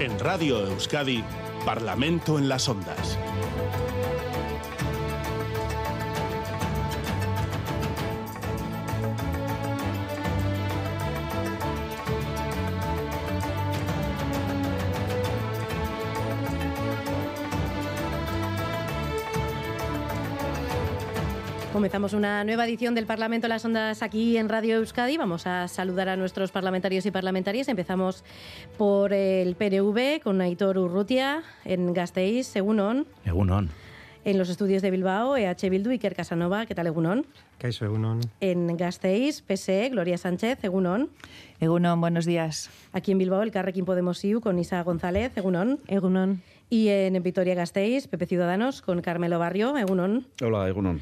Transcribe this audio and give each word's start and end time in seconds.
En 0.00 0.18
Radio 0.18 0.66
Euskadi, 0.66 1.22
Parlamento 1.66 2.38
en 2.38 2.48
las 2.48 2.70
Ondas. 2.70 3.18
Comenzamos 21.80 22.12
una 22.12 22.44
nueva 22.44 22.66
edición 22.66 22.94
del 22.94 23.06
Parlamento 23.06 23.48
Las 23.48 23.64
Ondas 23.64 24.02
aquí 24.02 24.36
en 24.36 24.50
Radio 24.50 24.76
Euskadi. 24.76 25.16
Vamos 25.16 25.46
a 25.46 25.66
saludar 25.66 26.10
a 26.10 26.16
nuestros 26.16 26.52
parlamentarios 26.52 27.06
y 27.06 27.10
parlamentarias. 27.10 27.68
Empezamos 27.68 28.22
por 28.76 29.14
el 29.14 29.56
PNV 29.56 30.20
con 30.22 30.42
Aitor 30.42 30.76
Urrutia 30.76 31.42
en 31.64 31.94
Gasteiz, 31.94 32.54
Egunon. 32.54 33.06
Egunon. 33.24 33.70
En 34.26 34.36
los 34.36 34.50
estudios 34.50 34.82
de 34.82 34.90
Bilbao, 34.90 35.38
EH 35.38 35.70
Bildu, 35.70 35.88
Iker 35.88 36.14
Casanova. 36.14 36.66
¿Qué 36.66 36.74
tal, 36.74 36.86
Egunon? 36.86 37.24
Caixo, 37.56 37.86
Egunon. 37.86 38.20
En 38.42 38.76
Gasteiz, 38.76 39.40
PSE, 39.40 39.88
Gloria 39.88 40.18
Sánchez, 40.18 40.62
Egunon. 40.62 41.08
Egunon, 41.60 41.98
buenos 41.98 42.26
días. 42.26 42.68
Aquí 42.92 43.12
en 43.12 43.16
Bilbao, 43.16 43.40
el 43.40 43.52
Carrequín 43.52 43.86
Podemos 43.86 44.22
IU 44.22 44.42
con 44.42 44.58
Isa 44.58 44.82
González, 44.82 45.34
Egunon. 45.34 45.80
Egunon. 45.86 46.42
Y 46.68 46.88
en 46.88 47.22
Vitoria 47.22 47.54
Gasteiz, 47.54 48.06
Pepe 48.06 48.26
Ciudadanos 48.26 48.82
con 48.82 49.00
Carmelo 49.00 49.38
Barrio, 49.38 49.74
Egunon. 49.78 50.26
Hola, 50.42 50.68
Egunon. 50.68 51.00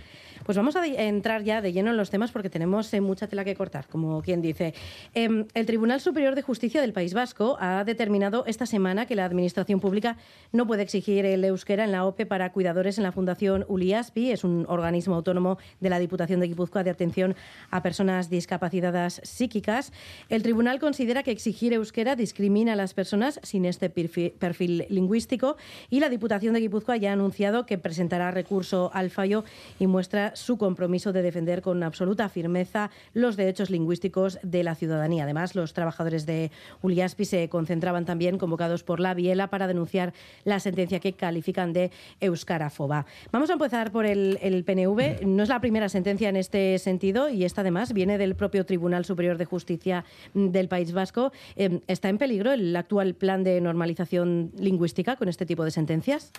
Pues 0.49 0.57
vamos 0.57 0.77
a 0.77 0.87
entrar 0.87 1.45
ya 1.45 1.61
de 1.61 1.75
lleno 1.75 1.91
en 1.91 1.99
los 1.99 2.09
temas 2.09 2.33
porque 2.33 2.49
tenemos 2.49 2.95
eh, 2.95 3.03
mucha 3.03 3.27
tela 3.27 3.45
que 3.45 3.55
cortar, 3.55 3.87
como 3.87 4.23
quien 4.23 4.41
dice. 4.41 4.73
Eh, 5.13 5.45
el 5.53 5.67
Tribunal 5.67 6.01
Superior 6.01 6.35
de 6.35 6.41
Justicia 6.41 6.81
del 6.81 6.95
País 6.95 7.13
Vasco 7.13 7.59
ha 7.61 7.85
determinado 7.85 8.45
esta 8.47 8.65
semana 8.65 9.05
que 9.05 9.15
la 9.15 9.27
Administración 9.27 9.79
Pública 9.79 10.17
no 10.51 10.67
puede 10.67 10.85
exigir 10.85 11.27
el 11.27 11.45
euskera 11.45 11.85
en 11.85 11.93
la 11.93 12.07
OPE 12.07 12.25
para 12.25 12.51
cuidadores 12.51 12.97
en 12.97 13.05
la 13.05 13.13
Fundación 13.13 13.67
ULIASPI, 13.69 14.31
es 14.31 14.43
un 14.43 14.65
organismo 14.71 15.17
autónomo 15.17 15.59
de 15.81 15.91
la 15.91 15.99
Diputación 15.99 16.41
de 16.41 16.49
Guipúzcoa 16.49 16.83
de 16.83 16.89
atención 16.89 17.37
a 17.71 17.83
personas 17.83 18.31
discapacitadas 18.31 19.21
psíquicas. 19.25 19.93
El 20.31 20.43
tribunal 20.43 20.81
considera 20.81 21.25
que 21.25 21.31
exigir 21.31 21.75
euskera 21.75 22.17
discrimina 22.17 22.73
a 22.73 22.77
las 22.77 22.95
personas 22.95 23.39
sin 23.43 23.67
este 23.67 23.91
perfil, 23.91 24.87
lingüístico 24.89 25.59
y 25.91 26.01
la 26.01 26.09
Diputación 26.09 26.55
de 26.55 26.61
Guipúzcoa 26.61 26.97
ya 26.97 27.11
ha 27.11 27.13
anunciado 27.13 27.67
que 27.67 27.77
presentará 27.77 28.31
recurso 28.31 28.91
al 28.95 29.11
fallo 29.11 29.45
y 29.79 29.87
muestra 29.87 30.37
su 30.39 30.59
compromiso 30.59 31.13
de 31.13 31.23
defender 31.23 31.63
con 31.63 31.83
absoluta 31.83 32.29
firmeza 32.29 32.91
los 33.13 33.37
derechos 33.37 33.71
lingüísticos 33.71 34.39
de 34.43 34.63
la 34.63 34.75
ciudadanía. 34.75 35.25
Además, 35.25 35.55
los 35.55 35.73
trabajadores 35.73 36.27
de 36.27 36.51
Uliaspi 36.83 37.25
se 37.25 37.49
concentraban 37.49 38.05
también 38.05 38.39
convocados 38.39 38.83
por 38.83 39.01
la 39.01 39.15
Biela 39.15 39.49
para 39.49 39.67
denunciar 39.67 40.13
la 40.45 40.61
sentencia 40.61 41.01
que 41.01 41.13
califican 41.13 41.73
de 41.73 41.91
euskarafoba. 42.21 43.07
Vamos 43.33 43.51
a 43.51 43.55
empezar 43.55 43.93
por 43.93 44.07
el, 44.07 44.39
el 44.43 44.65
PNV. 44.65 45.27
No 45.27 45.43
es 45.43 45.49
la 45.49 45.61
primera 45.61 45.89
sentencia 45.89 46.29
en 46.29 46.37
este 46.37 46.79
sentido 46.79 47.29
y 47.29 47.45
esta 47.45 47.63
además 47.63 47.93
viene 47.93 48.19
del 48.19 48.35
propio 48.35 48.65
Tribunal 48.65 49.05
Superior 49.05 49.39
de 49.39 49.45
Justicia 49.45 50.05
del 50.35 50.69
País 50.69 50.93
Vasco. 50.93 51.33
Eh, 51.57 51.81
¿Está 51.87 52.09
en 52.09 52.19
peligro 52.19 52.53
el 52.53 52.75
actual 52.77 53.15
plan 53.15 53.45
de 53.45 53.61
normalización 53.61 54.53
lingüística 54.57 55.17
con 55.17 55.29
este 55.29 55.47
tipo 55.47 55.65
de 55.65 55.71
sentencias? 55.71 56.33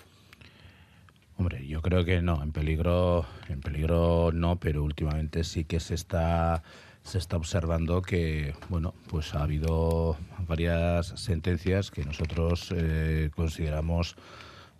Hombre, 1.40 1.66
yo 1.66 1.82
creo 1.82 2.04
que 2.04 2.22
no, 2.22 2.44
en 2.44 2.52
peligro, 2.52 3.26
en 3.48 3.62
peligro 3.62 4.32
no, 4.34 4.60
pero 4.60 4.84
últimamente 4.84 5.46
sí 5.46 5.64
que 5.64 5.80
se 5.80 5.96
está 5.96 6.64
se 7.02 7.18
está 7.18 7.38
observando 7.38 8.02
que 8.02 8.54
bueno, 8.68 8.94
pues 9.08 9.34
ha 9.34 9.44
habido 9.44 10.18
varias 10.50 11.08
sentencias 11.16 11.92
que 11.92 12.04
nosotros 12.04 12.74
eh, 12.76 13.32
consideramos 13.34 14.18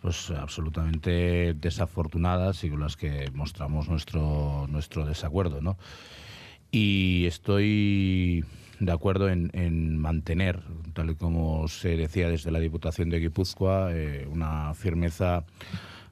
pues 0.02 0.30
absolutamente 0.32 1.54
desafortunadas 1.54 2.62
y 2.62 2.68
con 2.68 2.80
las 2.80 2.98
que 2.98 3.30
mostramos 3.32 3.88
nuestro 3.88 4.66
nuestro 4.68 5.06
desacuerdo, 5.06 5.62
¿no? 5.62 5.78
Y 6.70 7.24
estoy 7.24 8.44
de 8.80 8.92
acuerdo 8.92 9.30
en, 9.30 9.50
en, 9.54 9.96
mantener, 9.96 10.60
tal 10.92 11.08
y 11.08 11.14
como 11.14 11.68
se 11.68 11.96
decía 11.96 12.28
desde 12.28 12.50
la 12.50 12.60
Diputación 12.60 13.08
de 13.08 13.20
Guipúzcoa, 13.20 13.92
eh, 13.94 14.28
una 14.30 14.74
firmeza 14.74 15.44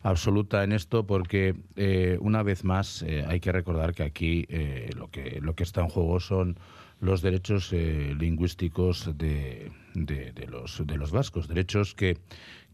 absoluta 0.03 0.65
en 0.65 0.73
esto 0.73 1.07
porque 1.07 1.55
eh, 1.77 2.19
una 2.21 2.43
vez 2.43 2.65
más 2.65 3.03
eh, 3.03 3.25
hay 3.27 3.41
que 3.41 3.53
recordar 3.53 3.95
que 3.95 4.03
aquí 4.03 4.47
eh, 4.49 4.91
lo 4.97 5.11
que 5.11 5.41
lo 5.41 5.55
que 5.55 5.65
está 5.65 5.81
en 5.81 5.89
juego 5.89 6.21
son 6.21 6.59
los 7.01 7.23
derechos 7.23 7.73
lingüísticos 7.73 9.17
de, 9.17 9.71
de, 9.95 10.47
los 10.49 10.85
de 10.85 10.97
los 10.97 11.13
vascos 11.13 11.47
derechos 11.47 11.95
que 11.95 12.19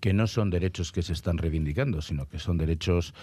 que 0.00 0.12
no 0.12 0.26
son 0.26 0.50
derechos 0.50 0.92
que 0.92 1.00
se 1.02 1.14
están 1.14 1.38
reivindicando, 1.38 2.02
sino 2.02 2.28
que 2.28 2.38
son 2.38 2.58
derechos 2.58 3.14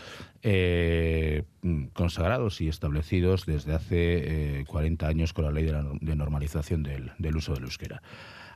consagrados 1.93 2.59
y 2.61 2.67
establecidos 2.69 3.45
desde 3.45 3.75
hace 3.75 4.61
eh, 4.61 4.65
40 4.65 5.07
años 5.07 5.33
con 5.33 5.45
la 5.45 5.51
ley 5.51 5.65
de, 5.65 5.73
la, 5.73 5.83
normalización 6.15 6.81
del, 6.81 7.11
del, 7.19 7.35
uso 7.35 7.53
del 7.53 7.65
euskera. 7.65 8.01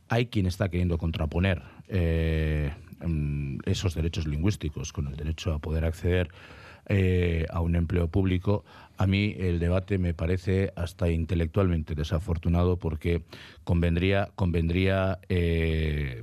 Hay 0.10 0.28
quien 0.28 0.46
está 0.46 0.70
queriendo 0.70 0.98
contraponer 0.98 1.64
eh, 1.88 2.72
esos 3.66 3.96
derechos 3.96 4.28
lingüísticos 4.28 4.94
con 4.94 5.08
el 5.08 5.16
derecho 5.16 5.54
a 5.54 5.60
poder 5.60 5.86
acceder 5.86 6.30
eh, 6.88 7.46
a 7.50 7.62
un 7.62 7.76
empleo 7.76 8.08
público. 8.08 8.64
A 8.98 9.08
mí 9.08 9.36
el 9.40 9.60
debate 9.60 9.98
me 9.98 10.14
parece 10.14 10.72
hasta 10.76 11.10
intelectualmente 11.10 11.96
desafortunado 11.96 12.78
porque 12.78 13.24
convendría, 13.64 14.30
convendría 14.36 15.20
eh, 15.28 16.22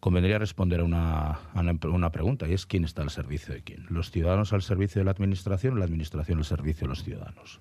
convendría 0.00 0.38
responder 0.38 0.80
a 0.80 0.84
una, 0.84 1.30
a 1.54 1.60
una, 1.60 2.10
pregunta 2.10 2.46
y 2.46 2.52
es 2.52 2.66
quién 2.66 2.84
está 2.84 3.00
al 3.00 3.08
servicio 3.08 3.54
de 3.54 3.62
quién. 3.62 3.86
¿Los 3.88 4.10
ciudadanos 4.10 4.52
al 4.52 4.60
servicio 4.60 5.00
de 5.00 5.06
la 5.06 5.12
administración 5.12 5.74
o 5.74 5.76
la 5.76 5.86
administración 5.86 6.38
al 6.38 6.44
servicio 6.44 6.82
de 6.82 6.88
los 6.88 7.04
ciudadanos? 7.04 7.60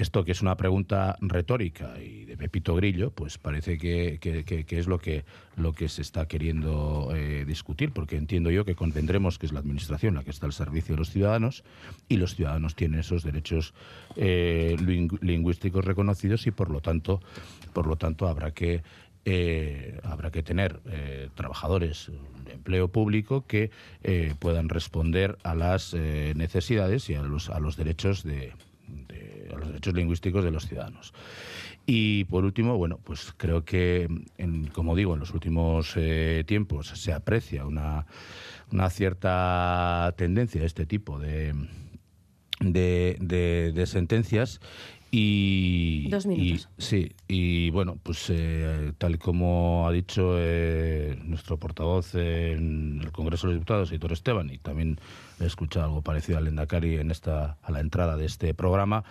Esto 0.00 0.24
que 0.24 0.32
es 0.32 0.40
una 0.40 0.56
pregunta 0.56 1.18
retórica 1.20 2.00
y 2.00 2.24
de 2.24 2.38
Pepito 2.38 2.74
Grillo, 2.74 3.10
pues 3.10 3.36
parece 3.36 3.76
que, 3.76 4.18
que, 4.18 4.78
es 4.78 4.86
lo 4.86 4.98
que, 4.98 5.26
lo 5.56 5.74
que 5.74 5.90
se 5.90 6.00
está 6.00 6.26
queriendo 6.26 7.12
eh, 7.14 7.44
discutir, 7.46 7.92
porque 7.92 8.16
entiendo 8.16 8.50
yo 8.50 8.64
que 8.64 8.74
convendremos 8.74 9.38
que 9.38 9.44
es 9.44 9.52
la 9.52 9.60
Administración 9.60 10.14
la 10.14 10.24
que 10.24 10.30
está 10.30 10.46
al 10.46 10.54
servicio 10.54 10.94
de 10.94 11.00
los 11.00 11.10
ciudadanos 11.10 11.64
y 12.08 12.16
los 12.16 12.34
ciudadanos 12.34 12.76
tienen 12.76 13.00
esos 13.00 13.24
derechos 13.24 13.74
eh, 14.16 14.74
lingüísticos 15.20 15.84
reconocidos 15.84 16.46
y 16.46 16.50
por 16.50 16.70
lo 16.70 16.80
tanto, 16.80 17.20
por 17.74 17.86
lo 17.86 17.96
tanto 17.96 18.26
habrá 18.26 18.52
que 18.52 18.82
eh, 19.26 20.00
habrá 20.02 20.30
que 20.30 20.42
tener 20.42 20.80
trabajadores 21.34 22.10
de 22.46 22.54
empleo 22.54 22.88
público 22.88 23.44
que 23.46 23.70
puedan 24.38 24.70
responder 24.70 25.36
a 25.42 25.54
las 25.54 25.92
necesidades 25.92 27.10
y 27.10 27.16
a 27.16 27.22
los, 27.22 27.50
a 27.50 27.60
los 27.60 27.76
derechos 27.76 28.22
de, 28.22 28.54
de, 28.56 28.69
a 29.54 29.58
los 29.58 29.68
derechos 29.68 29.94
lingüísticos 29.94 30.44
de 30.44 30.50
los 30.50 30.66
ciudadanos. 30.66 31.12
Y 31.86 32.24
por 32.24 32.44
último, 32.44 32.76
bueno, 32.76 32.98
pues 33.02 33.32
creo 33.36 33.64
que, 33.64 34.08
en, 34.38 34.66
como 34.68 34.94
digo, 34.94 35.14
en 35.14 35.20
los 35.20 35.32
últimos 35.32 35.94
eh, 35.96 36.44
tiempos 36.46 36.88
se 36.88 37.12
aprecia 37.12 37.66
una, 37.66 38.06
una 38.70 38.90
cierta 38.90 40.14
tendencia 40.16 40.60
de 40.60 40.66
este 40.66 40.86
tipo 40.86 41.18
de, 41.18 41.54
de, 42.60 43.16
de, 43.20 43.72
de 43.74 43.86
sentencias 43.86 44.60
y, 45.10 46.08
Dos 46.08 46.26
minutos. 46.26 46.68
Y, 46.78 46.82
sí, 46.82 47.12
y 47.26 47.70
bueno, 47.70 47.98
pues 48.02 48.26
eh, 48.28 48.92
tal 48.98 49.18
como 49.18 49.88
ha 49.88 49.92
dicho 49.92 50.34
eh, 50.36 51.18
nuestro 51.24 51.58
portavoz 51.58 52.14
en 52.14 53.00
el 53.02 53.10
Congreso 53.10 53.48
de 53.48 53.54
los 53.54 53.60
Diputados, 53.60 53.92
Hitor 53.92 54.12
Esteban, 54.12 54.50
y 54.50 54.58
también 54.58 55.00
he 55.40 55.46
escuchado 55.46 55.86
algo 55.86 56.02
parecido 56.02 56.38
al 56.38 56.46
Endacari 56.46 56.96
en 56.96 57.10
esta, 57.10 57.58
a 57.62 57.72
la 57.72 57.80
entrada 57.80 58.16
de 58.16 58.26
este 58.26 58.54
programa, 58.54 59.04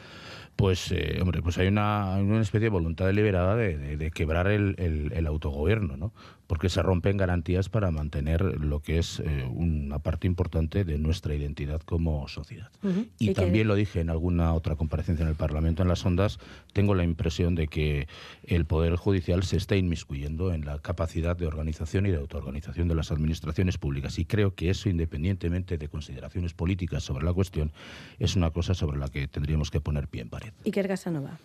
pues, 0.60 0.92
eh, 0.92 1.20
hombre, 1.22 1.42
pues 1.42 1.58
hay 1.58 1.70
una, 1.70 2.18
una 2.18 2.42
especie 2.42 2.66
de 2.66 2.70
voluntad 2.70 3.06
deliberada 3.06 3.56
de, 3.56 3.78
de, 3.78 3.96
de 3.96 4.12
quebrar 4.12 4.48
el, 4.48 4.76
el, 4.78 5.14
el, 5.14 5.26
autogobierno, 5.26 5.96
¿no? 5.96 6.12
Porque 6.48 6.68
se 6.68 6.82
rompen 6.82 7.16
garantías 7.16 7.70
para 7.70 7.92
mantener 7.92 8.42
lo 8.42 8.82
que 8.82 8.98
es 8.98 9.22
eh, 9.22 9.48
una 9.50 10.00
parte 10.00 10.28
importante 10.28 10.84
de 10.84 10.98
nuestra 10.98 11.34
identidad 11.34 11.80
como 11.82 12.28
sociedad. 12.28 12.72
Uh 12.84 12.88
-huh. 12.88 13.08
Y, 13.20 13.30
y 13.30 13.34
también 13.34 13.70
lo 13.70 13.76
dije 13.76 14.02
en 14.02 14.10
alguna 14.10 14.54
otra 14.54 14.76
comparecencia 14.76 15.24
en 15.24 15.30
el 15.30 15.36
Parlamento, 15.36 15.82
en 15.82 15.88
las 15.88 16.06
ondas, 16.06 16.40
tengo 16.74 16.94
la 16.94 17.06
impresión 17.06 17.56
de 17.56 17.68
que 17.68 18.10
el 18.44 18.66
Poder 18.66 18.98
Judicial 18.98 19.44
se 19.44 19.56
está 19.56 19.78
inmiscuyendo 19.78 20.52
en 20.52 20.66
la 20.66 20.80
capacidad 20.80 21.38
de 21.38 21.48
organización 21.48 22.06
y 22.06 22.12
de 22.12 22.18
autoorganización 22.18 22.90
de 22.90 22.96
las 22.96 23.14
administraciones 23.14 23.78
públicas. 23.78 24.20
Y 24.20 24.26
creo 24.26 24.56
que 24.56 24.72
eso, 24.72 24.90
independientemente 24.90 25.78
de 25.78 25.88
consideraciones 26.20 26.54
políticas 26.54 27.04
sobre 27.04 27.26
la 27.26 27.34
cuestión, 27.34 27.72
es 28.20 28.36
una 28.36 28.52
cosa 28.52 28.74
sobre 28.74 28.98
la 28.98 29.08
que 29.08 29.28
tendríamos 29.28 29.72
que 29.72 29.80
poner 29.80 30.08
pie 30.08 30.22
en 30.22 30.30
pared. 30.30 30.52
Iker 30.66 30.88
Casanova. 30.88 31.38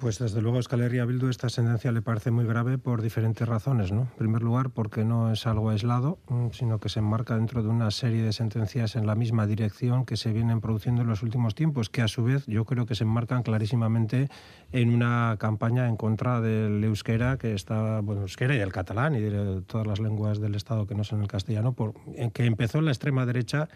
Pues 0.00 0.18
desde 0.18 0.40
luego 0.40 0.56
a 0.56 0.60
Escalería 0.60 1.04
Bildu 1.04 1.28
esta 1.28 1.50
sentencia 1.50 1.92
le 1.92 2.00
parece 2.00 2.30
muy 2.30 2.46
grave 2.46 2.78
por 2.78 3.02
diferentes 3.02 3.46
razones. 3.46 3.92
¿no? 3.92 4.00
En 4.00 4.16
primer 4.16 4.40
lugar, 4.40 4.70
porque 4.70 5.04
no 5.04 5.30
es 5.30 5.46
algo 5.46 5.68
aislado, 5.68 6.18
mm, 6.30 6.52
sino 6.52 6.80
que 6.80 6.88
se 6.88 7.00
enmarca 7.00 7.36
dentro 7.36 7.62
de 7.62 7.68
una 7.68 7.90
serie 7.90 8.22
de 8.22 8.32
sentencias 8.32 8.96
en 8.96 9.06
la 9.06 9.14
misma 9.14 9.46
dirección 9.46 10.06
que 10.06 10.16
se 10.16 10.32
vienen 10.32 10.62
produciendo 10.62 11.02
en 11.02 11.08
los 11.08 11.22
últimos 11.22 11.54
tiempos, 11.54 11.90
que 11.90 12.00
a 12.00 12.08
su 12.08 12.24
vez 12.24 12.46
yo 12.46 12.64
creo 12.64 12.86
que 12.86 12.94
se 12.94 13.04
enmarcan 13.04 13.42
clarísimamente 13.42 14.30
en 14.72 14.94
una 14.94 15.36
campaña 15.38 15.86
en 15.86 15.96
contra 15.96 16.40
del 16.40 16.82
euskera, 16.82 17.36
que 17.36 17.52
está, 17.52 18.00
bueno, 18.00 18.22
euskera 18.22 18.56
y 18.56 18.60
el 18.60 18.72
catalán 18.72 19.14
y 19.16 19.20
de 19.20 19.60
todas 19.66 19.86
las 19.86 20.00
lenguas 20.00 20.40
del 20.40 20.54
Estado 20.54 20.86
que 20.86 20.94
no 20.94 21.04
son 21.04 21.20
el 21.20 21.28
castellano, 21.28 21.74
por, 21.74 21.92
que 22.32 22.46
empezó 22.46 22.78
en 22.78 22.86
la 22.86 22.92
extrema 22.92 23.26
derecha 23.26 23.68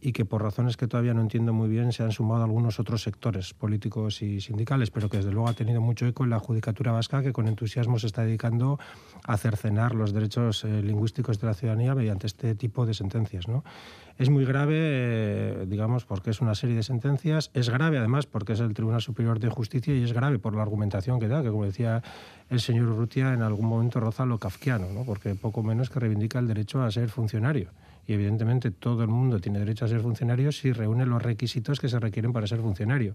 y 0.00 0.12
que 0.12 0.24
por 0.24 0.42
razones 0.42 0.76
que 0.76 0.86
todavía 0.86 1.14
no 1.14 1.22
entiendo 1.22 1.52
muy 1.52 1.68
bien 1.68 1.92
se 1.92 2.02
han 2.02 2.12
sumado 2.12 2.44
algunos 2.44 2.78
otros 2.78 3.02
sectores 3.02 3.54
políticos 3.54 4.22
y 4.22 4.40
sindicales, 4.40 4.90
pero 4.90 5.08
que 5.08 5.18
desde 5.18 5.32
luego 5.32 5.48
ha 5.48 5.54
tenido 5.54 5.80
mucho 5.80 6.06
eco 6.06 6.24
en 6.24 6.30
la 6.30 6.38
judicatura 6.38 6.92
vasca 6.92 7.22
que 7.22 7.32
con 7.32 7.48
entusiasmo 7.48 7.98
se 7.98 8.06
está 8.06 8.22
dedicando 8.22 8.78
a 9.24 9.36
cercenar 9.36 9.94
los 9.94 10.12
derechos 10.12 10.64
eh, 10.64 10.82
lingüísticos 10.82 11.40
de 11.40 11.46
la 11.46 11.54
ciudadanía 11.54 11.94
mediante 11.94 12.26
este 12.26 12.54
tipo 12.54 12.84
de 12.84 12.94
sentencias. 12.94 13.48
¿no? 13.48 13.64
Es 14.18 14.28
muy 14.28 14.44
grave, 14.44 14.76
eh, 14.76 15.66
digamos, 15.66 16.04
porque 16.04 16.30
es 16.30 16.40
una 16.40 16.54
serie 16.54 16.76
de 16.76 16.82
sentencias, 16.82 17.50
es 17.54 17.70
grave 17.70 17.98
además 17.98 18.26
porque 18.26 18.52
es 18.52 18.60
el 18.60 18.74
Tribunal 18.74 19.00
Superior 19.00 19.40
de 19.40 19.48
Justicia 19.48 19.94
y 19.94 20.02
es 20.02 20.12
grave 20.12 20.38
por 20.38 20.54
la 20.54 20.62
argumentación 20.62 21.18
que 21.18 21.28
da, 21.28 21.42
que 21.42 21.50
como 21.50 21.64
decía 21.64 22.02
el 22.50 22.60
señor 22.60 22.88
Urrutia, 22.88 23.32
en 23.32 23.42
algún 23.42 23.66
momento 23.66 23.98
roza 23.98 24.26
lo 24.26 24.38
kafkiano, 24.38 24.92
¿no? 24.92 25.04
porque 25.04 25.34
poco 25.34 25.62
menos 25.62 25.88
que 25.90 26.00
reivindica 26.00 26.38
el 26.38 26.48
derecho 26.48 26.82
a 26.82 26.90
ser 26.90 27.08
funcionario 27.08 27.70
y 28.06 28.12
evidentemente 28.12 28.70
todo 28.70 29.02
el 29.02 29.08
mundo 29.08 29.40
tiene 29.40 29.58
derecho 29.58 29.84
a 29.84 29.88
ser 29.88 30.00
funcionario 30.00 30.52
si 30.52 30.72
reúne 30.72 31.06
los 31.06 31.22
requisitos 31.22 31.80
que 31.80 31.88
se 31.88 31.98
requieren 31.98 32.32
para 32.32 32.46
ser 32.46 32.60
funcionario. 32.60 33.14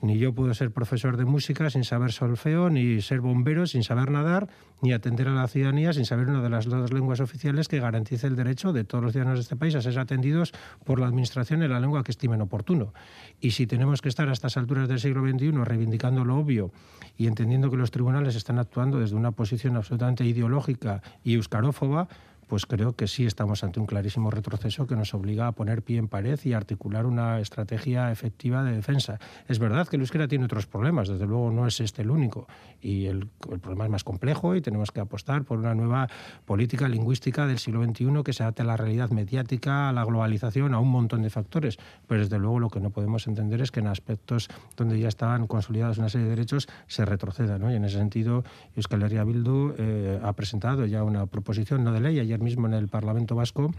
Ni 0.00 0.16
yo 0.16 0.32
puedo 0.32 0.54
ser 0.54 0.70
profesor 0.70 1.16
de 1.16 1.24
música 1.24 1.70
sin 1.70 1.82
saber 1.82 2.12
solfeo, 2.12 2.70
ni 2.70 3.02
ser 3.02 3.20
bombero 3.20 3.66
sin 3.66 3.82
saber 3.82 4.12
nadar, 4.12 4.48
ni 4.80 4.92
atender 4.92 5.26
a 5.26 5.32
la 5.32 5.48
ciudadanía 5.48 5.92
sin 5.92 6.04
saber 6.04 6.28
una 6.28 6.40
de 6.40 6.50
las 6.50 6.66
dos 6.66 6.92
lenguas 6.92 7.18
oficiales 7.18 7.66
que 7.66 7.80
garantice 7.80 8.28
el 8.28 8.36
derecho 8.36 8.72
de 8.72 8.84
todos 8.84 9.02
los 9.02 9.12
ciudadanos 9.12 9.40
de 9.40 9.42
este 9.42 9.56
país 9.56 9.74
a 9.74 9.82
ser 9.82 9.98
atendidos 9.98 10.52
por 10.84 11.00
la 11.00 11.08
Administración 11.08 11.64
en 11.64 11.72
la 11.72 11.80
lengua 11.80 12.04
que 12.04 12.12
estimen 12.12 12.40
oportuno. 12.40 12.92
Y 13.40 13.50
si 13.50 13.66
tenemos 13.66 14.00
que 14.00 14.08
estar 14.08 14.28
a 14.28 14.32
estas 14.32 14.56
alturas 14.56 14.88
del 14.88 15.00
siglo 15.00 15.28
XXI 15.28 15.50
reivindicando 15.64 16.24
lo 16.24 16.36
obvio 16.36 16.70
y 17.16 17.26
entendiendo 17.26 17.68
que 17.68 17.76
los 17.76 17.90
tribunales 17.90 18.36
están 18.36 18.60
actuando 18.60 19.00
desde 19.00 19.16
una 19.16 19.32
posición 19.32 19.74
absolutamente 19.74 20.24
ideológica 20.24 21.02
y 21.24 21.34
euscarófoba, 21.34 22.06
pues 22.48 22.66
creo 22.66 22.96
que 22.96 23.06
sí 23.06 23.26
estamos 23.26 23.62
ante 23.62 23.78
un 23.78 23.86
clarísimo 23.86 24.30
retroceso 24.30 24.86
que 24.86 24.96
nos 24.96 25.14
obliga 25.14 25.46
a 25.46 25.52
poner 25.52 25.82
pie 25.82 25.98
en 25.98 26.08
pared 26.08 26.38
y 26.44 26.54
articular 26.54 27.06
una 27.06 27.40
estrategia 27.40 28.10
efectiva 28.10 28.64
de 28.64 28.72
defensa. 28.72 29.18
Es 29.46 29.58
verdad 29.58 29.86
que 29.86 29.96
el 29.96 30.02
euskera 30.02 30.26
tiene 30.26 30.46
otros 30.46 30.66
problemas, 30.66 31.08
desde 31.08 31.26
luego 31.26 31.50
no 31.50 31.66
es 31.66 31.80
este 31.80 32.02
el 32.02 32.10
único, 32.10 32.48
y 32.80 33.06
el, 33.06 33.26
problema 33.26 33.84
es 33.84 33.90
más 33.90 34.04
complejo 34.04 34.56
y 34.56 34.60
tenemos 34.60 34.90
que 34.90 35.00
apostar 35.00 35.44
por 35.44 35.58
una 35.58 35.74
nueva 35.74 36.08
política 36.46 36.88
lingüística 36.88 37.46
del 37.46 37.58
siglo 37.58 37.84
XXI 37.84 38.22
que 38.24 38.32
se 38.32 38.42
adapte 38.42 38.62
a 38.62 38.64
la 38.64 38.76
realidad 38.76 39.10
mediática, 39.10 39.90
a 39.90 39.92
la 39.92 40.04
globalización, 40.04 40.74
a 40.74 40.80
un 40.80 40.90
montón 40.90 41.22
de 41.22 41.30
factores, 41.30 41.78
pero 42.06 42.22
desde 42.22 42.38
luego 42.38 42.60
lo 42.60 42.70
que 42.70 42.80
no 42.80 42.90
podemos 42.90 43.26
entender 43.26 43.60
es 43.60 43.70
que 43.70 43.80
en 43.80 43.88
aspectos 43.88 44.48
donde 44.76 44.98
ya 44.98 45.08
estaban 45.08 45.46
consolidados 45.46 45.98
una 45.98 46.08
serie 46.08 46.24
de 46.24 46.30
derechos 46.30 46.68
se 46.86 47.04
retroceda, 47.04 47.58
¿no? 47.58 47.70
y 47.70 47.74
en 47.74 47.84
ese 47.84 47.98
sentido 47.98 48.44
Euskal 48.74 49.02
Herria 49.02 49.24
Bildu 49.24 49.74
eh, 49.76 50.20
ha 50.22 50.32
presentado 50.32 50.86
ya 50.86 51.02
una 51.04 51.26
proposición 51.26 51.84
no 51.84 51.92
de 51.92 52.00
ley 52.00 52.18
ayer 52.18 52.37
mismo 52.38 52.66
en 52.66 52.74
el 52.74 52.88
Parlamento 52.88 53.34
Vasco 53.34 53.72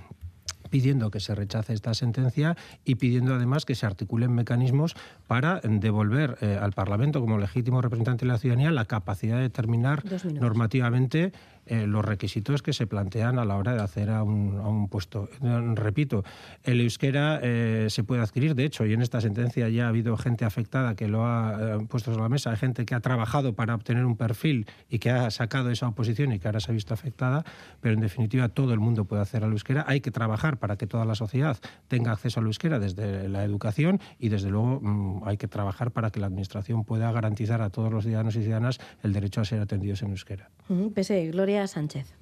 pidiendo 0.69 1.11
que 1.11 1.19
se 1.19 1.35
rechace 1.35 1.73
esta 1.73 1.93
sentencia 1.93 2.55
y 2.85 2.95
pidiendo 2.95 3.33
además 3.33 3.65
que 3.65 3.75
se 3.75 3.85
articulen 3.85 4.33
mecanismos 4.33 4.95
para 5.27 5.61
devolver 5.63 6.37
eh, 6.41 6.57
al 6.61 6.71
Parlamento 6.73 7.21
como 7.21 7.37
legítimo 7.37 7.81
representante 7.81 8.25
de 8.25 8.31
la 8.31 8.37
ciudadanía 8.37 8.71
la 8.71 8.85
capacidad 8.85 9.37
de 9.37 9.43
determinar 9.43 10.03
normativamente 10.33 11.31
eh, 11.69 11.85
los 11.85 12.03
requisitos 12.03 12.63
que 12.63 12.73
se 12.73 12.87
plantean 12.87 13.37
a 13.37 13.45
la 13.45 13.55
hora 13.55 13.75
de 13.75 13.81
hacer 13.83 14.09
a 14.09 14.23
un, 14.23 14.87
puesto. 14.89 15.29
Repito, 15.75 16.23
el 16.63 16.81
euskera 16.81 17.39
eh, 17.43 17.87
se 17.91 18.03
puede 18.03 18.23
adquirir, 18.23 18.55
de 18.55 18.65
hecho, 18.65 18.87
y 18.87 18.93
en 18.93 19.03
esta 19.03 19.21
sentencia 19.21 19.69
ya 19.69 19.85
ha 19.85 19.89
habido 19.89 20.17
gente 20.17 20.45
afectada 20.45 20.95
que 20.95 21.07
lo 21.07 21.27
ha 21.27 21.75
eh, 21.75 21.85
puesto 21.87 22.09
sobre 22.09 22.23
la 22.23 22.29
mesa, 22.29 22.49
hay 22.49 22.57
gente 22.57 22.85
que 22.87 22.95
ha 22.95 23.01
trabajado 23.01 23.53
para 23.53 23.75
obtener 23.75 24.05
un 24.05 24.17
perfil 24.17 24.65
y 24.89 24.97
que 24.97 25.11
ha 25.11 25.29
sacado 25.29 25.69
esa 25.69 25.87
oposición 25.87 26.31
y 26.31 26.39
que 26.39 26.47
ahora 26.47 26.59
se 26.59 26.71
ha 26.71 26.73
visto 26.73 26.95
afectada, 26.95 27.45
pero 27.81 27.93
en 27.93 28.01
definitiva 28.01 28.49
todo 28.49 28.73
el 28.73 28.79
mundo 28.79 29.05
puede 29.05 29.21
hacer 29.21 29.43
al 29.43 29.51
euskera. 29.51 29.85
Hay 29.87 30.01
que 30.01 30.09
trabajar 30.09 30.57
para 30.59 30.77
que 30.77 30.87
toda 30.87 31.05
la 31.05 31.15
sociedad 31.15 31.57
tenga 31.87 32.11
acceso 32.11 32.39
al 32.39 32.45
euskera 32.45 32.79
desde 32.79 33.27
la 33.29 33.43
educación 33.43 33.99
y 34.19 34.29
desde 34.29 34.49
luego 34.49 34.79
mm, 34.81 35.27
hay 35.27 35.37
que 35.37 35.47
trabajar 35.47 35.91
para 35.91 36.11
que 36.11 36.19
la 36.19 36.27
Administración 36.27 36.83
pueda 36.83 37.11
garantizar 37.11 37.61
a 37.61 37.69
todos 37.69 37.91
los 37.91 38.03
ciudadanos 38.03 38.35
y 38.35 38.43
ciudadanas 38.43 38.79
el 39.03 39.13
derecho 39.13 39.41
a 39.41 39.45
ser 39.45 39.61
atendidos 39.61 40.01
en 40.03 40.11
euskera. 40.11 40.49
Pese, 40.93 41.27
Gloria 41.31 41.67
Sánchez. 41.67 42.15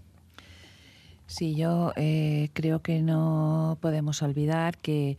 Sí, 1.30 1.56
yo 1.56 1.92
eh, 1.98 2.52
creo 2.54 2.82
que 2.82 3.02
no 3.02 3.78
podemos 3.82 4.22
olvidar 4.22 4.78
que 4.78 5.18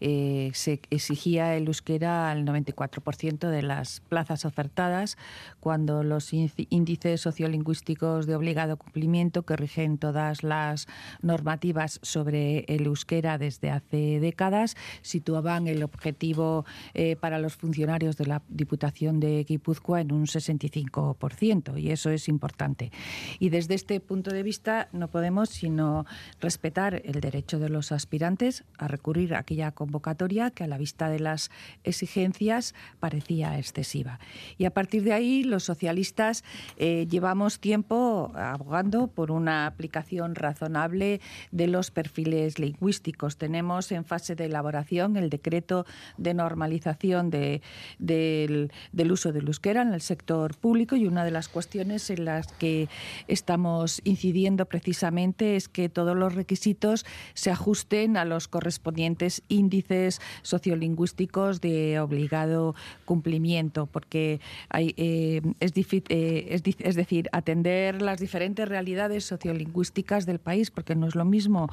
eh, 0.00 0.50
se 0.54 0.80
exigía 0.88 1.54
el 1.54 1.66
euskera 1.66 2.30
al 2.30 2.46
94% 2.46 3.50
de 3.50 3.60
las 3.60 4.00
plazas 4.00 4.46
ofertadas, 4.46 5.18
cuando 5.60 6.02
los 6.02 6.32
índices 6.32 7.20
sociolingüísticos 7.20 8.26
de 8.26 8.36
obligado 8.36 8.78
cumplimiento 8.78 9.42
que 9.42 9.54
rigen 9.54 9.98
todas 9.98 10.42
las 10.42 10.88
normativas 11.20 12.00
sobre 12.02 12.60
el 12.60 12.86
euskera 12.86 13.36
desde 13.36 13.70
hace 13.70 14.18
décadas 14.18 14.76
situaban 15.02 15.66
el 15.66 15.82
objetivo 15.82 16.64
eh, 16.94 17.16
para 17.16 17.38
los 17.38 17.56
funcionarios 17.56 18.16
de 18.16 18.24
la 18.24 18.42
Diputación 18.48 19.20
de 19.20 19.44
Guipúzcoa 19.44 20.00
en 20.00 20.12
un 20.12 20.24
65%, 20.24 21.78
y 21.78 21.90
eso 21.90 22.08
es 22.08 22.28
importante. 22.28 22.90
Y 23.38 23.50
desde 23.50 23.74
este 23.74 24.00
punto 24.00 24.30
de 24.30 24.42
vista 24.42 24.88
no 24.92 25.08
podemos 25.08 25.49
sino 25.50 26.06
respetar 26.40 27.02
el 27.04 27.20
derecho 27.20 27.58
de 27.58 27.68
los 27.68 27.92
aspirantes 27.92 28.64
a 28.78 28.88
recurrir 28.88 29.34
a 29.34 29.40
aquella 29.40 29.72
convocatoria 29.72 30.50
que 30.50 30.64
a 30.64 30.66
la 30.66 30.78
vista 30.78 31.08
de 31.08 31.20
las 31.20 31.50
exigencias 31.84 32.74
parecía 32.98 33.58
excesiva. 33.58 34.18
Y 34.58 34.64
a 34.64 34.70
partir 34.70 35.02
de 35.02 35.12
ahí 35.12 35.42
los 35.42 35.64
socialistas 35.64 36.44
eh, 36.76 37.06
llevamos 37.10 37.60
tiempo 37.60 38.32
abogando 38.34 39.08
por 39.08 39.30
una 39.30 39.66
aplicación 39.66 40.34
razonable 40.34 41.20
de 41.50 41.66
los 41.66 41.90
perfiles 41.90 42.58
lingüísticos. 42.58 43.36
Tenemos 43.36 43.92
en 43.92 44.04
fase 44.04 44.34
de 44.34 44.46
elaboración 44.46 45.16
el 45.16 45.30
decreto 45.30 45.86
de 46.16 46.34
normalización 46.34 47.30
del, 47.30 47.62
del 47.98 49.12
uso 49.12 49.32
del 49.32 49.46
euskera 49.46 49.82
en 49.82 49.92
el 49.92 50.00
sector 50.00 50.56
público 50.56 50.96
y 50.96 51.06
una 51.06 51.24
de 51.24 51.30
las 51.30 51.48
cuestiones 51.48 52.10
en 52.10 52.24
las 52.24 52.46
que 52.52 52.88
estamos 53.28 54.00
incidiendo 54.04 54.66
precisamente 54.66 55.39
es 55.40 55.68
que 55.68 55.88
todos 55.88 56.16
los 56.16 56.34
requisitos 56.34 57.04
se 57.34 57.50
ajusten 57.50 58.16
a 58.16 58.24
los 58.24 58.48
correspondientes 58.48 59.42
índices 59.48 60.20
sociolingüísticos 60.42 61.60
de 61.60 62.00
obligado 62.00 62.74
cumplimiento, 63.04 63.86
porque 63.86 64.40
eh, 64.76 65.42
es, 65.60 65.72
eh, 65.76 66.46
es, 66.78 66.94
decir, 66.94 67.28
atender 67.32 68.02
las 68.02 68.20
diferentes 68.20 68.68
realidades 68.68 69.24
sociolingüísticas 69.24 70.26
del 70.26 70.38
país, 70.38 70.70
porque 70.70 70.94
no 70.94 71.06
es 71.06 71.14
lo 71.14 71.24
mismo 71.24 71.68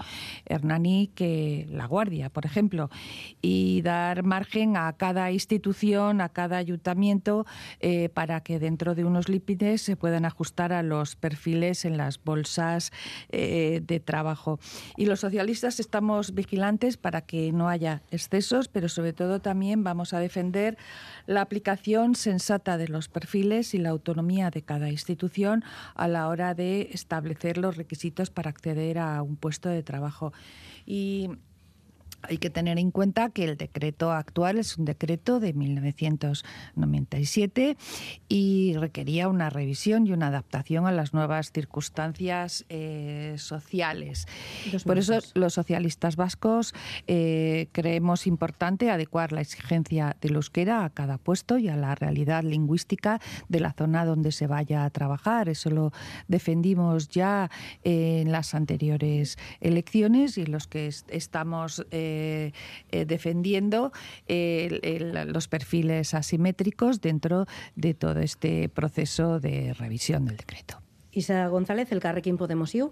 Hernani 0.45 1.11
que 1.13 1.67
La 1.69 1.85
Guardia, 1.85 2.29
por 2.29 2.45
ejemplo, 2.45 2.89
y 3.41 3.81
dar 3.81 4.23
margen 4.23 4.77
a 4.77 4.93
cada 4.93 5.31
institución, 5.31 6.21
a 6.21 6.29
cada 6.29 6.57
ayuntamiento, 6.57 7.45
eh, 7.79 8.09
para 8.09 8.41
que 8.41 8.59
dentro 8.59 8.95
de 8.95 9.05
unos 9.05 9.29
lípides 9.29 9.81
se 9.81 9.95
puedan 9.95 10.25
ajustar 10.25 10.73
a 10.73 10.83
los 10.83 11.15
perfiles 11.15 11.85
en 11.85 11.97
las 11.97 12.23
bolsas 12.23 12.91
de, 13.81 13.99
trabajo. 13.99 14.59
Y 14.95 15.05
los 15.05 15.19
socialistas 15.19 15.79
estamos 15.79 16.33
vigilantes 16.33 16.97
para 16.97 17.21
que 17.21 17.51
no 17.51 17.69
haya 17.69 18.03
excesos, 18.11 18.67
pero 18.67 18.89
sobre 18.89 19.13
todo 19.13 19.41
también 19.41 19.83
vamos 19.83 20.13
a 20.13 20.19
defender 20.19 20.77
la 21.25 21.41
aplicación 21.41 22.15
sensata 22.15 22.77
de 22.77 22.87
los 22.87 23.09
perfiles 23.09 23.73
y 23.73 23.79
la 23.79 23.89
autonomía 23.89 24.49
de 24.49 24.61
cada 24.61 24.89
institución 24.89 25.63
a 25.95 26.07
la 26.07 26.27
hora 26.27 26.53
de 26.53 26.89
establecer 26.91 27.57
los 27.57 27.77
requisitos 27.77 28.29
para 28.29 28.49
acceder 28.49 28.99
a 28.99 29.21
un 29.21 29.35
puesto 29.35 29.69
de 29.69 29.83
trabajo. 29.83 30.33
Y 30.85 31.29
hay 32.27 32.37
que 32.37 32.49
tener 32.49 32.77
en 32.79 32.91
cuenta 32.91 33.29
que 33.29 33.45
el 33.45 33.55
decreto 33.57 34.11
actual 34.11 34.57
es 34.57 34.77
un 34.77 34.85
decreto 34.85 35.39
de 35.39 35.53
1997 35.53 37.77
y 38.27 38.75
requería 38.77 39.29
una 39.29 39.49
revisión 39.49 40.05
y 40.07 40.11
una 40.11 40.27
adaptación 40.27 40.85
a 40.85 40.91
las 40.91 41.13
nuevas 41.13 41.51
circunstancias 41.51 42.65
eh, 42.69 43.35
sociales. 43.37 44.27
Por 44.85 44.97
eso 44.97 45.19
los 45.33 45.53
socialistas 45.53 46.15
vascos 46.15 46.73
eh, 47.07 47.67
creemos 47.71 48.27
importante 48.27 48.91
adecuar 48.91 49.31
la 49.31 49.41
exigencia 49.41 50.15
del 50.21 50.35
euskera 50.35 50.85
a 50.85 50.89
cada 50.89 51.17
puesto 51.17 51.57
y 51.57 51.69
a 51.69 51.75
la 51.75 51.95
realidad 51.95 52.43
lingüística 52.43 53.19
de 53.49 53.59
la 53.59 53.73
zona 53.73 54.05
donde 54.05 54.31
se 54.31 54.45
vaya 54.47 54.85
a 54.85 54.89
trabajar. 54.89 55.49
Eso 55.49 55.69
lo 55.69 55.91
defendimos 56.27 57.09
ya 57.09 57.51
en 57.83 58.31
las 58.31 58.53
anteriores 58.53 59.37
elecciones 59.59 60.37
y 60.37 60.45
los 60.45 60.67
que 60.67 60.93
estamos 61.09 61.85
eh, 61.91 62.16
eh, 62.17 62.51
eh, 62.91 63.05
defendiendo 63.05 63.91
los 64.27 65.47
perfiles 65.47 66.13
asimétricos 66.13 67.01
dentro 67.01 67.45
de 67.75 67.93
todo 67.93 68.19
este 68.19 68.69
proceso 68.69 69.39
de 69.39 69.73
revisión 69.73 70.25
del 70.25 70.37
decreto. 70.37 70.81
Isa 71.11 71.47
González, 71.47 71.91
el 71.91 71.99
Carrequín 71.99 72.37
Podemos 72.37 72.73
IU. 72.75 72.91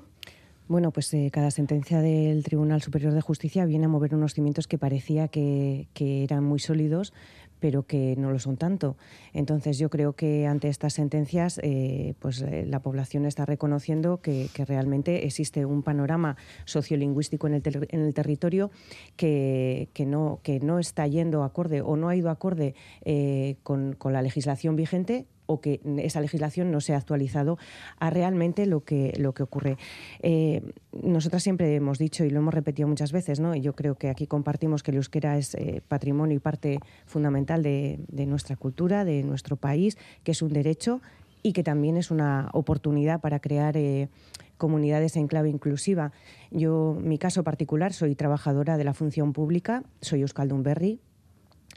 Bueno, 0.68 0.92
pues 0.92 1.16
cada 1.32 1.52
sentencia 1.52 2.02
del 2.02 2.44
Tribunal 2.44 2.82
Superior 2.82 3.14
de 3.14 3.22
Justicia 3.22 3.66
viene 3.66 3.86
a 3.86 3.90
mover 3.90 4.16
unos 4.16 4.34
cimientos 4.34 4.68
que 4.68 4.80
parecía 4.80 5.28
que, 5.28 5.88
que 5.94 6.24
eran 6.24 6.44
muy 6.44 6.60
sólidos, 6.60 7.14
pero 7.60 7.84
que 7.84 8.16
no 8.18 8.32
lo 8.32 8.40
son 8.40 8.58
tanto. 8.58 8.98
Entonces 9.34 9.78
yo 9.78 9.90
creo 9.90 10.14
que 10.14 10.48
ante 10.48 10.70
estas 10.70 10.94
sentencias 10.94 11.60
eh, 11.64 12.14
pues 12.20 12.42
eh, 12.42 12.66
la 12.68 12.82
población 12.82 13.26
está 13.26 13.46
reconociendo 13.46 14.22
que, 14.22 14.50
realmente 14.66 15.26
existe 15.26 15.66
un 15.66 15.84
panorama 15.84 16.38
sociolingüístico 16.66 17.46
en 17.48 17.56
el, 17.56 17.88
en 17.90 18.02
el 18.02 18.14
territorio 18.14 18.72
que, 19.16 19.90
no, 20.06 20.80
está 20.80 21.08
yendo 21.08 21.44
acorde 21.44 21.82
o 21.82 21.96
no 21.96 22.10
ha 22.10 22.16
ido 22.16 22.30
acorde 22.30 22.74
eh, 23.04 23.58
con 23.64 23.96
la 24.12 24.22
legislación 24.22 24.76
vigente 24.76 25.28
o 25.46 25.62
que 25.62 25.82
esa 25.98 26.22
legislación 26.22 26.72
no 26.72 26.82
se 26.82 26.94
ha 26.94 26.98
actualizado 26.98 27.58
a 28.00 28.10
realmente 28.10 28.66
lo 28.66 28.84
que, 28.84 29.14
lo 29.18 29.34
que 29.34 29.44
ocurre. 29.44 29.78
Eh, 30.22 30.62
nosotras 30.92 31.44
siempre 31.44 31.76
hemos 31.76 31.98
dicho 31.98 32.24
y 32.26 32.30
lo 32.30 32.40
hemos 32.40 32.54
repetido 32.54 32.88
muchas 32.88 33.12
veces, 33.12 33.40
¿no? 33.40 33.56
y 33.56 33.62
yo 33.62 33.74
creo 33.74 33.96
que 33.96 34.10
aquí 34.10 34.28
compartimos 34.28 34.84
que 34.84 34.92
el 34.92 34.98
euskera 34.98 35.38
es 35.38 35.56
eh, 35.56 35.82
patrimonio 35.88 36.36
y 36.38 36.40
parte 36.40 36.80
fundamental 37.06 37.64
de, 37.64 38.00
nuestra 38.26 38.56
cultura, 38.56 39.06
de 39.06 39.24
nuestro 39.24 39.56
país, 39.56 39.98
que 40.24 40.32
es 40.32 40.42
un 40.42 40.54
derecho 40.54 41.02
y 41.44 41.54
que 41.54 41.64
también 41.64 41.98
es 41.98 42.10
una 42.10 42.50
oportunidad 42.54 43.22
para 43.22 43.40
crear 43.40 43.78
eh, 43.78 44.10
comunidades 44.58 45.16
en 45.16 45.28
clave 45.28 45.50
inclusiva. 45.50 46.12
Yo, 46.50 46.98
mi 47.00 47.18
caso 47.18 47.44
particular, 47.44 47.94
soy 47.94 48.16
trabajadora 48.16 48.78
de 48.78 48.84
la 48.84 48.94
función 48.94 49.34
pública, 49.34 49.84
soy 50.02 50.22
Euskaldun 50.22 50.64
Berry, 50.64 51.00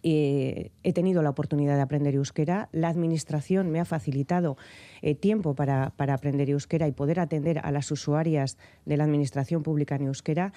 eh, 0.03 0.71
he 0.83 0.93
tenido 0.93 1.23
la 1.23 1.31
oportunidad 1.31 1.77
de 1.77 1.83
aprender 1.83 2.15
euskera. 2.15 2.69
La 2.73 2.89
administración 2.89 3.71
me 3.71 3.81
ha 3.81 3.85
facilitado 3.85 4.57
eh, 5.03 5.15
tiempo 5.15 5.55
para, 5.55 5.91
para, 5.97 6.15
aprender 6.15 6.51
euskera 6.51 6.87
y 6.87 6.93
poder 6.93 7.21
atender 7.21 7.61
a 7.63 7.73
las 7.73 7.91
usuarias 7.91 8.59
de 8.85 8.97
la 8.97 9.05
administración 9.05 9.63
pública 9.63 9.97
en 9.97 10.07
euskera. 10.07 10.53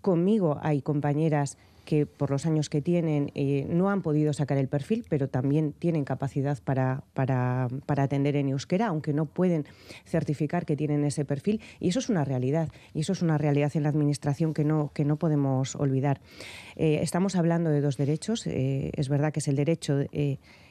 Conmigo 0.00 0.58
hay 0.62 0.82
compañeras 0.82 1.58
que 1.86 2.04
por 2.04 2.30
los 2.30 2.44
años 2.44 2.68
que 2.68 2.82
tienen 2.82 3.30
eh, 3.34 3.66
no 3.70 3.88
han 3.88 4.02
podido 4.02 4.34
sacar 4.34 4.58
el 4.58 4.68
perfil, 4.68 5.06
pero 5.08 5.28
también 5.28 5.72
tienen 5.72 6.04
capacidad 6.04 6.58
para, 6.62 7.04
para, 7.14 7.68
para, 7.86 8.02
atender 8.02 8.36
en 8.36 8.50
euskera, 8.50 8.88
aunque 8.88 9.14
no 9.14 9.24
pueden 9.24 9.64
certificar 10.04 10.66
que 10.66 10.76
tienen 10.76 11.04
ese 11.04 11.24
perfil. 11.24 11.62
Y 11.80 11.88
eso 11.88 12.00
es 12.00 12.10
una 12.10 12.24
realidad, 12.24 12.68
y 12.92 13.00
eso 13.00 13.12
es 13.12 13.22
una 13.22 13.38
realidad 13.38 13.72
en 13.74 13.84
la 13.84 13.88
Administración 13.88 14.52
que 14.52 14.64
no, 14.64 14.90
que 14.92 15.06
no 15.06 15.16
podemos 15.16 15.76
olvidar. 15.76 16.20
Eh, 16.74 16.98
estamos 17.00 17.36
hablando 17.36 17.70
de 17.70 17.80
dos 17.80 17.96
derechos. 17.96 18.46
Eh, 18.46 18.90
es 18.94 19.08
verdad 19.08 19.32
que 19.32 19.40
es 19.40 19.48
el 19.48 19.56
derecho... 19.56 20.00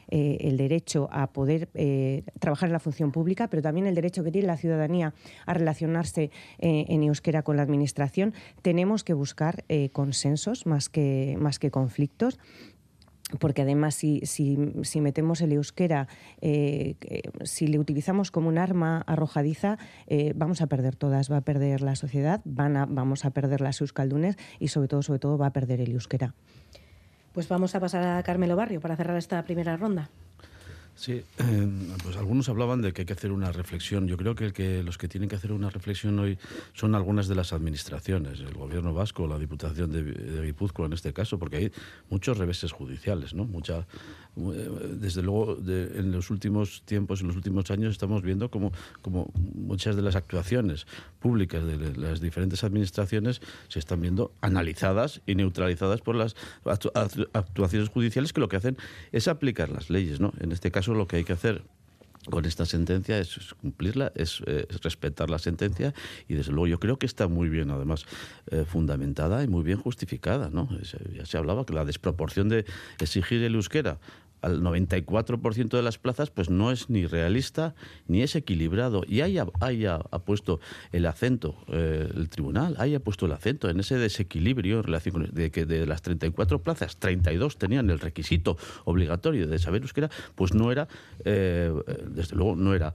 Eh, 0.09 0.37
el 0.41 0.57
derecho 0.57 1.09
a 1.11 1.27
poder 1.33 1.69
eh, 1.73 2.23
trabajar 2.39 2.69
en 2.69 2.73
la 2.73 2.79
función 2.79 3.11
pública, 3.11 3.49
pero 3.49 3.61
también 3.61 3.87
el 3.87 3.95
derecho 3.95 4.23
que 4.23 4.31
tiene 4.31 4.47
la 4.47 4.57
ciudadanía 4.57 5.13
a 5.45 5.53
relacionarse 5.53 6.31
eh, 6.59 6.85
en 6.89 7.03
euskera 7.03 7.43
con 7.43 7.57
la 7.57 7.63
Administración. 7.63 8.33
Tenemos 8.61 9.03
que 9.03 9.13
buscar 9.13 9.63
consensos 9.91 10.65
más 10.65 10.89
que, 10.89 11.35
más 11.39 11.59
que 11.59 11.71
conflictos 11.71 12.39
porque 13.39 13.63
además 13.63 13.95
si, 13.95 14.21
si, 14.23 15.01
metemos 15.01 15.41
el 15.41 15.51
euskera, 15.53 16.07
si 17.43 17.67
le 17.67 17.79
utilizamos 17.79 18.29
como 18.29 18.49
un 18.49 18.57
arma 18.57 19.01
arrojadiza, 19.07 19.77
vamos 20.35 20.61
a 20.61 20.67
perder 20.67 20.95
todas, 20.95 21.31
va 21.31 21.37
a 21.37 21.41
perder 21.41 21.81
la 21.81 21.95
sociedad, 21.95 22.41
van 22.45 22.77
a, 22.77 22.85
vamos 22.85 23.25
a 23.25 23.31
perder 23.31 23.61
las 23.61 23.81
euskaldunes 23.81 24.37
y 24.59 24.67
sobre 24.67 24.87
todo, 24.87 25.01
sobre 25.01 25.19
todo 25.19 25.37
va 25.37 25.47
a 25.47 25.53
perder 25.53 25.81
el 25.81 25.91
euskera. 25.91 26.35
Pues 27.35 27.49
vamos 27.49 27.75
a 27.75 27.81
pasar 27.81 28.01
a 28.07 28.23
Carmelo 28.23 28.55
Barrio 28.55 28.79
para 28.79 28.95
cerrar 28.95 29.17
esta 29.17 29.43
primera 29.43 29.75
ronda. 29.75 30.09
Sí, 30.95 31.11
eh, 31.11 31.67
pues 32.03 32.15
algunos 32.15 32.47
hablaban 32.47 32.81
de 32.81 32.93
que 32.93 33.01
hay 33.01 33.05
que 33.05 33.13
hacer 33.13 33.33
una 33.33 33.51
reflexión. 33.51 34.07
Yo 34.07 34.15
creo 34.15 34.33
que, 34.33 34.53
que, 34.53 34.81
los 34.81 34.97
que 34.97 35.09
tienen 35.09 35.27
que 35.27 35.35
hacer 35.35 35.51
una 35.51 35.69
reflexión 35.69 36.17
hoy 36.19 36.37
son 36.73 36.95
algunas 36.95 37.27
de 37.27 37.35
las 37.35 37.51
administraciones, 37.51 38.39
el 38.39 38.53
gobierno 38.53 38.93
vasco, 38.93 39.27
la 39.27 39.37
Diputación 39.37 39.91
de, 39.91 40.03
de 40.03 40.55
en 40.77 40.93
este 40.93 41.11
caso, 41.11 41.37
porque 41.37 41.57
hay 41.57 41.71
muchos 42.09 42.37
reveses 42.37 42.71
judiciales, 42.71 43.33
¿no? 43.33 43.43
Mucha, 43.43 43.79
eh, 44.37 44.95
desde 44.99 45.21
luego, 45.21 45.57
en 45.67 46.11
los 46.13 46.29
últimos 46.29 46.81
tiempos, 46.85 47.19
en 47.19 47.27
los 47.27 47.35
últimos 47.35 47.69
años, 47.71 47.91
estamos 47.91 48.21
viendo 48.21 48.49
como, 48.49 48.71
como 49.01 49.29
muchas 49.53 49.97
de 49.97 50.01
las 50.01 50.15
actuaciones 50.15 50.87
públicas 51.19 51.65
de 51.65 51.97
las 51.97 52.21
diferentes 52.21 52.63
administraciones 52.63 53.41
se 53.67 53.79
están 53.79 53.99
viendo 53.99 54.31
analizadas 54.41 55.21
y 55.25 55.35
neutralizadas 55.35 56.01
por 56.01 56.15
las 56.15 56.35
actuaciones 57.33 57.89
judiciales 57.89 58.31
que 58.31 58.39
lo 58.39 58.47
que 58.47 58.57
hacen 58.57 58.77
es 59.11 59.27
aplicar 59.27 59.69
las 59.69 59.89
leyes, 59.89 60.19
¿no? 60.19 60.31
En 60.39 60.51
este 60.51 60.71
caso, 60.71 60.84
lo 60.93 61.07
que 61.07 61.17
hay 61.17 61.23
que 61.23 61.33
hacer 61.33 61.63
con 62.29 62.45
esta 62.45 62.65
sentencia 62.65 63.19
es 63.19 63.53
cumplirla, 63.61 64.11
es, 64.15 64.41
respetar 64.81 65.29
la 65.29 65.37
sentencia 65.37 65.93
y 66.27 66.33
desde 66.33 66.51
luego 66.51 66.67
yo 66.67 66.79
creo 66.79 66.97
que 66.97 67.05
está 67.05 67.27
muy 67.27 67.49
bien 67.49 67.69
además 67.69 68.05
eh, 68.49 68.65
fundamentada 68.67 69.43
y 69.43 69.47
muy 69.47 69.63
bien 69.63 69.77
justificada. 69.77 70.49
¿no? 70.49 70.67
ya 71.13 71.25
se 71.25 71.37
hablaba 71.37 71.65
que 71.65 71.73
la 71.73 71.85
desproporción 71.85 72.49
de 72.49 72.65
exigir 72.99 73.43
el 73.43 73.55
euskera 73.55 73.99
al 74.45 74.61
94% 74.61 75.69
de 75.69 75.81
las 75.81 75.97
plazas, 75.97 76.29
pues 76.29 76.49
no 76.49 76.71
es 76.71 76.89
ni 76.89 77.05
realista 77.05 77.73
ni 78.07 78.21
es 78.21 78.35
equilibrado. 78.35 79.03
Y 79.07 79.21
haya, 79.21 79.47
haya 79.59 79.99
puesto 79.99 80.59
el 80.91 81.05
acento, 81.07 81.55
eh, 81.67 82.09
el 82.15 82.29
tribunal 82.29 82.75
haya 82.77 82.99
puesto 82.99 83.25
el 83.25 83.31
acento 83.31 83.69
en 83.69 83.79
ese 83.79 83.97
desequilibrio 83.97 84.77
en 84.77 84.83
relación 84.83 85.13
con 85.13 85.25
de 85.33 85.51
que 85.51 85.65
de 85.65 85.85
las 85.87 86.01
34 86.03 86.61
plazas, 86.61 86.97
32 86.97 87.57
tenían 87.57 87.89
el 87.89 87.99
requisito 87.99 88.57
obligatorio 88.83 89.47
de 89.47 89.57
saber 89.57 89.81
euskera, 89.81 90.09
pues 90.35 90.53
no 90.53 90.71
era, 90.71 90.87
eh, 91.23 91.73
desde 92.07 92.35
luego, 92.35 92.55
no 92.55 92.75
era 92.75 92.93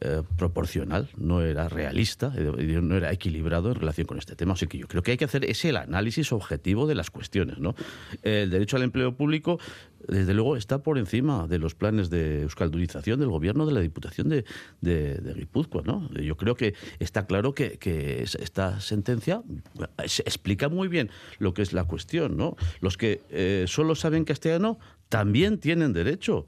eh, 0.00 0.22
proporcional, 0.38 1.10
no 1.18 1.42
era 1.42 1.68
realista, 1.68 2.32
eh, 2.34 2.80
no 2.80 2.96
era 2.96 3.12
equilibrado 3.12 3.68
en 3.68 3.74
relación 3.74 4.06
con 4.06 4.16
este 4.16 4.34
tema. 4.34 4.54
Así 4.54 4.66
que 4.66 4.78
yo 4.78 4.88
creo 4.88 5.02
que 5.02 5.10
hay 5.10 5.16
que 5.18 5.26
hacer 5.26 5.44
ese 5.44 5.68
el 5.68 5.76
análisis 5.76 6.32
objetivo 6.32 6.86
de 6.86 6.94
las 6.94 7.10
cuestiones. 7.10 7.58
¿no? 7.58 7.74
El 8.22 8.48
derecho 8.48 8.76
al 8.76 8.84
empleo 8.84 9.14
público, 9.14 9.58
desde 10.08 10.32
luego, 10.32 10.56
está 10.56 10.82
por 10.82 10.96
encima 10.96 11.46
de 11.46 11.58
los 11.58 11.74
planes 11.74 12.08
de 12.08 12.40
euskaldunización 12.40 13.20
del 13.20 13.28
gobierno 13.28 13.66
de 13.66 13.72
la 13.74 13.80
Diputación 13.80 14.30
de, 14.30 14.46
de, 14.80 15.34
Guipúzcoa. 15.34 15.82
¿no? 15.84 16.08
Yo 16.14 16.38
creo 16.38 16.54
que 16.54 16.72
está 16.98 17.26
claro 17.26 17.54
que, 17.54 17.78
esta 18.22 18.80
sentencia 18.80 19.42
explica 20.24 20.70
muy 20.70 20.88
bien 20.88 21.10
lo 21.38 21.52
que 21.52 21.60
es 21.60 21.74
la 21.74 21.84
cuestión. 21.84 22.38
¿no? 22.38 22.56
Los 22.80 22.96
que 22.96 23.20
eh, 23.28 23.66
solo 23.68 23.94
saben 23.94 24.24
castellano 24.24 24.78
también 25.10 25.58
tienen 25.58 25.92
derecho 25.92 26.46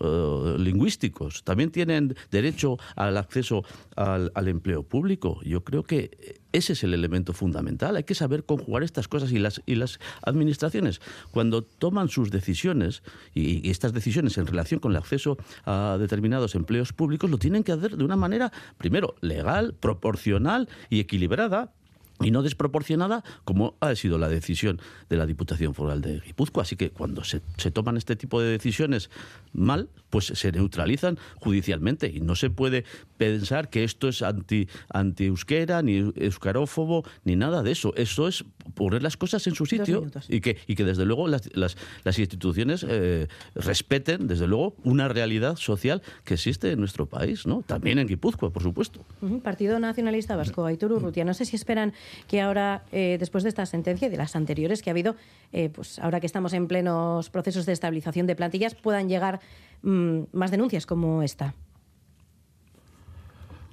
eh, 0.00 0.56
lingüísticos, 0.58 1.44
también 1.44 1.70
tienen 1.70 2.16
derecho 2.30 2.78
al 2.96 3.16
acceso 3.16 3.64
al, 3.96 4.48
empleo 4.48 4.82
público. 4.82 5.40
Yo 5.44 5.64
creo 5.64 5.82
que 5.82 6.38
ese 6.52 6.72
es 6.72 6.84
el 6.84 6.94
elemento 6.94 7.32
fundamental. 7.32 7.96
Hay 7.96 8.04
que 8.04 8.14
saber 8.14 8.44
conjugar 8.44 8.82
estas 8.82 9.08
cosas 9.08 9.32
y 9.32 9.38
las, 9.38 9.60
y 9.66 9.74
las 9.74 9.98
administraciones, 10.22 11.00
cuando 11.30 11.62
toman 11.62 12.08
sus 12.08 12.30
decisiones 12.30 13.02
y, 13.34 13.66
y 13.66 13.70
estas 13.70 13.92
decisiones 13.92 14.38
en 14.38 14.46
relación 14.46 14.80
con 14.80 14.92
el 14.92 14.98
acceso 14.98 15.36
a 15.64 15.96
determinados 15.98 16.54
empleos 16.54 16.92
públicos, 16.92 17.30
lo 17.30 17.38
tienen 17.38 17.64
que 17.64 17.72
hacer 17.72 17.96
de 17.96 18.04
una 18.04 18.16
manera, 18.16 18.52
primero, 18.78 19.14
legal, 19.20 19.74
proporcional 19.74 20.68
y 20.90 21.00
equilibrada 21.00 21.72
y 22.20 22.30
no 22.30 22.42
desproporcionada 22.42 23.22
como 23.44 23.76
ha 23.80 23.94
sido 23.94 24.18
la 24.18 24.28
decisión 24.28 24.80
de 25.08 25.16
la 25.16 25.26
Diputación 25.26 25.74
Foral 25.74 26.00
de 26.00 26.20
Guipúzcoa. 26.20 26.62
Así 26.62 26.76
que 26.76 26.90
cuando 26.90 27.24
se, 27.24 27.42
se, 27.56 27.70
toman 27.70 27.96
este 27.96 28.16
tipo 28.16 28.40
de 28.40 28.50
decisiones 28.50 29.10
mal, 29.52 29.88
pues 30.10 30.26
se 30.26 30.52
neutralizan 30.52 31.18
judicialmente 31.36 32.08
y 32.08 32.20
no 32.20 32.34
se 32.34 32.50
puede 32.50 32.84
pensar 33.16 33.70
que 33.70 33.84
esto 33.84 34.08
es 34.08 34.22
anti, 34.22 34.68
anti 34.88 35.26
euskera, 35.26 35.82
ni 35.82 36.12
euskarófobo, 36.16 37.04
ni 37.24 37.36
nada 37.36 37.62
de 37.62 37.72
eso. 37.72 37.94
Eso 37.96 38.28
es 38.28 38.44
poner 38.74 39.02
las 39.02 39.16
cosas 39.16 39.46
en 39.46 39.54
su 39.54 39.66
sitio 39.66 40.06
y 40.28 40.40
que, 40.40 40.58
y 40.66 40.74
que 40.74 40.84
desde 40.84 41.04
luego 41.04 41.28
las, 41.28 41.54
las, 41.54 41.76
las 42.04 42.18
instituciones 42.18 42.84
eh, 42.88 43.28
respeten, 43.54 44.26
desde 44.26 44.46
luego, 44.46 44.76
una 44.84 45.08
realidad 45.08 45.56
social 45.56 46.02
que 46.24 46.34
existe 46.34 46.72
en 46.72 46.80
nuestro 46.80 47.06
país, 47.06 47.46
¿no? 47.46 47.62
También 47.62 47.98
en 47.98 48.06
Guipúzcoa, 48.06 48.50
por 48.50 48.62
supuesto. 48.62 49.04
Partido 49.42 49.78
Nacionalista 49.78 50.36
Vasco, 50.36 50.64
Aitor 50.64 50.92
Urrutia, 50.92 51.24
no 51.24 51.34
sé 51.34 51.44
si 51.44 51.56
esperan 51.56 51.92
que 52.26 52.40
ahora, 52.40 52.84
eh, 52.92 53.16
después 53.18 53.44
de 53.44 53.48
esta 53.48 53.66
sentencia 53.66 54.08
y 54.08 54.10
de 54.10 54.16
las 54.16 54.36
anteriores 54.36 54.82
que 54.82 54.90
ha 54.90 54.92
habido, 54.92 55.16
eh, 55.52 55.68
pues 55.68 55.98
ahora 55.98 56.20
que 56.20 56.26
estamos 56.26 56.52
en 56.52 56.66
plenos 56.66 57.30
procesos 57.30 57.66
de 57.66 57.72
estabilización 57.72 58.26
de 58.26 58.36
plantillas, 58.36 58.74
puedan 58.74 59.08
llegar 59.08 59.40
mm, 59.82 60.20
más 60.32 60.50
denuncias 60.50 60.86
como 60.86 61.22
esta. 61.22 61.54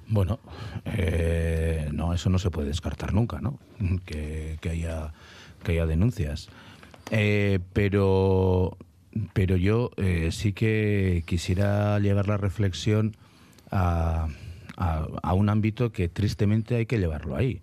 Bueno, 0.08 0.38
eh, 0.84 1.88
no, 1.92 2.14
eso 2.14 2.30
no 2.30 2.38
se 2.38 2.50
puede 2.50 2.68
descartar 2.68 3.12
nunca, 3.12 3.40
¿no? 3.40 3.58
Que, 4.04 4.58
haya, 4.70 5.12
que 5.64 5.72
haya 5.72 5.86
denuncias. 5.86 6.48
pero, 7.72 8.76
pero 9.32 9.56
yo 9.56 9.90
sí 10.30 10.52
que 10.52 11.24
quisiera 11.26 11.98
llevar 11.98 12.28
la 12.28 12.36
reflexión 12.36 13.16
a, 13.72 14.28
a, 14.76 15.32
un 15.32 15.48
ámbito 15.48 15.90
que 15.90 16.08
tristemente 16.08 16.76
hay 16.76 16.86
que 16.86 16.98
llevarlo 16.98 17.36
ahí. 17.36 17.62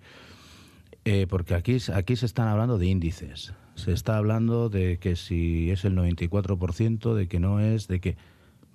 Eh, 1.05 1.27
porque 1.29 1.53
aquí, 1.55 1.77
aquí 1.93 2.15
se 2.15 2.25
están 2.25 2.47
hablando 2.47 2.77
de 2.77 2.85
índices. 2.87 3.53
se 3.75 3.91
está 3.91 4.17
hablando 4.17 4.69
de 4.69 4.99
que 4.99 5.15
si 5.15 5.71
es 5.71 5.83
el 5.83 5.95
94%, 5.97 7.13
de 7.13 7.27
que 7.27 7.39
no 7.39 7.59
es, 7.59 7.87
de 7.87 7.99
que... 7.99 8.17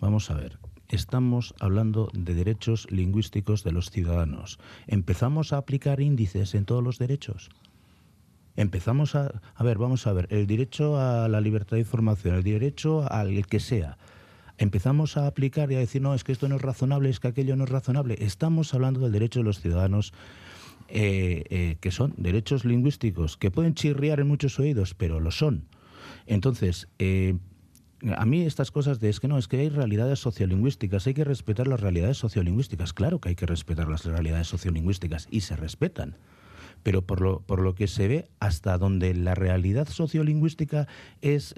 Vamos 0.01 0.31
a 0.31 0.35
ver, 0.35 0.59
estamos 0.89 1.55
hablando 1.59 2.11
de 2.13 2.35
derechos 2.35 2.91
lingüísticos 2.91 3.65
de 3.65 3.73
los 3.73 3.91
ciudadanos. 3.91 4.59
¿Empezamos 4.87 5.53
a 5.53 5.57
aplicar 5.57 6.01
índices 6.01 6.55
en 6.55 6.65
todos 6.65 6.85
los 6.85 6.99
derechos? 6.99 7.51
Empezamos 8.57 9.15
a... 9.15 9.41
A 9.55 9.65
ver, 9.65 9.79
vamos 9.79 10.07
a 10.07 10.13
ver, 10.13 10.27
el 10.31 10.47
derecho 10.47 11.01
a 11.01 11.29
la 11.29 11.41
libertad 11.41 11.77
de 11.77 11.81
información, 11.81 12.35
el 12.35 12.43
derecho 12.43 13.11
al 13.11 13.47
que 13.47 13.61
sea. 13.61 13.97
Empezamos 14.59 15.17
a 15.17 15.29
aplicar 15.29 15.71
y 15.71 15.77
a 15.77 15.79
decir, 15.79 16.03
no, 16.03 16.15
es 16.15 16.25
que 16.25 16.33
esto 16.33 16.49
no 16.49 16.57
es 16.57 16.63
razonable, 16.63 17.09
es 17.09 17.21
que 17.21 17.29
aquello 17.29 17.55
no 17.55 17.65
es 17.65 17.71
razonable. 17.71 18.17
Estamos 18.19 18.75
hablando 18.75 19.01
del 19.01 19.13
derecho 19.13 19.39
de 19.39 19.45
los 19.45 19.61
ciudadanos 19.61 20.13
eh, 20.91 21.45
eh, 21.51 21.77
que 21.81 21.91
son 21.91 22.15
derechos 22.17 22.65
lingüísticos 22.65 23.37
que 23.37 23.51
pueden 23.51 23.75
chirriar 23.75 24.21
en 24.21 24.29
muchos 24.29 24.59
oídos, 24.59 24.95
pero 24.95 25.21
lo 25.21 25.31
son. 25.31 25.67
Entonces, 26.27 26.89
eh, 26.99 27.37
a 28.17 28.25
mí 28.25 28.43
estas 28.43 28.71
cosas 28.71 28.99
de 28.99 29.11
es 29.11 29.21
que 29.21 29.29
no, 29.29 29.37
es 29.37 29.49
que 29.49 29.59
hay 29.59 29.69
realidades 29.69 30.19
sociolingüísticas, 30.21 31.07
hay 31.07 31.13
que 31.13 31.25
respetar 31.25 31.67
las 31.67 31.81
realidades 31.81 32.17
sociolingüísticas. 32.17 32.95
Claro 32.95 33.21
que 33.21 33.29
hay 33.29 33.35
que 33.35 33.45
respetar 33.45 33.87
las 33.87 34.07
realidades 34.07 34.47
sociolingüísticas 34.47 35.29
y 35.31 35.43
se 35.43 35.57
respetan. 35.57 36.17
Pero 36.83 37.03
por 37.03 37.21
lo, 37.21 37.41
por 37.41 37.61
lo 37.61 37.75
que 37.75 37.87
se 37.87 38.09
ve, 38.09 38.29
hasta 38.41 38.79
donde 38.79 39.13
la 39.13 39.35
realidad 39.35 39.89
sociolingüística 39.89 40.87
es 41.21 41.55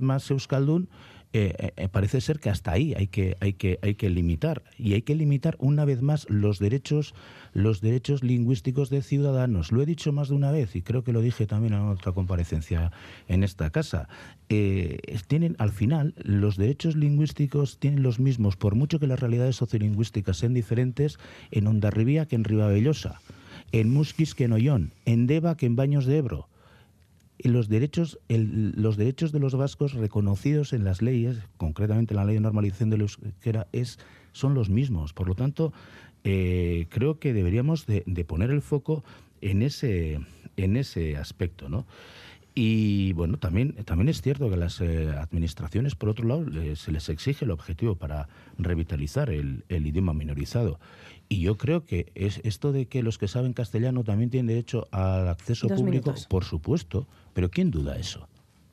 más 0.00 0.30
euskaldun, 0.30 0.88
eh, 1.32 1.72
eh, 1.76 1.88
parece 1.88 2.20
ser 2.20 2.40
que 2.40 2.50
hasta 2.50 2.72
ahí 2.72 2.92
hay 2.94 3.06
que, 3.06 3.36
hay, 3.40 3.52
que, 3.52 3.78
hay 3.82 3.94
que 3.94 4.10
limitar. 4.10 4.64
Y 4.76 4.94
hay 4.94 5.02
que 5.02 5.14
limitar 5.14 5.56
una 5.60 5.84
vez 5.84 6.02
más 6.02 6.28
los 6.28 6.58
derechos, 6.58 7.14
los 7.52 7.80
derechos 7.80 8.24
lingüísticos 8.24 8.90
de 8.90 9.02
ciudadanos. 9.02 9.70
Lo 9.70 9.80
he 9.80 9.86
dicho 9.86 10.12
más 10.12 10.28
de 10.28 10.34
una 10.34 10.50
vez 10.50 10.74
y 10.74 10.82
creo 10.82 11.04
que 11.04 11.12
lo 11.12 11.20
dije 11.20 11.46
también 11.46 11.74
en 11.74 11.82
otra 11.82 12.12
comparecencia 12.12 12.90
en 13.28 13.44
esta 13.44 13.70
casa. 13.70 14.08
Eh, 14.48 14.98
tienen, 15.28 15.54
al 15.58 15.70
final, 15.70 16.14
los 16.16 16.56
derechos 16.56 16.96
lingüísticos 16.96 17.78
tienen 17.78 18.02
los 18.02 18.18
mismos, 18.18 18.56
por 18.56 18.74
mucho 18.74 18.98
que 18.98 19.06
las 19.06 19.20
realidades 19.20 19.54
sociolingüísticas 19.54 20.36
sean 20.36 20.54
diferentes, 20.54 21.18
en 21.52 21.68
Ondarribía 21.68 22.26
que 22.26 22.34
en 22.34 22.42
Ribabellosa, 22.42 23.20
en 23.70 23.92
Musquis 23.92 24.34
que 24.34 24.44
en 24.44 24.52
Ollón, 24.52 24.92
en 25.04 25.28
Deva 25.28 25.56
que 25.56 25.66
en 25.66 25.76
Baños 25.76 26.06
de 26.06 26.16
Ebro 26.16 26.48
los 27.48 27.68
derechos, 27.68 28.18
los 28.28 28.96
derechos 28.96 29.32
de 29.32 29.40
los 29.40 29.54
vascos 29.54 29.94
reconocidos 29.94 30.72
en 30.72 30.84
las 30.84 31.02
leyes, 31.02 31.38
concretamente 31.56 32.14
en 32.14 32.16
la 32.16 32.24
ley 32.24 32.34
de 32.34 32.40
normalización 32.40 32.90
de 32.90 32.98
la 32.98 33.04
euskera, 33.04 33.66
es, 33.72 33.98
son 34.32 34.54
los 34.54 34.68
mismos. 34.68 35.12
Por 35.12 35.28
lo 35.28 35.34
tanto, 35.34 35.72
eh, 36.24 36.86
creo 36.90 37.18
que 37.18 37.32
deberíamos 37.32 37.86
de, 37.86 38.02
poner 38.26 38.50
el 38.50 38.62
foco 38.62 39.04
en 39.40 39.62
ese, 39.62 40.20
en 40.56 40.76
ese 40.76 41.16
aspecto, 41.16 41.68
¿no? 41.68 41.86
Y 42.52 43.12
bueno, 43.12 43.38
también, 43.38 43.74
también 43.84 44.08
es 44.08 44.22
cierto 44.22 44.50
que 44.50 44.56
las 44.56 44.80
eh, 44.80 45.08
administraciones, 45.08 45.94
por 45.94 46.08
otro 46.08 46.26
lado, 46.26 46.46
se 46.74 46.90
les 46.90 47.08
exige 47.08 47.44
el 47.44 47.52
objetivo 47.52 47.94
para 47.94 48.28
revitalizar 48.58 49.30
el, 49.30 49.64
el 49.68 49.86
idioma 49.86 50.12
minorizado. 50.12 50.80
Y 51.28 51.42
yo 51.42 51.56
creo 51.56 51.86
que 51.86 52.10
es 52.16 52.40
esto 52.42 52.72
de 52.72 52.86
que 52.86 53.04
los 53.04 53.16
que 53.16 53.28
saben 53.28 53.52
castellano 53.52 54.02
también 54.02 54.30
tienen 54.30 54.48
derecho 54.48 54.88
al 54.90 55.28
acceso 55.28 55.68
público, 55.68 56.12
por 56.28 56.44
supuesto, 56.44 57.06
pero 57.32 57.50
¿quién 57.50 57.70
duda 57.70 57.96
eso? 57.96 58.28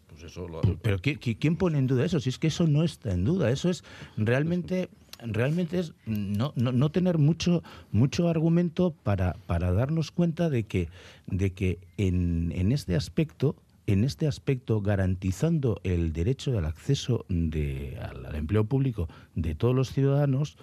Pues 0.09 0.23
eso 0.23 0.47
Pero 0.81 0.97
¿quién 0.99 1.55
pone 1.55 1.77
en 1.77 1.87
duda 1.87 2.05
eso? 2.05 2.19
Si 2.19 2.29
es 2.29 2.39
que 2.39 2.47
eso 2.47 2.67
no 2.67 2.83
está 2.83 3.11
en 3.11 3.23
duda, 3.23 3.51
eso 3.51 3.69
es 3.69 3.83
realmente 4.17 4.89
realmente 5.19 5.79
es 5.79 5.93
no, 6.05 6.53
no, 6.55 6.89
tener 6.91 7.17
mucho 7.17 7.63
mucho 7.91 8.29
argumento 8.29 8.91
para, 9.03 9.33
para 9.47 9.71
darnos 9.71 10.11
cuenta 10.11 10.49
de 10.49 10.63
que 10.63 10.89
de 11.25 11.53
que 11.53 11.79
en, 11.97 12.51
en 12.55 12.71
este 12.71 12.95
aspecto 12.95 13.55
en 13.87 14.03
este 14.03 14.27
aspecto 14.27 14.81
garantizando 14.81 15.79
el 15.83 16.13
derecho 16.13 16.57
al 16.57 16.65
acceso 16.65 17.25
de, 17.29 17.97
al 18.01 18.35
empleo 18.35 18.65
público 18.65 19.07
de 19.33 19.55
todos 19.55 19.73
los 19.73 19.91
ciudadanos 19.91 20.57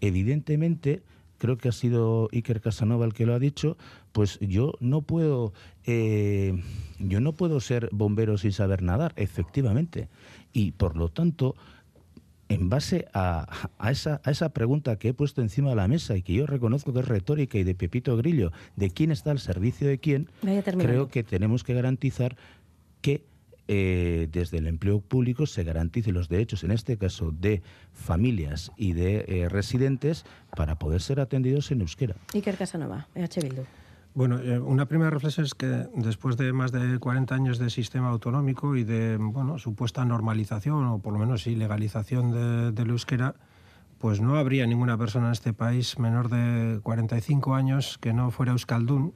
evidentemente 0.00 1.02
creo 1.42 1.58
que 1.58 1.68
ha 1.68 1.72
sido 1.72 2.28
Iker 2.30 2.60
Casanova 2.60 3.04
el 3.04 3.14
que 3.14 3.26
lo 3.26 3.34
ha 3.34 3.40
dicho, 3.40 3.76
pues 4.12 4.38
yo 4.40 4.74
no 4.78 5.02
puedo, 5.02 5.52
eh, 5.84 6.62
yo 7.00 7.20
no 7.20 7.32
puedo 7.32 7.58
ser 7.58 7.88
bombero 7.90 8.38
sin 8.38 8.52
saber 8.52 8.80
nadar, 8.80 9.12
efectivamente. 9.16 10.08
Y 10.52 10.70
por 10.70 10.96
lo 10.96 11.08
tanto, 11.08 11.56
en 12.48 12.68
base 12.68 13.08
a, 13.12 13.48
esa, 13.90 14.20
a 14.22 14.30
esa 14.30 14.50
pregunta 14.50 15.00
que 15.00 15.08
he 15.08 15.14
puesto 15.14 15.42
encima 15.42 15.70
de 15.70 15.74
la 15.74 15.88
mesa 15.88 16.16
y 16.16 16.22
que 16.22 16.32
yo 16.32 16.46
reconozco 16.46 16.92
que 16.92 17.00
es 17.00 17.08
retórica 17.08 17.58
y 17.58 17.64
de 17.64 17.74
Pepito 17.74 18.16
Grillo, 18.16 18.52
de 18.76 18.90
quién 18.90 19.10
está 19.10 19.32
al 19.32 19.40
servicio 19.40 19.88
de 19.88 19.98
quién, 19.98 20.28
creo 20.42 21.08
que 21.08 21.24
tenemos 21.24 21.64
que 21.64 21.74
garantizar 21.74 22.36
que 23.00 23.24
eh, 23.74 24.28
desde 24.30 24.58
el 24.58 24.66
empleo 24.66 25.00
público 25.00 25.46
se 25.46 25.64
garanticen 25.64 26.12
los 26.12 26.28
derechos, 26.28 26.62
en 26.62 26.72
este 26.72 26.98
caso 26.98 27.32
de 27.32 27.62
familias 27.94 28.70
y 28.76 28.92
de 28.92 29.24
eh, 29.26 29.48
residentes, 29.48 30.26
para 30.54 30.78
poder 30.78 31.00
ser 31.00 31.20
atendidos 31.20 31.70
en 31.70 31.80
euskera. 31.80 32.14
Iker 32.34 32.58
Casanova, 32.58 33.08
EH 33.14 33.40
Bildu. 33.40 33.62
Bueno, 34.12 34.40
eh, 34.40 34.58
una 34.58 34.84
primera 34.84 35.08
reflexión 35.08 35.46
es 35.46 35.54
que 35.54 35.88
después 35.94 36.36
de 36.36 36.52
más 36.52 36.70
de 36.70 36.98
40 36.98 37.34
años 37.34 37.58
de 37.58 37.70
sistema 37.70 38.10
autonómico 38.10 38.76
y 38.76 38.84
de 38.84 39.16
bueno, 39.16 39.58
supuesta 39.58 40.04
normalización, 40.04 40.84
o 40.84 40.98
por 40.98 41.14
lo 41.14 41.18
menos 41.18 41.44
sí, 41.44 41.56
legalización 41.56 42.30
de, 42.30 42.72
del 42.72 42.90
euskera, 42.90 43.36
pues 43.96 44.20
no 44.20 44.36
habría 44.36 44.66
ninguna 44.66 44.98
persona 44.98 45.28
en 45.28 45.32
este 45.32 45.54
país 45.54 45.98
menor 45.98 46.28
de 46.28 46.78
45 46.82 47.54
años 47.54 47.96
que 47.96 48.12
no 48.12 48.30
fuera 48.30 48.52
euskaldún 48.52 49.14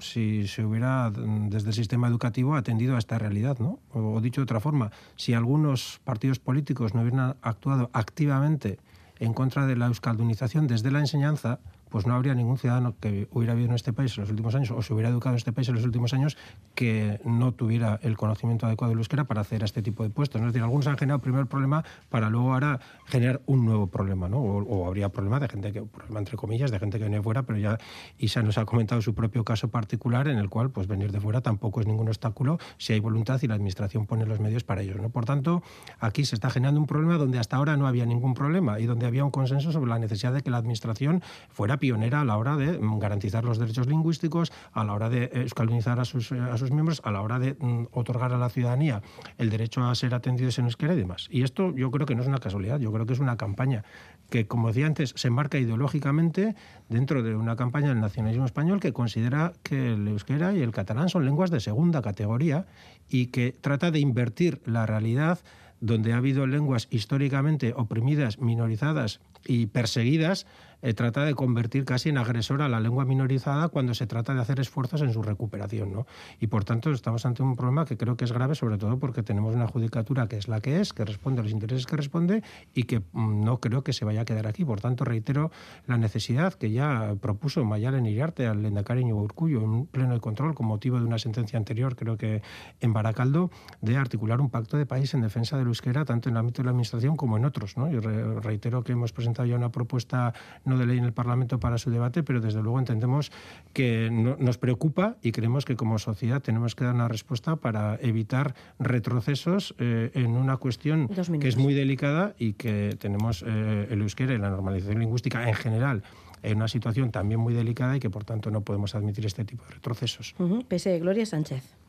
si 0.00 0.46
se 0.48 0.64
hubiera 0.64 1.10
desde 1.10 1.68
el 1.68 1.74
sistema 1.74 2.08
educativo 2.08 2.56
atendido 2.56 2.96
a 2.96 2.98
esta 2.98 3.18
realidad, 3.18 3.58
¿no? 3.58 3.78
O, 3.92 4.20
dicho 4.20 4.40
de 4.40 4.44
otra 4.44 4.60
forma, 4.60 4.90
si 5.16 5.34
algunos 5.34 6.00
partidos 6.04 6.38
políticos 6.38 6.94
no 6.94 7.02
hubieran 7.02 7.36
actuado 7.42 7.90
activamente 7.92 8.78
en 9.18 9.32
contra 9.32 9.66
de 9.66 9.76
la 9.76 9.86
euskaldunización 9.86 10.66
desde 10.66 10.90
la 10.90 11.00
enseñanza, 11.00 11.60
pues 11.88 12.06
no 12.06 12.14
habría 12.14 12.34
ningún 12.34 12.58
ciudadano 12.58 12.94
que 13.00 13.28
hubiera 13.30 13.54
vivido 13.54 13.70
en 13.70 13.76
este 13.76 13.92
país 13.92 14.16
en 14.16 14.22
los 14.22 14.30
últimos 14.30 14.54
años 14.54 14.70
o 14.70 14.82
se 14.82 14.92
hubiera 14.92 15.08
educado 15.08 15.34
en 15.34 15.38
este 15.38 15.52
país 15.52 15.68
en 15.68 15.74
los 15.74 15.84
últimos 15.84 16.12
años 16.12 16.36
que 16.74 17.20
no 17.24 17.52
tuviera 17.52 17.98
el 18.02 18.16
conocimiento 18.16 18.66
adecuado 18.66 18.90
del 18.90 18.98
euskera 18.98 19.24
para 19.24 19.40
hacer 19.40 19.62
este 19.62 19.82
tipo 19.82 20.02
de 20.02 20.10
puestos. 20.10 20.40
Es 20.40 20.46
decir, 20.46 20.62
algunos 20.62 20.86
han 20.86 20.98
generado 20.98 21.20
primero 21.20 21.46
problema 21.46 21.84
para 22.08 22.28
luego 22.30 22.52
ahora 22.52 22.80
generar 23.06 23.40
un 23.46 23.64
nuevo 23.64 23.86
problema, 23.86 24.28
¿no? 24.28 24.38
O, 24.38 24.86
habría 24.86 25.08
problema 25.08 25.40
de 25.40 25.48
gente 25.48 25.72
que, 25.72 25.82
problema 25.82 26.18
entre 26.18 26.36
comillas, 26.36 26.70
de 26.70 26.78
gente 26.78 26.98
que 26.98 27.04
viene 27.04 27.22
fuera, 27.22 27.44
pero 27.44 27.58
ya 27.58 27.78
Isa 28.18 28.42
nos 28.42 28.58
ha 28.58 28.64
comentado 28.64 29.00
su 29.02 29.14
propio 29.14 29.44
caso 29.44 29.68
particular 29.68 30.28
en 30.28 30.38
el 30.38 30.48
cual 30.48 30.70
pues 30.70 30.86
venir 30.86 31.12
de 31.12 31.20
fuera 31.20 31.40
tampoco 31.40 31.80
es 31.80 31.86
ningún 31.86 32.08
obstáculo 32.08 32.58
si 32.78 32.92
hay 32.92 33.00
voluntad 33.00 33.40
y 33.42 33.46
la 33.46 33.54
administración 33.54 34.06
pone 34.06 34.26
los 34.26 34.40
medios 34.40 34.64
para 34.64 34.82
ello. 34.82 34.96
¿no? 34.96 35.10
Por 35.10 35.24
tanto, 35.24 35.62
aquí 36.00 36.24
se 36.24 36.34
está 36.34 36.50
generando 36.50 36.80
un 36.80 36.86
problema 36.86 37.16
donde 37.16 37.38
hasta 37.38 37.56
ahora 37.56 37.76
no 37.76 37.86
había 37.86 38.06
ningún 38.06 38.34
problema 38.34 38.80
y 38.80 38.86
donde 38.86 39.06
había 39.06 39.24
un 39.24 39.30
consenso 39.30 39.72
sobre 39.72 39.90
la 39.90 39.98
necesidad 39.98 40.32
de 40.32 40.42
que 40.42 40.50
la 40.50 40.58
administración 40.58 41.22
fuera 41.48 41.75
pionera 41.78 42.20
a 42.20 42.24
la 42.24 42.36
hora 42.36 42.56
de 42.56 42.78
mm, 42.78 42.98
garantizar 42.98 43.44
los 43.44 43.58
derechos 43.58 43.86
lingüísticos, 43.86 44.52
a 44.72 44.84
la 44.84 44.92
hora 44.92 45.08
de 45.08 45.46
a 45.86 46.04
sus, 46.04 46.32
eh, 46.32 46.40
a 46.40 46.56
sus 46.58 46.70
miembros, 46.70 47.00
a 47.04 47.10
la 47.10 47.22
hora 47.22 47.38
de 47.38 47.56
mm, 47.58 47.86
otorgar 47.92 48.32
a 48.32 48.38
la 48.38 48.48
ciudadanía 48.48 49.02
el 49.38 49.50
derecho 49.50 49.84
a 49.84 49.94
ser 49.94 50.14
atendidos 50.14 50.58
en 50.58 50.66
euskera 50.66 50.94
y 50.94 50.96
demás. 50.96 51.28
Y 51.30 51.42
esto 51.42 51.74
yo 51.74 51.90
creo 51.90 52.06
que 52.06 52.14
no 52.14 52.22
es 52.22 52.28
una 52.28 52.38
casualidad, 52.38 52.78
yo 52.78 52.92
creo 52.92 53.06
que 53.06 53.12
es 53.12 53.20
una 53.20 53.36
campaña 53.36 53.84
que, 54.30 54.46
como 54.46 54.68
decía 54.68 54.86
antes, 54.86 55.12
se 55.16 55.28
enmarca 55.28 55.58
ideológicamente 55.58 56.54
dentro 56.88 57.22
de 57.22 57.34
una 57.34 57.56
campaña 57.56 57.88
del 57.88 58.00
nacionalismo 58.00 58.46
español 58.46 58.80
que 58.80 58.92
considera 58.92 59.52
que 59.62 59.92
el 59.94 60.08
euskera 60.08 60.52
y 60.52 60.62
el 60.62 60.72
catalán 60.72 61.08
son 61.08 61.24
lenguas 61.24 61.50
de 61.50 61.60
segunda 61.60 62.02
categoría 62.02 62.66
y 63.08 63.26
que 63.26 63.52
trata 63.52 63.90
de 63.90 64.00
invertir 64.00 64.60
la 64.64 64.86
realidad 64.86 65.38
donde 65.80 66.12
ha 66.12 66.16
habido 66.16 66.46
lenguas 66.46 66.88
históricamente 66.90 67.74
oprimidas, 67.76 68.38
minorizadas 68.38 69.20
y 69.44 69.66
perseguidas, 69.66 70.46
eh, 70.86 70.94
trata 70.94 71.24
de 71.24 71.34
convertir 71.34 71.84
casi 71.84 72.10
en 72.10 72.18
agresora 72.18 72.66
a 72.66 72.68
la 72.68 72.78
lengua 72.78 73.04
minorizada 73.04 73.66
cuando 73.66 73.92
se 73.92 74.06
trata 74.06 74.34
de 74.34 74.40
hacer 74.40 74.60
esfuerzos 74.60 75.02
en 75.02 75.12
su 75.12 75.20
recuperación. 75.20 75.92
¿no? 75.92 76.06
Y 76.38 76.46
por 76.46 76.62
tanto 76.62 76.92
estamos 76.92 77.26
ante 77.26 77.42
un 77.42 77.56
problema 77.56 77.84
que 77.84 77.96
creo 77.96 78.16
que 78.16 78.24
es 78.24 78.30
grave, 78.30 78.54
sobre 78.54 78.78
todo 78.78 78.96
porque 79.00 79.24
tenemos 79.24 79.52
una 79.52 79.66
judicatura 79.66 80.28
que 80.28 80.36
es 80.36 80.46
la 80.46 80.60
que 80.60 80.80
es, 80.80 80.92
que 80.92 81.04
responde 81.04 81.40
a 81.40 81.42
los 81.42 81.50
intereses 81.50 81.86
que 81.86 81.96
responde 81.96 82.44
y 82.72 82.84
que 82.84 83.00
mm, 83.00 83.44
no 83.44 83.58
creo 83.58 83.82
que 83.82 83.92
se 83.92 84.04
vaya 84.04 84.20
a 84.20 84.24
quedar 84.24 84.46
aquí. 84.46 84.64
Por 84.64 84.80
tanto, 84.80 85.04
reitero 85.04 85.50
la 85.88 85.98
necesidad 85.98 86.54
que 86.54 86.70
ya 86.70 87.16
propuso 87.20 87.64
Mayalen 87.64 88.06
Iriarte 88.06 88.46
al 88.46 88.62
Lendakari 88.62 89.02
Urcullo 89.10 89.62
en 89.62 89.70
un 89.70 89.86
pleno 89.86 90.14
de 90.14 90.20
control 90.20 90.54
con 90.54 90.66
motivo 90.66 91.00
de 91.00 91.04
una 91.04 91.18
sentencia 91.18 91.58
anterior, 91.58 91.96
creo 91.96 92.16
que 92.16 92.42
en 92.78 92.92
Baracaldo, 92.92 93.50
de 93.80 93.96
articular 93.96 94.40
un 94.40 94.50
pacto 94.50 94.76
de 94.76 94.86
país 94.86 95.14
en 95.14 95.22
defensa 95.22 95.58
del 95.58 95.66
euskera, 95.66 96.04
tanto 96.04 96.28
en 96.28 96.36
el 96.36 96.38
ámbito 96.38 96.62
de 96.62 96.66
la 96.66 96.70
administración 96.70 97.16
como 97.16 97.36
en 97.36 97.44
otros. 97.44 97.76
¿no? 97.76 97.90
Y 97.90 97.98
reitero 97.98 98.84
que 98.84 98.92
hemos 98.92 99.12
presentado 99.12 99.48
ya 99.48 99.56
una 99.56 99.72
propuesta 99.72 100.32
no 100.64 100.75
de 100.78 100.86
ley 100.86 100.98
en 100.98 101.04
el 101.04 101.12
Parlamento 101.12 101.60
para 101.60 101.78
su 101.78 101.90
debate, 101.90 102.22
pero 102.22 102.40
desde 102.40 102.62
luego 102.62 102.78
entendemos 102.78 103.32
que 103.72 104.10
nos 104.10 104.58
preocupa 104.58 105.16
y 105.22 105.32
creemos 105.32 105.64
que 105.64 105.76
como 105.76 105.98
sociedad 105.98 106.42
tenemos 106.42 106.74
que 106.74 106.84
dar 106.84 106.94
una 106.94 107.08
respuesta 107.08 107.56
para 107.56 107.98
evitar 108.00 108.54
retrocesos 108.78 109.74
eh, 109.78 110.10
en 110.14 110.36
una 110.36 110.56
cuestión 110.56 111.08
que 111.08 111.48
es 111.48 111.56
muy 111.56 111.74
delicada 111.74 112.34
y 112.38 112.54
que 112.54 112.96
tenemos 112.98 113.44
eh, 113.46 113.88
el 113.90 114.00
euskera 114.02 114.34
y 114.34 114.38
la 114.38 114.50
normalización 114.50 115.00
lingüística 115.00 115.48
en 115.48 115.54
general 115.54 116.02
en 116.42 116.56
una 116.56 116.68
situación 116.68 117.10
también 117.10 117.40
muy 117.40 117.54
delicada 117.54 117.96
y 117.96 118.00
que 118.00 118.10
por 118.10 118.24
tanto 118.24 118.50
no 118.50 118.60
podemos 118.60 118.94
admitir 118.94 119.26
este 119.26 119.44
tipo 119.44 119.64
de 119.64 119.74
retrocesos. 119.74 120.34
Pese 120.68 120.98
Gloria 121.00 121.26
Sánchez. 121.26 121.85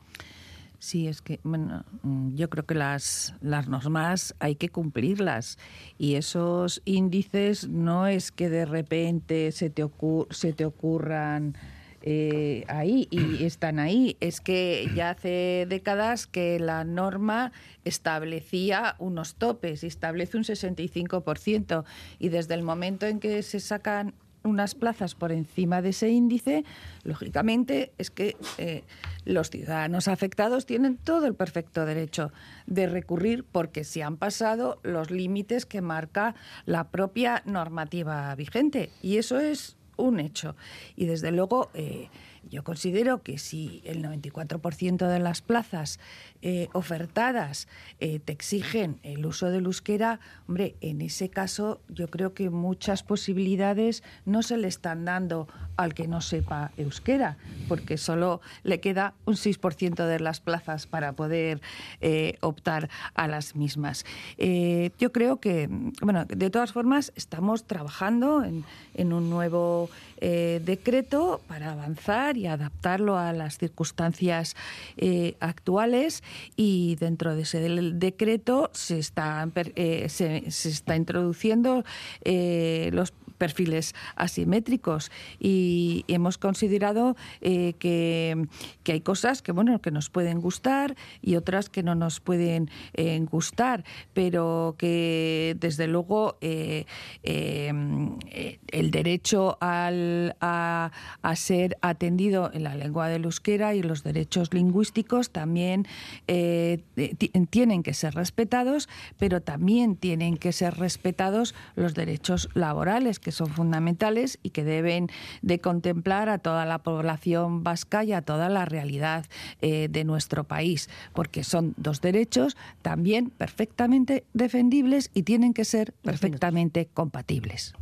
Sí, 0.78 1.08
es 1.08 1.22
que 1.22 1.40
bueno, 1.42 1.84
mm, 2.02 2.36
yo 2.36 2.48
creo 2.48 2.64
que 2.64 2.74
las, 2.74 3.34
las 3.40 3.68
normas 3.68 4.34
hay 4.38 4.54
que 4.54 4.68
cumplirlas 4.68 5.58
y 5.98 6.14
esos 6.14 6.82
índices 6.84 7.68
no 7.68 8.06
es 8.06 8.30
que 8.30 8.48
de 8.48 8.64
repente 8.64 9.50
se 9.50 9.70
te, 9.70 9.84
se 10.30 10.52
te 10.52 10.64
ocurran 10.64 11.56
eh, 12.02 12.64
ahí 12.68 13.08
y 13.10 13.42
están 13.44 13.80
ahí. 13.80 14.16
Es 14.20 14.40
que 14.40 14.88
ya 14.94 15.10
hace 15.10 15.66
décadas 15.68 16.26
que 16.28 16.60
la 16.60 16.84
norma 16.84 17.52
establecía 17.84 18.94
unos 18.98 19.34
topes 19.34 19.82
y 19.82 19.88
establece 19.88 20.36
un 20.36 20.44
65% 20.44 21.84
y 22.20 22.28
desde 22.28 22.54
el 22.54 22.62
momento 22.62 23.06
en 23.06 23.18
que 23.18 23.42
se 23.42 23.58
sacan 23.58 24.14
unas 24.44 24.74
plazas 24.74 25.14
por 25.14 25.32
encima 25.32 25.82
de 25.82 25.90
ese 25.90 26.08
índice, 26.08 26.64
lógicamente 27.04 27.92
es 27.98 28.10
que 28.10 28.36
eh, 28.58 28.84
los 29.24 29.50
ciudadanos 29.50 30.08
afectados 30.08 30.66
tienen 30.66 30.96
todo 30.96 31.26
el 31.26 31.34
perfecto 31.34 31.84
derecho 31.84 32.32
de 32.66 32.86
recurrir 32.86 33.44
porque 33.44 33.84
se 33.84 34.02
han 34.02 34.16
pasado 34.16 34.80
los 34.82 35.10
límites 35.10 35.66
que 35.66 35.80
marca 35.80 36.34
la 36.66 36.88
propia 36.88 37.42
normativa 37.44 38.34
vigente. 38.34 38.90
Y 39.02 39.18
eso 39.18 39.38
es 39.38 39.76
un 39.96 40.20
hecho. 40.20 40.56
Y 40.96 41.06
desde 41.06 41.32
luego... 41.32 41.70
Eh, 41.74 42.08
yo 42.50 42.64
considero 42.64 43.22
que 43.22 43.38
si 43.38 43.82
el 43.84 44.02
94% 44.02 45.08
de 45.08 45.18
las 45.18 45.42
plazas 45.42 45.98
eh, 46.40 46.68
ofertadas 46.72 47.68
eh, 48.00 48.20
te 48.20 48.32
exigen 48.32 48.98
el 49.02 49.26
uso 49.26 49.50
del 49.50 49.66
euskera, 49.66 50.20
hombre, 50.46 50.76
en 50.80 51.00
ese 51.00 51.28
caso 51.28 51.80
yo 51.88 52.08
creo 52.08 52.34
que 52.34 52.50
muchas 52.50 53.02
posibilidades 53.02 54.02
no 54.24 54.42
se 54.42 54.56
le 54.56 54.68
están 54.68 55.04
dando 55.04 55.48
al 55.76 55.94
que 55.94 56.08
no 56.08 56.20
sepa 56.20 56.72
euskera, 56.76 57.36
porque 57.68 57.98
solo 57.98 58.40
le 58.62 58.80
queda 58.80 59.14
un 59.26 59.34
6% 59.34 60.06
de 60.06 60.20
las 60.20 60.40
plazas 60.40 60.86
para 60.86 61.12
poder 61.12 61.60
eh, 62.00 62.36
optar 62.40 62.88
a 63.14 63.28
las 63.28 63.54
mismas. 63.54 64.04
yo 64.38 65.12
creo 65.12 65.40
que, 65.40 65.68
bueno, 66.00 66.24
de 66.24 66.50
todas 66.50 66.72
formas, 66.72 67.12
estamos 67.14 67.64
trabajando 67.64 68.42
en, 68.42 68.64
en 68.94 69.12
un 69.12 69.30
nuevo 69.30 69.90
decreto 70.20 71.40
para 71.46 71.72
avanzar 71.72 72.37
y 72.38 72.46
adaptarlo 72.46 73.18
a 73.18 73.32
las 73.32 73.58
circunstancias 73.58 74.56
eh, 74.96 75.36
actuales. 75.40 76.22
Y 76.56 76.96
dentro 76.96 77.34
de 77.34 77.42
ese 77.42 77.60
decreto 77.60 78.70
se 78.72 78.98
está, 78.98 79.46
eh, 79.54 80.08
se, 80.08 80.46
está 80.46 80.96
introduciendo 80.96 81.84
eh, 82.24 82.90
los 82.92 83.12
perfiles 83.38 83.94
asimétricos. 84.16 85.10
Y 85.38 86.04
hemos 86.08 86.36
considerado 86.36 87.16
eh, 87.40 87.74
que, 87.78 88.46
hay 88.86 89.00
cosas 89.00 89.42
que 89.42 89.52
bueno 89.52 89.80
que 89.80 89.90
nos 89.90 90.10
pueden 90.10 90.40
gustar 90.40 90.96
y 91.22 91.36
otras 91.36 91.68
que 91.68 91.82
no 91.82 91.94
nos 91.94 92.20
pueden 92.20 92.70
eh, 92.94 93.18
gustar 93.30 93.84
pero 94.14 94.76
que 94.78 95.56
desde 95.60 95.86
luego 95.86 96.38
eh, 96.40 96.86
el 97.22 98.90
derecho 98.90 99.58
al, 99.60 100.36
a, 100.40 100.90
a, 101.20 101.36
ser 101.36 101.76
atendido 101.82 102.50
en 102.52 102.64
la 102.64 102.74
lengua 102.74 103.08
del 103.08 103.24
euskera 103.24 103.74
y 103.74 103.82
los 103.82 104.02
derechos 104.02 104.54
lingüísticos 104.54 105.30
también 105.30 105.86
tienen 106.26 107.82
que 107.82 107.94
ser 107.94 108.14
respetados 108.14 108.88
pero 109.18 109.42
también 109.42 109.96
tienen 109.96 110.38
que 110.38 110.52
ser 110.52 110.78
respetados 110.78 111.54
los 111.76 111.94
derechos 111.94 112.48
laborales 112.54 113.20
que 113.28 113.32
son 113.32 113.48
fundamentales 113.48 114.38
y 114.42 114.50
que 114.50 114.64
deben 114.64 115.10
de 115.42 115.58
contemplar 115.58 116.30
a 116.30 116.38
toda 116.38 116.64
la 116.64 116.78
población 116.78 117.62
vasca 117.62 118.02
y 118.02 118.14
a 118.14 118.22
toda 118.22 118.48
la 118.48 118.64
realidad 118.64 119.26
eh, 119.60 119.88
de 119.90 120.04
nuestro 120.04 120.44
país, 120.44 120.88
porque 121.12 121.44
son 121.44 121.74
dos 121.76 122.00
derechos 122.00 122.56
también 122.80 123.28
perfectamente 123.28 124.24
defendibles 124.32 125.10
y 125.12 125.24
tienen 125.24 125.52
que 125.52 125.66
ser 125.66 125.92
perfectamente 126.00 126.88
compatibles. 126.94 127.74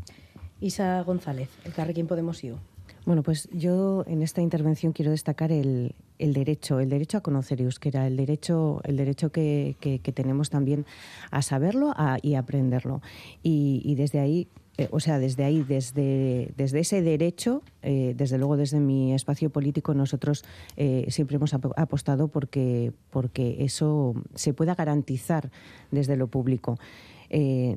Isa 0.61 1.01
González, 1.03 1.49
el 1.65 1.73
Carrequín 1.73 2.09
Podemos 2.09 2.43
IU. 2.43 2.57
Bueno, 3.05 3.23
pues 3.23 3.49
yo 3.53 4.03
en 4.09 4.23
esta 4.23 4.43
intervención 4.43 4.93
quiero 4.93 5.13
destacar 5.13 5.53
el, 5.53 5.95
derecho, 6.19 6.81
el 6.81 6.89
derecho 6.89 7.19
a 7.19 7.21
conocer 7.21 7.61
euskera, 7.61 8.09
el 8.09 8.17
derecho, 8.17 8.81
el 8.83 8.97
derecho 8.97 9.31
que, 9.31 9.77
tenemos 10.13 10.51
también 10.51 10.87
a 11.31 11.41
saberlo 11.43 11.95
y 12.21 12.35
a 12.35 12.41
aprenderlo. 12.41 13.01
y 13.45 13.95
desde 13.95 14.19
ahí 14.19 14.49
eh, 14.79 14.89
o 14.91 15.01
sea, 15.01 15.19
desde 15.19 15.45
ahí, 15.45 15.62
desde, 15.62 16.53
desde 16.57 16.81
ese 16.81 17.01
derecho, 17.01 17.62
eh, 17.83 18.15
desde 18.17 18.37
luego 18.37 18.57
desde 18.57 18.79
mi 18.79 19.15
espacio 19.15 19.49
político, 19.51 19.95
nosotros 19.95 20.45
eh, 20.77 21.07
siempre 21.09 21.37
hemos 21.37 21.55
apostado 21.55 22.29
porque, 22.29 22.93
porque 23.11 23.57
eso 23.61 24.15
se 24.35 24.53
pueda 24.53 24.75
garantizar 24.75 25.51
desde 25.91 26.17
lo 26.17 26.29
público. 26.29 26.79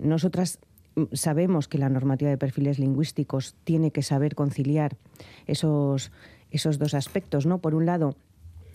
nosotras 0.02 0.60
sabemos 1.14 1.68
que 1.68 1.78
la 1.78 1.90
normativa 1.90 2.30
de 2.30 2.38
perfiles 2.38 2.78
lingüísticos 2.78 3.56
tiene 3.64 3.92
que 3.92 4.04
saber 4.04 4.36
conciliar 4.36 4.98
esos, 5.48 6.12
esos 6.52 6.78
dos 6.78 6.94
aspectos, 6.94 7.46
¿no? 7.46 7.60
Por 7.60 7.74
un 7.74 7.86
lado, 7.86 8.16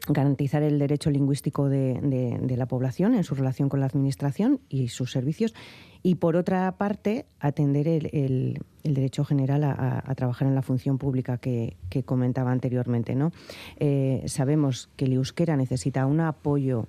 garantizar 0.08 0.62
el 0.62 0.78
derecho 0.78 1.10
lingüístico 1.10 1.68
de, 1.68 2.54
la 2.56 2.66
población 2.66 3.14
en 3.14 3.24
su 3.24 3.34
relación 3.34 3.68
con 3.68 3.80
la 3.80 3.86
Administración 3.86 4.60
y 4.68 4.88
sus 4.88 5.10
servicios 5.10 5.54
y, 6.02 6.16
por 6.16 6.36
otra 6.36 6.70
parte, 6.76 7.26
atender 7.40 7.88
el, 7.88 8.60
derecho 8.82 9.24
general 9.24 9.64
a, 9.64 10.14
trabajar 10.14 10.48
en 10.48 10.54
la 10.54 10.62
función 10.62 10.98
pública 10.98 11.38
que, 11.38 11.76
comentaba 12.04 12.52
anteriormente. 12.52 13.14
¿no? 13.14 13.32
Eh, 13.76 14.22
sabemos 14.26 14.90
que 14.96 15.06
el 15.06 15.14
euskera 15.14 15.56
necesita 15.56 16.06
un 16.06 16.20
apoyo 16.20 16.86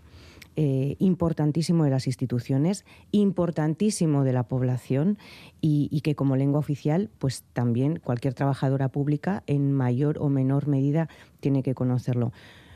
eh, 0.57 0.95
importantísimo 0.99 1.83
de 1.83 1.89
las 1.89 2.07
instituciones, 2.07 2.85
importantísimo 3.11 4.23
de 4.23 4.33
la 4.33 4.43
población 4.43 5.17
y, 5.59 5.89
y, 5.91 6.01
que 6.01 6.15
como 6.15 6.35
lengua 6.37 6.59
oficial, 6.59 7.09
pues 7.19 7.43
también 7.53 7.99
cualquier 7.99 8.33
trabajadora 8.33 8.87
pública 8.89 9.43
en 9.47 9.73
mayor 9.73 10.17
o 10.19 10.29
menor 10.29 10.67
medida 10.67 11.09
tiene 11.41 11.61
que 11.61 11.75
conocerlo. 11.75 12.31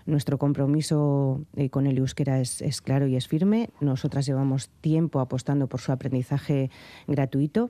Nuestro 0.09 0.39
compromiso 0.39 1.45
eh, 1.55 1.69
con 1.69 1.85
el 1.85 1.99
euskera 1.99 2.39
es, 2.39 2.81
claro 2.81 3.05
y 3.05 3.15
es 3.15 3.27
firme. 3.27 3.69
Nosotras 3.79 4.25
llevamos 4.25 4.69
tiempo 4.81 5.19
apostando 5.19 5.67
por 5.67 5.81
su 5.81 5.91
aprendizaje 5.91 6.71
gratuito. 7.07 7.69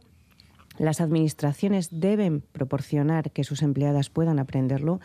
Las 0.77 1.01
administraciones 1.01 1.89
deben 1.91 2.39
proporcionar 2.39 3.31
que 3.31 3.43
sus 3.43 3.61
empleadas 3.61 4.09
puedan 4.09 4.39
aprenderlo, 4.39 5.01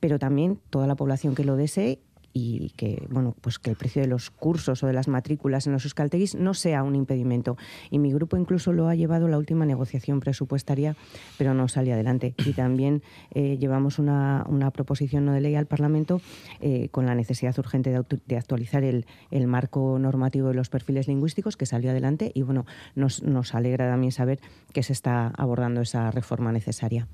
pero 0.00 0.18
también 0.18 0.58
toda 0.70 0.86
la 0.86 0.96
población 0.96 1.34
que 1.34 1.44
lo 1.44 1.56
desee 1.56 2.00
y 2.38 2.70
que 2.76 3.06
bueno 3.10 3.34
pues 3.40 3.58
que 3.58 3.70
el 3.70 3.76
precio 3.76 4.02
de 4.02 4.08
los 4.08 4.30
cursos 4.30 4.82
o 4.82 4.86
de 4.86 4.92
las 4.92 5.08
matrículas 5.08 5.66
en 5.66 5.72
los 5.72 5.84
euskalteguis 5.84 6.34
no 6.34 6.54
sea 6.54 6.82
un 6.82 6.94
impedimento 6.94 7.56
y 7.90 7.98
mi 7.98 8.12
grupo 8.12 8.36
incluso 8.36 8.72
lo 8.72 8.88
ha 8.88 8.94
llevado 8.94 9.28
la 9.28 9.38
última 9.38 9.66
negociación 9.66 10.20
presupuestaria 10.20 10.96
pero 11.36 11.54
no 11.54 11.68
sale 11.68 11.92
adelante 11.92 12.34
y 12.46 12.52
también 12.52 13.02
eh, 13.34 13.58
llevamos 13.58 13.98
una, 13.98 14.44
una, 14.48 14.70
proposición 14.70 15.24
no 15.24 15.32
de 15.32 15.40
ley 15.40 15.54
al 15.54 15.66
Parlamento 15.66 16.20
eh, 16.60 16.88
con 16.90 17.06
la 17.06 17.14
necesidad 17.14 17.58
urgente 17.58 17.90
de, 17.90 18.36
actualizar 18.36 18.84
el, 18.84 19.06
el, 19.30 19.46
marco 19.46 19.98
normativo 19.98 20.48
de 20.48 20.54
los 20.54 20.68
perfiles 20.68 21.08
lingüísticos 21.08 21.56
que 21.56 21.66
salió 21.66 21.90
adelante 21.90 22.30
y 22.34 22.42
bueno 22.42 22.66
nos, 22.94 23.22
nos 23.22 23.54
alegra 23.54 23.88
también 23.90 24.12
saber 24.12 24.40
que 24.72 24.82
se 24.82 24.92
está 24.92 25.28
abordando 25.36 25.80
esa 25.80 26.10
reforma 26.10 26.52
necesaria. 26.52 27.08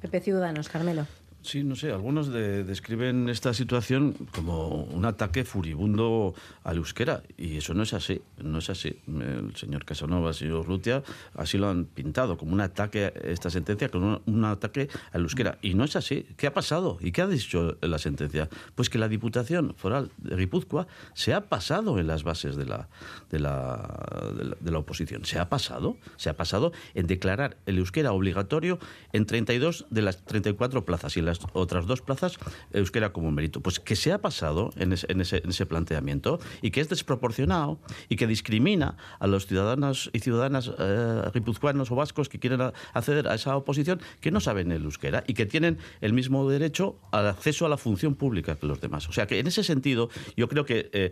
Pepe 0.00 0.20
Ciudadanos, 0.20 0.68
Carmelo. 0.68 1.06
Sí, 1.44 1.62
no 1.62 1.76
sé, 1.76 1.92
algunos 1.92 2.32
describen 2.32 3.28
esta 3.28 3.52
situación 3.52 4.14
como 4.34 4.84
un 4.84 5.04
ataque 5.04 5.44
furibundo 5.44 6.34
al 6.62 6.78
euskera 6.78 7.22
y 7.36 7.58
eso 7.58 7.74
no 7.74 7.82
es 7.82 7.92
así, 7.92 8.22
no 8.42 8.60
es 8.60 8.70
así. 8.70 8.98
El 9.06 9.54
señor 9.54 9.84
Casanova, 9.84 10.30
el 10.30 10.34
señor 10.34 10.64
Rutia, 10.64 11.02
así 11.34 11.58
lo 11.58 11.68
han 11.68 11.84
pintado, 11.84 12.38
como 12.38 12.54
un 12.54 12.62
ataque, 12.62 13.12
esta 13.24 13.50
sentencia, 13.50 13.90
como 13.90 14.22
un, 14.24 14.44
ataque 14.46 14.88
al 15.12 15.20
euskera. 15.20 15.58
Y 15.60 15.74
no 15.74 15.84
es 15.84 15.96
así. 15.96 16.26
¿Qué 16.38 16.46
ha 16.46 16.54
pasado? 16.54 16.96
¿Y 17.02 17.12
qué 17.12 17.20
ha 17.20 17.26
dicho 17.26 17.76
la 17.82 17.98
sentencia? 17.98 18.48
Pues 18.74 18.88
que 18.88 18.96
la 18.96 19.08
Diputación 19.08 19.74
Foral 19.76 20.12
de 20.16 20.36
Guipúzcoa 20.36 20.86
se 21.12 21.34
ha 21.34 21.42
pasado 21.42 21.98
en 21.98 22.06
las 22.06 22.24
bases 22.24 22.56
de 22.56 22.64
la, 22.64 22.88
de 23.30 23.38
la, 23.38 24.56
de 24.60 24.70
la, 24.70 24.78
oposición. 24.78 25.26
Se 25.26 25.38
ha 25.38 25.50
pasado, 25.50 25.98
se 26.16 26.30
ha 26.30 26.38
pasado 26.38 26.72
en 26.94 27.06
declarar 27.06 27.58
el 27.66 27.76
euskera 27.76 28.12
obligatorio 28.12 28.78
en 29.12 29.26
32 29.26 29.84
de 29.90 30.00
las 30.00 30.24
34 30.24 30.86
plazas 30.86 31.18
y 31.18 31.20
en 31.20 31.33
otras 31.52 31.86
dos 31.86 32.02
plazas 32.02 32.38
euskera 32.72 33.12
como 33.12 33.30
mérito. 33.30 33.60
Pues 33.60 33.80
que 33.80 33.96
se 33.96 34.12
ha 34.12 34.18
pasado 34.18 34.70
en 34.76 34.92
ese, 34.92 35.06
en 35.10 35.20
ese, 35.20 35.66
planteamiento 35.66 36.40
y 36.60 36.70
que 36.70 36.80
es 36.80 36.88
desproporcionado 36.88 37.78
y 38.08 38.16
que 38.16 38.26
discrimina 38.26 38.96
a 39.18 39.26
los 39.26 39.46
ciudadanos 39.46 40.10
y 40.12 40.20
ciudadanas 40.20 40.70
eh, 40.78 41.22
guipuzcoanos 41.32 41.90
o 41.90 41.96
vascos 41.96 42.28
que 42.28 42.38
quieren 42.38 42.60
acceder 42.92 43.28
a 43.28 43.34
esa 43.34 43.56
oposición 43.56 44.00
que 44.20 44.30
no 44.30 44.40
saben 44.40 44.72
el 44.72 44.84
euskera 44.84 45.24
y 45.26 45.34
que 45.34 45.46
tienen 45.46 45.78
el 46.00 46.12
mismo 46.12 46.48
derecho 46.48 46.98
al 47.12 47.28
acceso 47.28 47.66
a 47.66 47.68
la 47.68 47.76
función 47.76 48.14
pública 48.14 48.56
que 48.56 48.66
los 48.66 48.80
demás. 48.80 49.08
O 49.08 49.12
sea 49.12 49.26
que 49.26 49.38
en 49.38 49.46
ese 49.46 49.62
sentido 49.62 50.10
yo 50.36 50.48
creo 50.48 50.64
que 50.64 50.90
eh, 50.92 51.10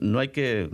no 0.00 0.18
hay 0.18 0.28
que... 0.28 0.70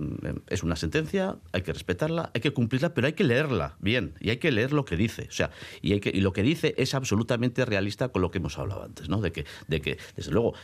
Es 0.48 0.62
una 0.62 0.76
sentencia, 0.76 1.36
hay 1.52 1.62
que 1.62 1.72
respetarla, 1.72 2.30
hay 2.34 2.40
que 2.40 2.52
cumplirla, 2.52 2.94
pero 2.94 3.06
hay 3.06 3.14
que 3.14 3.24
leerla 3.24 3.76
bien 3.80 4.14
y 4.20 4.30
hay 4.30 4.36
que 4.36 4.52
leer 4.52 4.72
lo 4.72 4.84
que 4.84 4.96
dice. 4.96 5.26
O 5.28 5.32
sea, 5.32 5.50
y, 5.82 5.92
hay 5.92 6.00
que, 6.00 6.10
y 6.10 6.20
lo 6.20 6.32
que 6.32 6.42
dice 6.42 6.74
es 6.76 6.94
absolutamente 6.94 7.64
realista 7.64 8.08
con 8.08 8.22
lo 8.22 8.30
que 8.30 8.38
hemos 8.38 8.58
hablado 8.58 8.77
antes, 8.82 9.08
¿no? 9.08 9.20
De 9.20 9.32
que, 9.32 9.46
de 9.66 9.80
que 9.80 9.98
desde 10.16 10.30
luego, 10.30 10.54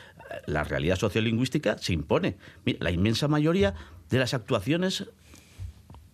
la 0.46 0.64
realidad 0.64 0.96
sociolingüística 0.96 1.78
se 1.78 1.92
impone. 1.92 2.36
la 2.64 2.90
inmensa 2.90 3.28
mayoría 3.28 3.74
de 4.10 4.18
las 4.18 4.34
actuaciones 4.34 5.04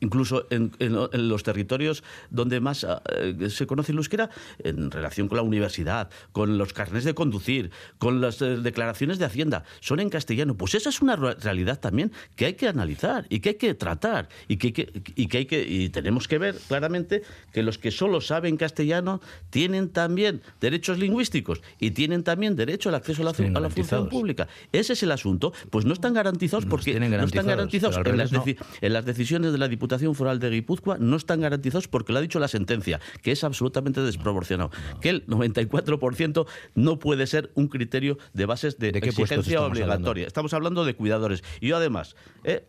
incluso 0.00 0.46
en, 0.50 0.72
los 0.80 1.42
territorios 1.42 2.02
donde 2.30 2.60
más 2.60 2.84
eh, 2.84 3.50
se 3.50 3.66
conoce 3.66 3.92
el 3.92 3.98
euskera, 3.98 4.30
en 4.58 4.90
relación 4.90 5.28
con 5.28 5.36
la 5.36 5.42
universidad, 5.42 6.10
con 6.32 6.58
los 6.58 6.72
carnes 6.72 7.04
de 7.04 7.14
conducir, 7.14 7.70
con 7.98 8.20
las 8.20 8.40
eh, 8.42 8.56
declaraciones 8.56 9.18
de 9.18 9.26
Hacienda, 9.26 9.64
son 9.80 10.00
en 10.00 10.10
castellano. 10.10 10.56
Pues 10.56 10.74
esa 10.74 10.88
es 10.88 11.02
una 11.02 11.16
realidad 11.16 11.78
también 11.78 12.12
que 12.36 12.46
hay 12.46 12.54
que 12.54 12.68
analizar 12.68 13.26
y 13.28 13.40
que 13.40 13.50
hay 13.50 13.54
que 13.56 13.74
tratar 13.74 14.28
y 14.48 14.56
que, 14.56 15.02
y 15.14 15.26
que 15.26 15.38
hay 15.38 15.46
que 15.46 15.60
y 15.62 15.90
tenemos 15.90 16.26
que 16.28 16.38
ver 16.38 16.56
claramente 16.68 17.22
que 17.52 17.62
los 17.62 17.78
que 17.78 17.90
solo 17.90 18.20
saben 18.20 18.56
castellano 18.56 19.20
tienen 19.50 19.90
también 19.90 20.42
derechos 20.60 20.98
lingüísticos 20.98 21.60
y 21.78 21.92
tienen 21.92 22.24
también 22.24 22.56
derecho 22.56 22.88
al 22.88 22.94
acceso 22.94 23.22
a 23.22 23.26
la, 23.26 23.58
a 23.58 23.60
la 23.60 23.70
función 23.70 24.08
pública. 24.08 24.48
Ese 24.72 24.94
es 24.94 25.02
el 25.02 25.12
asunto. 25.12 25.52
Pues 25.70 25.84
no 25.84 25.92
están 25.92 26.14
garantizados 26.14 26.66
porque 26.66 26.98
no 26.98 27.24
están 27.24 27.46
garantizados 27.46 27.98
en 28.04 28.16
las, 28.16 28.30
en 28.32 28.92
las 28.92 29.04
decisiones 29.04 29.52
de 29.52 29.58
la 29.58 29.68
Diputación 29.68 29.89
Foral 30.14 30.38
de 30.38 30.50
Guipúzcoa 30.50 30.98
no 30.98 31.16
están 31.16 31.40
garantizados 31.40 31.88
porque 31.88 32.12
lo 32.12 32.18
ha 32.18 32.22
dicho 32.22 32.38
la 32.38 32.48
sentencia, 32.48 33.00
que 33.22 33.32
es 33.32 33.44
absolutamente 33.44 34.00
desproporcionado. 34.02 34.70
Que 35.00 35.10
el 35.10 35.26
94% 35.26 36.46
no 36.74 36.98
puede 36.98 37.26
ser 37.26 37.50
un 37.54 37.68
criterio 37.68 38.18
de 38.32 38.46
bases 38.46 38.78
de, 38.78 38.88
exigencia 38.90 39.62
obligatoria. 39.62 40.26
Estamos 40.26 40.54
hablando 40.54 40.84
de 40.84 40.94
cuidadores. 40.94 41.42
Y 41.60 41.68
yo 41.68 41.76
además, 41.76 42.16
¿eh? 42.44 42.64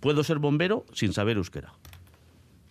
puedo 0.00 0.24
ser 0.24 0.38
bombero 0.38 0.84
sin 0.92 1.12
saber 1.12 1.36
euskera. 1.36 1.72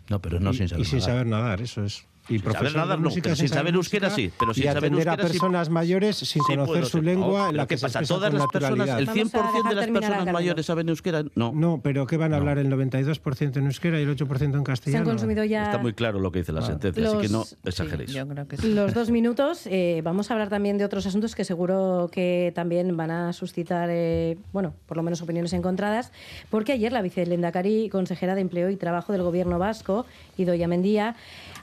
No, 0.10 0.22
pero 0.22 0.40
no 0.40 0.54
sin 0.54 0.70
saber 0.70 0.86
Y 0.86 0.90
sin 0.90 1.02
saber 1.02 1.28
nadar, 1.28 1.62
eso 1.62 1.84
es. 1.84 2.06
Y 2.30 2.40
sin 2.40 2.52
saber 2.52 2.76
nada, 2.76 2.98
no, 2.98 3.10
sin, 3.10 3.24
saber 3.48 3.74
euskera 3.76 4.10
sí, 4.10 4.32
pero 4.38 4.54
sin 4.54 4.64
y 4.64 4.68
saber 4.68 4.92
euskera 4.92 5.14
a 5.14 5.18
personas 5.18 5.70
mayores 5.70 6.18
sin 6.18 6.42
conocer 6.44 6.86
su 6.86 7.02
lengua, 7.02 7.50
en 7.50 7.58
la 7.58 7.68
que 7.68 7.78
pasa? 7.78 8.02
Todas 8.02 8.34
las 8.34 8.48
personas, 8.48 8.90
el 8.90 9.08
100% 9.08 9.70
de 9.70 9.76
las 9.76 9.88
personas 9.88 10.34
mayores 10.34 10.66
saben 10.66 10.90
euskera, 10.90 11.24
no. 11.36 11.52
No, 11.54 11.80
pero 11.82 12.06
¿qué 12.06 12.18
van 12.18 12.34
a 12.34 12.38
hablar 12.38 12.58
el 12.58 12.70
92% 12.72 13.58
en 13.58 13.66
euskera 13.66 14.00
y 14.00 14.04
el 14.04 14.16
8% 14.16 14.56
en 14.56 14.64
castellano? 14.64 15.06
Se 15.06 15.10
han 15.10 15.16
consumido 15.16 15.44
ya 15.44 15.64
Está 15.64 15.78
muy 15.78 15.94
claro 15.94 16.20
lo 16.20 16.32
que 16.32 16.40
dice 16.40 16.52
la 16.52 16.62
sentencia, 16.62 17.08
así 17.08 17.18
que 17.18 17.30
no 17.30 17.46
exageréis. 17.64 18.14
Los 18.64 18.94
dos 18.94 19.10
minutos, 19.10 19.68
eh, 19.68 20.02
vamos 20.04 20.30
a 20.30 20.34
hablar 20.34 20.50
también 20.50 20.78
de 20.78 20.86
otros 20.86 21.06
asuntos 21.06 21.36
que 21.36 21.44
seguro 21.44 22.10
que 22.12 22.52
también 22.56 22.96
van 22.98 23.12
a 23.12 23.34
suscitar, 23.34 23.90
eh, 23.92 24.38
bueno, 24.54 24.74
por 24.86 24.98
lo 24.98 25.04
menos 25.04 25.22
opiniones 25.22 25.54
encontradas, 25.54 26.12
porque 26.50 26.74
ayer 26.74 26.92
la 26.92 27.02
vicelendacari 27.02 27.90
consejera 27.90 28.36
de 28.36 28.42
Empleo 28.42 28.70
y 28.70 28.76
Trabajo 28.76 29.14
del 29.14 29.24
Gobierno 29.24 29.60
vasco, 29.60 30.06
Idoia 30.38 30.68
Mendía, 30.68 31.16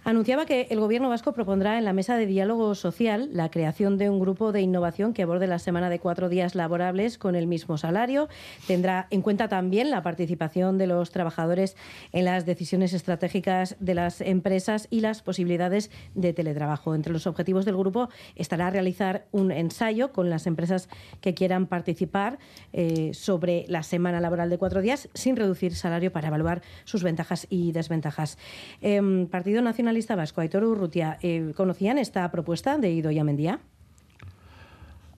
anunciaba 0.04 0.46
que 0.46 0.53
el 0.62 0.80
Gobierno 0.80 1.08
vasco 1.08 1.32
propondrá 1.32 1.78
en 1.78 1.84
la 1.84 1.92
mesa 1.92 2.16
de 2.16 2.26
diálogo 2.26 2.74
social 2.74 3.28
la 3.32 3.50
creación 3.50 3.98
de 3.98 4.10
un 4.10 4.18
grupo 4.18 4.50
de 4.50 4.62
innovación 4.62 5.12
que 5.12 5.22
aborde 5.22 5.46
la 5.46 5.58
semana 5.58 5.90
de 5.90 6.00
cuatro 6.00 6.28
días 6.28 6.54
laborables 6.54 7.18
con 7.18 7.36
el 7.36 7.46
mismo 7.46 7.78
salario. 7.78 8.28
Tendrá 8.66 9.06
en 9.10 9.22
cuenta 9.22 9.48
también 9.48 9.90
la 9.90 10.02
participación 10.02 10.78
de 10.78 10.86
los 10.86 11.12
trabajadores 11.12 11.76
en 12.12 12.24
las 12.24 12.46
decisiones 12.46 12.92
estratégicas 12.92 13.76
de 13.78 13.94
las 13.94 14.20
empresas 14.20 14.88
y 14.90 15.00
las 15.00 15.22
posibilidades 15.22 15.90
de 16.14 16.32
teletrabajo. 16.32 16.94
Entre 16.94 17.12
los 17.12 17.26
objetivos 17.26 17.64
del 17.64 17.76
grupo 17.76 18.08
estará 18.34 18.70
realizar 18.70 19.26
un 19.30 19.52
ensayo 19.52 20.12
con 20.12 20.28
las 20.28 20.46
empresas 20.46 20.88
que 21.20 21.34
quieran 21.34 21.66
participar 21.66 22.38
eh, 22.72 23.12
sobre 23.14 23.64
la 23.68 23.82
semana 23.82 24.20
laboral 24.20 24.50
de 24.50 24.58
cuatro 24.58 24.80
días 24.80 25.08
sin 25.14 25.36
reducir 25.36 25.74
salario 25.76 26.10
para 26.10 26.28
evaluar 26.28 26.62
sus 26.84 27.02
ventajas 27.02 27.46
y 27.48 27.72
desventajas. 27.72 28.38
Em, 28.80 29.26
Partido 29.28 29.62
Nacional 29.62 29.84
Nacionalista 29.84 30.16
Vasco, 30.16 30.40
Aitor 30.44 30.64
Urrutia, 30.64 31.18
eh, 31.22 31.52
¿conocían 31.56 31.96
esta 31.96 32.30
propuesta 32.30 32.76
de 32.76 32.90
Idoia 32.90 33.24
Mendía? 33.24 33.60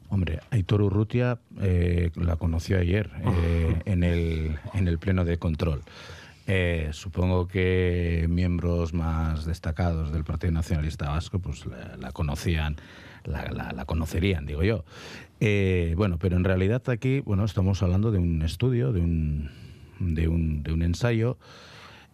Hombre, 0.08 0.38
Aitor 0.50 0.82
Urrutia 0.82 1.40
eh, 1.60 2.12
la 2.14 2.36
conoció 2.36 2.78
ayer 2.78 3.10
eh, 3.24 3.82
en, 3.86 4.04
el, 4.04 4.56
en 4.72 4.86
el 4.86 4.98
pleno 4.98 5.24
de 5.24 5.36
control. 5.36 5.82
supongo 6.92 7.48
que 7.48 8.26
miembros 8.28 8.94
más 8.94 9.46
destacados 9.46 10.12
del 10.12 10.22
Partido 10.22 10.52
Nacionalista 10.52 11.08
Vasco 11.08 11.40
pues 11.40 11.64
la, 11.98 12.12
conocían, 12.12 12.76
la, 13.24 13.84
conocerían, 13.84 14.46
digo 14.46 14.62
yo. 14.62 14.84
bueno, 15.96 16.18
pero 16.20 16.36
en 16.36 16.44
realidad 16.44 16.88
aquí 16.88 17.18
bueno 17.18 17.44
estamos 17.44 17.82
hablando 17.82 18.12
de 18.12 18.18
un 18.18 18.42
estudio, 18.42 18.92
de 18.92 19.00
un, 19.00 19.50
de 19.98 20.28
un, 20.28 20.62
de 20.62 20.72
un 20.72 20.82
ensayo 20.82 21.36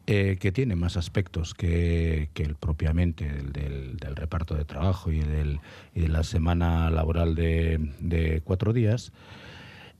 eh, 0.07 0.37
que 0.41 0.51
tiene 0.51 0.75
más 0.75 0.97
aspectos 0.97 1.55
que, 1.55 2.29
el 2.35 2.55
propiamente 2.57 3.27
el 3.27 3.53
del, 3.53 4.17
reparto 4.17 4.55
de 4.55 4.65
trabajo 4.65 5.13
y, 5.13 5.21
del, 5.21 5.61
de 5.95 6.09
la 6.09 6.25
semana 6.25 6.91
laboral 6.91 7.35
de, 7.35 8.43
cuatro 8.45 8.73
días, 8.73 9.13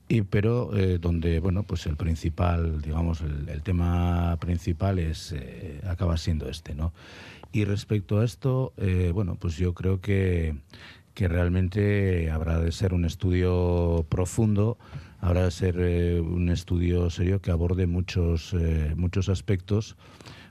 y, 0.09 0.23
pero 0.23 0.77
eh, 0.77 0.99
donde 0.99 1.39
bueno 1.39 1.63
pues 1.63 1.87
el 1.87 1.97
principal 1.97 2.83
digamos 2.83 3.21
el, 3.21 3.63
tema 3.63 4.37
principal 4.41 4.99
es 4.99 5.33
eh, 5.33 5.81
acaba 5.87 6.17
siendo 6.17 6.49
este 6.49 6.75
no 6.75 6.93
y 7.53 7.65
respecto 7.65 8.19
a 8.19 8.25
esto 8.25 8.73
bueno 9.15 9.37
pues 9.37 9.57
yo 9.57 9.73
creo 9.73 10.01
que 10.01 10.57
que 11.15 11.29
realmente 11.29 12.31
habrá 12.31 12.59
de 12.59 12.73
ser 12.73 12.95
un 12.95 13.05
estudio 13.05 14.05
profundo 14.09 14.79
habrá 15.23 15.45
de 15.45 15.51
ser 15.53 15.77
eh, 15.79 16.21
un 16.21 16.49
estudio 16.51 17.09
serio 17.09 17.41
que 17.41 17.53
aborde 17.53 17.87
muchos, 17.87 18.53
eh, 18.55 18.93
muchos 18.97 19.29
aspectos 19.29 19.97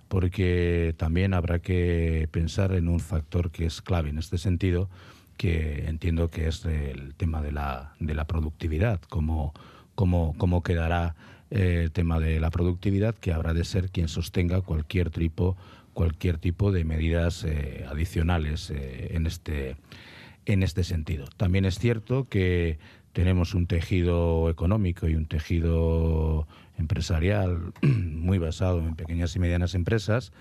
porque 0.07 0.95
también 0.97 1.33
habrá 1.33 1.59
que 1.59 2.27
pensar 2.31 2.73
en 2.73 2.87
un 2.87 2.99
factor 2.99 3.51
que 3.51 3.65
es 3.65 3.81
clave 3.81 4.09
en 4.09 4.17
este 4.17 4.37
sentido, 4.37 4.89
que 5.37 5.85
entiendo 5.87 6.29
que 6.29 6.47
es 6.47 6.65
el 6.65 7.13
tema 7.15 7.41
de 7.41 7.51
la, 7.51 7.93
de 7.99 8.13
la 8.13 8.25
productividad, 8.25 8.99
cómo, 9.09 9.53
cómo, 9.95 10.35
cómo 10.37 10.63
quedará 10.63 11.15
eh, 11.49 11.81
el 11.83 11.91
tema 11.91 12.19
de 12.19 12.39
la 12.39 12.49
productividad, 12.49 13.15
que 13.15 13.31
habrá 13.31 13.53
de 13.53 13.63
ser 13.63 13.89
quien 13.89 14.09
sostenga 14.09 14.61
cualquier 14.61 15.11
tipo, 15.11 15.55
cualquier 15.93 16.37
tipo 16.37 16.73
de 16.73 16.83
medidas 16.83 17.45
adicionales 17.89 18.69
en, 18.69 19.27
este, 19.27 19.77
en 20.45 20.63
este 20.63 20.83
sentido. 20.83 21.27
También 21.37 21.63
es 21.63 21.79
cierto 21.79 22.25
que 22.25 22.79
tenemos 23.13 23.53
un 23.53 23.67
tejido 23.67 24.49
económico 24.49 25.07
y 25.07 25.15
un 25.15 25.25
tejido 25.25 26.47
empresarial 26.77 27.73
muy 27.81 28.37
basado 28.37 28.79
en 28.79 28.95
pequeñas 28.95 29.35
y 29.35 29.39
medianas 29.39 29.75
empresas 29.75 30.31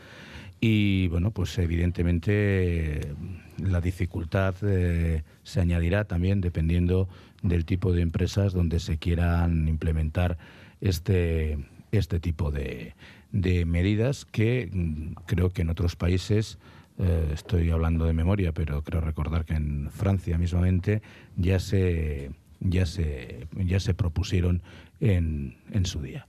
y 0.60 1.08
bueno 1.08 1.30
pues 1.30 1.56
evidentemente 1.58 3.14
la 3.58 3.80
dificultad 3.80 4.54
eh, 4.62 5.22
se 5.42 5.60
añadirá 5.60 6.04
también 6.04 6.40
dependiendo 6.40 7.08
del 7.42 7.64
tipo 7.64 7.92
de 7.92 8.02
empresas 8.02 8.52
donde 8.52 8.80
se 8.80 8.98
quieran 8.98 9.68
implementar 9.68 10.38
este 10.80 11.58
este 11.92 12.20
tipo 12.20 12.50
de, 12.50 12.94
de 13.32 13.64
medidas 13.64 14.24
que 14.24 14.70
mm, 14.72 15.12
creo 15.26 15.50
que 15.50 15.62
en 15.62 15.70
otros 15.70 15.96
países 15.96 16.58
eh, 16.98 17.30
estoy 17.32 17.70
hablando 17.70 18.04
de 18.04 18.12
memoria, 18.12 18.52
pero 18.52 18.82
creo 18.82 19.00
recordar 19.00 19.46
que 19.46 19.54
en 19.54 19.90
Francia 19.90 20.36
mismamente 20.36 21.00
ya 21.36 21.58
se 21.58 22.30
ya 22.60 22.86
se, 22.86 23.48
ya 23.56 23.80
se 23.80 23.94
propusieron 23.94 24.62
en, 25.00 25.56
en 25.70 25.86
su 25.86 26.00
día. 26.00 26.26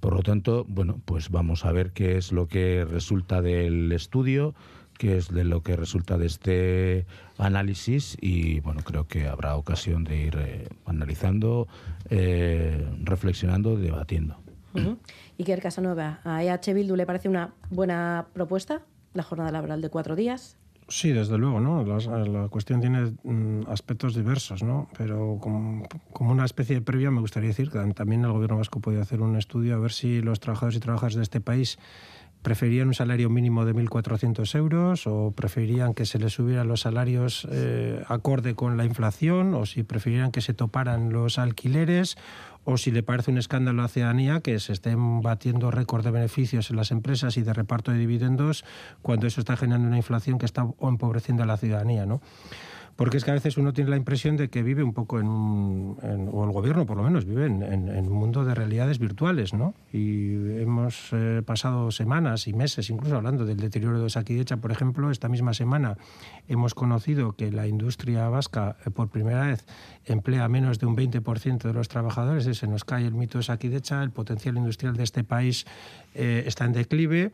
Por 0.00 0.14
lo 0.14 0.22
tanto, 0.22 0.64
bueno, 0.68 1.00
pues 1.04 1.30
vamos 1.30 1.64
a 1.64 1.72
ver 1.72 1.92
qué 1.92 2.16
es 2.16 2.32
lo 2.32 2.48
que 2.48 2.84
resulta 2.84 3.40
del 3.42 3.90
estudio, 3.92 4.54
qué 4.98 5.16
es 5.16 5.28
de 5.28 5.44
lo 5.44 5.62
que 5.62 5.76
resulta 5.76 6.18
de 6.18 6.26
este 6.26 7.06
análisis 7.38 8.16
y 8.20 8.60
bueno, 8.60 8.82
creo 8.82 9.06
que 9.06 9.26
habrá 9.28 9.56
ocasión 9.56 10.04
de 10.04 10.16
ir 10.16 10.36
eh, 10.38 10.68
analizando, 10.84 11.68
eh, 12.10 12.86
reflexionando, 13.02 13.76
debatiendo. 13.76 14.36
Uh 14.74 14.78
-huh. 14.78 14.98
el 15.38 15.60
Casanova, 15.60 16.20
¿a 16.24 16.44
EH 16.44 16.74
Bildu 16.74 16.96
le 16.96 17.06
parece 17.06 17.28
una 17.28 17.54
buena 17.70 18.26
propuesta 18.34 18.82
la 19.14 19.22
jornada 19.22 19.50
laboral 19.50 19.80
de 19.80 19.88
cuatro 19.88 20.14
días? 20.16 20.58
Sí, 20.88 21.10
desde 21.10 21.36
luego, 21.36 21.58
¿no? 21.58 21.84
La, 21.84 22.48
cuestión 22.48 22.80
tiene 22.80 23.12
mm, 23.24 23.62
aspectos 23.68 24.14
diversos, 24.14 24.62
¿no? 24.62 24.88
Pero 24.96 25.38
como, 25.40 25.84
una 26.20 26.44
especie 26.44 26.76
de 26.76 26.80
previa 26.80 27.10
me 27.10 27.20
gustaría 27.20 27.48
decir 27.48 27.70
que 27.70 27.78
también 27.92 28.24
el 28.24 28.30
gobierno 28.30 28.58
vasco 28.58 28.78
puede 28.78 29.00
hacer 29.00 29.20
un 29.20 29.36
estudio 29.36 29.74
a 29.74 29.78
ver 29.78 29.90
si 29.90 30.22
los 30.22 30.38
trabajadores 30.38 30.76
y 30.76 30.80
trabajadoras 30.80 31.16
de 31.16 31.22
este 31.22 31.40
país 31.40 31.78
preferían 32.46 32.86
un 32.86 32.94
salario 32.94 33.28
mínimo 33.28 33.64
de 33.64 33.74
1.400 33.74 34.54
euros 34.54 35.08
o 35.08 35.32
preferirían 35.32 35.94
que 35.94 36.06
se 36.06 36.20
les 36.20 36.34
subieran 36.34 36.68
los 36.68 36.82
salarios 36.82 37.44
eh, 37.50 38.04
acorde 38.06 38.54
con 38.54 38.76
la 38.76 38.84
inflación 38.84 39.52
o 39.52 39.66
si 39.66 39.82
preferirían 39.82 40.30
que 40.30 40.40
se 40.40 40.54
toparan 40.54 41.12
los 41.12 41.40
alquileres 41.40 42.16
o 42.62 42.76
si 42.76 42.92
le 42.92 43.02
parece 43.02 43.32
un 43.32 43.38
escándalo 43.38 43.80
a 43.80 43.86
la 43.86 43.88
ciudadanía 43.88 44.42
que 44.42 44.60
se 44.60 44.72
estén 44.72 45.22
batiendo 45.22 45.72
récord 45.72 46.04
de 46.04 46.12
beneficios 46.12 46.70
en 46.70 46.76
las 46.76 46.92
empresas 46.92 47.36
y 47.36 47.42
de 47.42 47.52
reparto 47.52 47.90
de 47.90 47.98
dividendos 47.98 48.64
cuando 49.02 49.26
eso 49.26 49.40
está 49.40 49.56
generando 49.56 49.88
una 49.88 49.96
inflación 49.96 50.38
que 50.38 50.46
está 50.46 50.68
empobreciendo 50.80 51.42
a 51.42 51.46
la 51.46 51.56
ciudadanía. 51.56 52.06
¿no? 52.06 52.20
Porque 52.96 53.18
es 53.18 53.24
que 53.24 53.30
a 53.30 53.34
veces 53.34 53.58
uno 53.58 53.74
tiene 53.74 53.90
la 53.90 53.96
impresión 53.96 54.36
de 54.36 54.48
que 54.48 54.62
vive 54.62 54.82
un 54.82 54.94
poco 54.94 55.20
en 55.20 55.28
un, 55.28 55.98
o 56.32 56.44
el 56.44 56.50
gobierno 56.50 56.86
por 56.86 56.96
lo 56.96 57.02
menos 57.02 57.26
vive 57.26 57.44
en, 57.44 57.62
un 57.62 58.12
mundo 58.12 58.44
de 58.44 58.54
realidades 58.54 58.98
virtuales, 58.98 59.52
¿no? 59.52 59.74
Y 59.92 60.32
hemos 60.60 61.10
eh, 61.12 61.42
pasado 61.44 61.90
semanas 61.90 62.48
y 62.48 62.54
meses 62.54 62.88
incluso 62.88 63.16
hablando 63.16 63.44
del 63.44 63.58
deterioro 63.58 64.02
de 64.02 64.08
Saquidecha, 64.08 64.56
por 64.56 64.72
ejemplo, 64.72 65.10
esta 65.10 65.28
misma 65.28 65.52
semana 65.52 65.98
hemos 66.48 66.74
conocido 66.74 67.32
que 67.32 67.52
la 67.52 67.66
industria 67.66 68.28
vasca 68.30 68.76
eh, 68.86 68.90
por 68.90 69.08
primera 69.08 69.46
vez 69.46 69.66
emplea 70.06 70.48
menos 70.48 70.78
de 70.78 70.86
un 70.86 70.96
20% 70.96 71.62
de 71.62 71.72
los 71.74 71.88
trabajadores, 71.88 72.44
se 72.56 72.66
nos 72.66 72.84
cae 72.84 73.06
el 73.06 73.14
mito 73.14 73.38
de 73.38 73.44
Saquidecha, 73.44 74.02
el 74.02 74.10
potencial 74.10 74.56
industrial 74.56 74.96
de 74.96 75.04
este 75.04 75.22
país 75.22 75.66
eh, 76.14 76.44
está 76.46 76.64
en 76.64 76.72
declive 76.72 77.32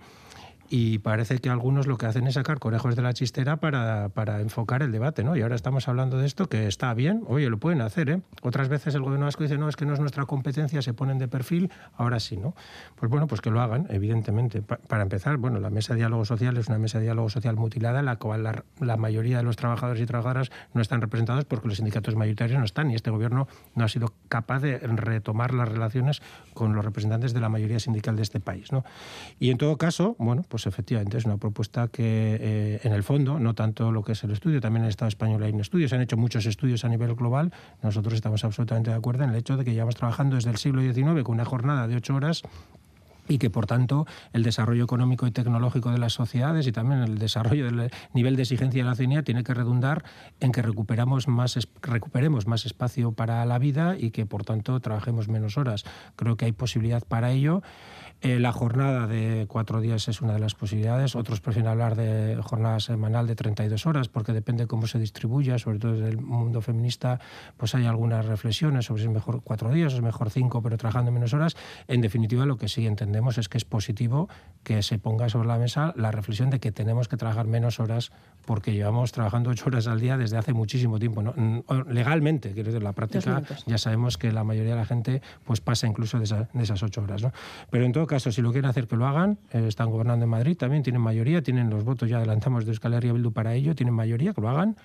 y 0.75 1.01
parece 1.01 1.37
que 1.37 1.51
algunos 1.51 1.87
lo 1.87 1.99
que 1.99 2.07
hacen 2.07 2.27
es 2.27 2.33
sacar 2.33 2.59
conejos 2.59 2.97
de 2.97 3.03
la 3.03 3.13
chistera 3.13 3.59
para, 3.59 4.09
para, 4.09 4.41
enfocar 4.41 4.83
el 4.83 4.91
debate, 4.91 5.23
¿no? 5.23 5.37
Y 5.37 5.43
ahora 5.43 5.55
estamos 5.55 5.87
hablando 5.87 6.17
de 6.17 6.25
esto 6.25 6.49
que 6.49 6.67
está 6.67 6.95
bien, 6.95 7.25
oye, 7.27 7.51
lo 7.51 7.59
pueden 7.59 7.83
hacer, 7.83 8.09
¿eh? 8.09 8.23
Otras 8.41 8.71
veces 8.71 8.95
el 8.95 9.03
gobierno 9.03 9.27
vasco 9.27 9.43
dice, 9.43 9.59
no, 9.59 9.69
es 9.69 9.77
que 9.77 9.85
no 9.85 9.93
es 9.93 10.01
nuestra 10.01 10.25
competencia, 10.25 10.81
se 10.81 10.95
ponen 10.95 11.19
de 11.19 11.29
perfil, 11.29 11.71
ahora 11.99 12.21
sí, 12.21 12.39
¿no? 12.39 12.55
Pues 12.97 13.11
bueno, 13.11 13.27
pues 13.27 13.43
que 13.43 13.51
lo 13.51 13.61
hagan, 13.61 13.87
evidentemente. 13.91 14.63
para 14.63 15.03
empezar, 15.03 15.37
bueno, 15.37 15.61
la 15.61 15.69
mesa 15.69 15.93
de 15.93 15.99
diálogo 15.99 16.25
social 16.25 16.57
es 16.57 16.69
una 16.69 16.79
mesa 16.79 16.97
de 16.97 17.05
diálogo 17.05 17.29
social 17.29 17.55
mutilada 17.57 18.01
la 18.01 18.17
cual 18.17 18.43
la, 18.43 18.65
la, 18.81 18.97
mayoría 18.97 19.37
de 19.37 19.43
los 19.43 19.57
trabajadores 19.57 20.03
y 20.03 20.07
trabajadoras 20.07 20.51
no 20.73 20.81
están 20.81 21.03
representados 21.03 21.45
porque 21.45 21.69
los 21.69 21.77
sindicatos 21.77 22.17
mayoritarios 22.17 22.59
no 22.59 22.65
están 22.65 22.91
y 22.91 22.95
este 22.95 23.11
gobierno 23.11 23.47
no 23.75 23.85
ha 23.85 23.89
sido 23.89 24.15
capaz 24.31 24.61
de 24.61 24.79
retomar 24.79 25.53
las 25.53 25.69
relaciones 25.69 26.23
con 26.55 26.75
los 26.75 26.83
representantes 26.83 27.35
de 27.35 27.41
la 27.41 27.51
mayoría 27.51 27.79
sindical 27.79 28.17
de 28.17 28.23
este 28.23 28.41
país, 28.41 28.73
¿no? 28.73 28.87
Y 29.39 29.51
en 29.51 29.59
todo 29.59 29.77
caso, 29.77 30.17
bueno, 30.19 30.47
pues 30.49 30.62
pues 30.63 30.75
efectivamente 30.75 31.19
es 31.19 31.25
una 31.25 31.39
propuesta 31.39 31.89
que 31.89 32.39
eh, 32.41 32.81
en 32.85 32.93
el 32.93 33.03
fondo, 33.03 33.41
no 33.41 33.55
tanto 33.55 33.91
lo 33.91 34.05
que 34.05 34.13
es 34.13 34.23
el 34.23 34.31
estudio, 34.31 34.61
también 34.61 34.83
en 34.83 34.87
el 34.87 34.91
Estado 34.91 35.09
español 35.09 35.43
hay 35.43 35.53
estudios, 35.59 35.91
se 35.91 35.97
han 35.97 36.03
hecho 36.03 36.17
muchos 36.17 36.47
estudios 36.47 36.85
a 36.85 36.89
nivel 36.89 37.15
global, 37.17 37.53
nosotros 37.83 38.15
estamos 38.15 38.45
absolutamente 38.45 38.91
de 38.91 38.97
acuerdo 38.97 39.25
en 39.25 39.31
el 39.31 39.37
hecho 39.37 39.57
de 39.57 39.65
que 39.65 39.73
llevamos 39.73 39.97
trabajando 39.97 40.37
desde 40.37 40.51
el 40.51 40.59
siglo 40.59 40.81
XIX 40.83 41.25
con 41.25 41.35
una 41.35 41.45
jornada 41.45 41.89
de 41.89 41.97
ocho 41.97 42.15
horas 42.15 42.43
y 43.29 43.39
que 43.39 43.51
por 43.51 43.67
tanto 43.67 44.07
el 44.33 44.43
desarrollo 44.43 44.85
económico 44.85 45.27
y 45.27 45.31
tecnológico 45.31 45.91
de 45.91 45.99
las 45.99 46.13
sociedades 46.13 46.67
y 46.67 46.73
también 46.73 47.03
el 47.03 47.19
desarrollo 47.19 47.65
del 47.65 47.91
nivel 48.13 48.37
de 48.37 48.43
exigencia 48.43 48.83
de 48.83 48.89
la 48.89 48.95
ciudadanía 48.95 49.23
tiene 49.23 49.43
que 49.43 49.55
redundar 49.55 50.05
en 50.41 50.53
que 50.53 50.63
recuperamos 50.63 51.29
más, 51.29 51.59
recuperemos 51.81 52.47
más 52.47 52.67
espacio 52.67 53.13
para 53.13 53.45
la 53.47 53.59
vida 53.59 53.97
y 53.99 54.11
que 54.11 54.27
por 54.27 54.45
tanto 54.45 54.79
trabajemos 54.81 55.29
menos 55.29 55.57
horas. 55.57 55.85
Creo 56.17 56.37
que 56.37 56.45
hay 56.45 56.53
posibilidad 56.53 57.03
para 57.03 57.31
ello. 57.33 57.63
Eh, 58.25 58.39
la 58.39 58.53
jornada 58.53 59.09
de 59.09 59.47
cuatro 59.49 59.81
días 59.81 60.07
es 60.07 60.21
una 60.23 60.35
de 60.35 60.39
las 60.39 60.55
posibilidades. 60.55 61.17
Otros 61.17 61.41
prefieren 61.41 61.69
hablar 61.69 61.97
de 61.97 62.39
jornada 62.41 62.79
semanal 62.79 63.27
de 63.27 63.35
32 63.35 63.85
horas 63.85 64.09
porque 64.09 64.33
depende 64.33 64.69
cómo 64.69 64.87
se 64.87 65.01
distribuya, 65.01 65.59
sobre 65.59 65.81
todo 65.81 65.95
desde 65.95 66.09
el 66.09 66.19
mundo 66.19 66.61
feminista, 66.61 67.19
pues 67.57 67.75
hay 67.75 67.87
algunas 67.87 68.25
reflexiones 68.25 68.85
sobre 68.87 69.03
si 69.03 69.09
es 69.09 69.13
mejor 69.13 69.43
cuatro 69.43 69.73
días 69.73 69.93
o 69.95 69.97
es 69.97 70.03
mejor 70.03 70.31
cinco, 70.31 70.63
pero 70.63 70.79
trabajando 70.79 71.11
menos 71.11 71.35
horas. 71.35 71.57
En 71.89 72.01
definitiva, 72.01 72.47
lo 72.47 72.59
que 72.59 72.69
sí 72.69 72.87
entendemos 72.87 73.39
es 73.39 73.49
que 73.49 73.59
es 73.59 73.65
positivo 73.65 74.29
que 74.63 74.85
se 74.85 75.01
ponga 75.01 75.29
sobre 75.29 75.49
la 75.49 75.59
mesa 75.59 75.93
la 75.97 76.13
reflexión 76.13 76.51
de 76.51 76.61
que 76.61 76.71
tenemos 76.71 77.09
que 77.09 77.17
trabajar 77.17 77.49
menos 77.49 77.81
horas 77.81 78.13
porque 78.47 78.73
llevamos 78.73 79.11
trabajando 79.11 79.51
ocho 79.51 79.65
horas 79.67 79.89
al 79.89 79.99
día 79.99 80.17
desde 80.17 80.37
hace 80.37 80.53
muchísimo 80.53 81.01
tiempo. 81.01 81.23
Legalmente, 81.89 82.53
quiero 82.53 82.71
decir, 82.71 82.85
la 82.85 82.93
práctica 82.93 83.43
ya 83.67 83.79
sabemos 83.79 84.17
que 84.17 84.31
la 84.31 84.45
mayoría 84.45 84.73
de 84.73 84.79
la 84.79 84.87
gente 84.87 85.23
pues 85.45 85.61
pasa 85.61 85.89
incluso 85.89 86.21
de, 86.21 86.47
esas 86.61 86.83
ocho 86.85 87.03
horas. 87.03 87.23
¿no? 87.23 87.33
Pero 87.71 87.85
en 87.85 87.93
todo 87.93 88.07
caso, 88.13 88.31
si 88.31 88.43
lo 88.43 88.53
quieren 88.53 88.69
hacer, 88.69 88.87
que 88.87 88.97
lo 88.97 89.07
hagan. 89.07 89.39
Eh, 89.53 89.65
están 89.67 89.91
gobernando 89.91 90.25
en 90.25 90.31
Madrid 90.31 90.57
también, 90.57 90.83
tienen 90.83 91.01
mayoría, 91.01 91.43
tienen 91.43 91.71
los 91.71 91.83
votos, 91.83 92.09
ya 92.09 92.19
adelantamos 92.19 92.65
de 92.65 92.73
Euskal 92.73 92.95
Herria 92.95 93.13
Bildu 93.13 93.33
para 93.33 93.55
ello, 93.55 93.75
tienen 93.75 93.95
mayoría, 93.95 94.35
que 94.35 94.41
lo 94.41 94.49
hagan. 94.49 94.77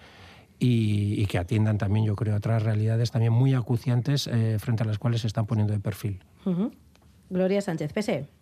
Y, 0.60 1.24
que 1.28 1.38
atiendan 1.38 1.78
también, 1.78 2.06
yo 2.06 2.16
creo, 2.16 2.36
otras 2.36 2.64
realidades 2.64 3.12
también 3.12 3.32
muy 3.32 3.54
acuciantes 3.54 4.26
eh, 4.26 4.58
frente 4.60 4.82
a 4.82 4.86
las 4.88 4.98
cuales 4.98 5.22
se 5.22 5.28
están 5.28 5.46
poniendo 5.46 5.72
de 5.74 5.80
perfil. 5.80 6.24
Gloria 7.30 7.62
Sánchez, 7.62 7.94
PSE. 7.94 8.37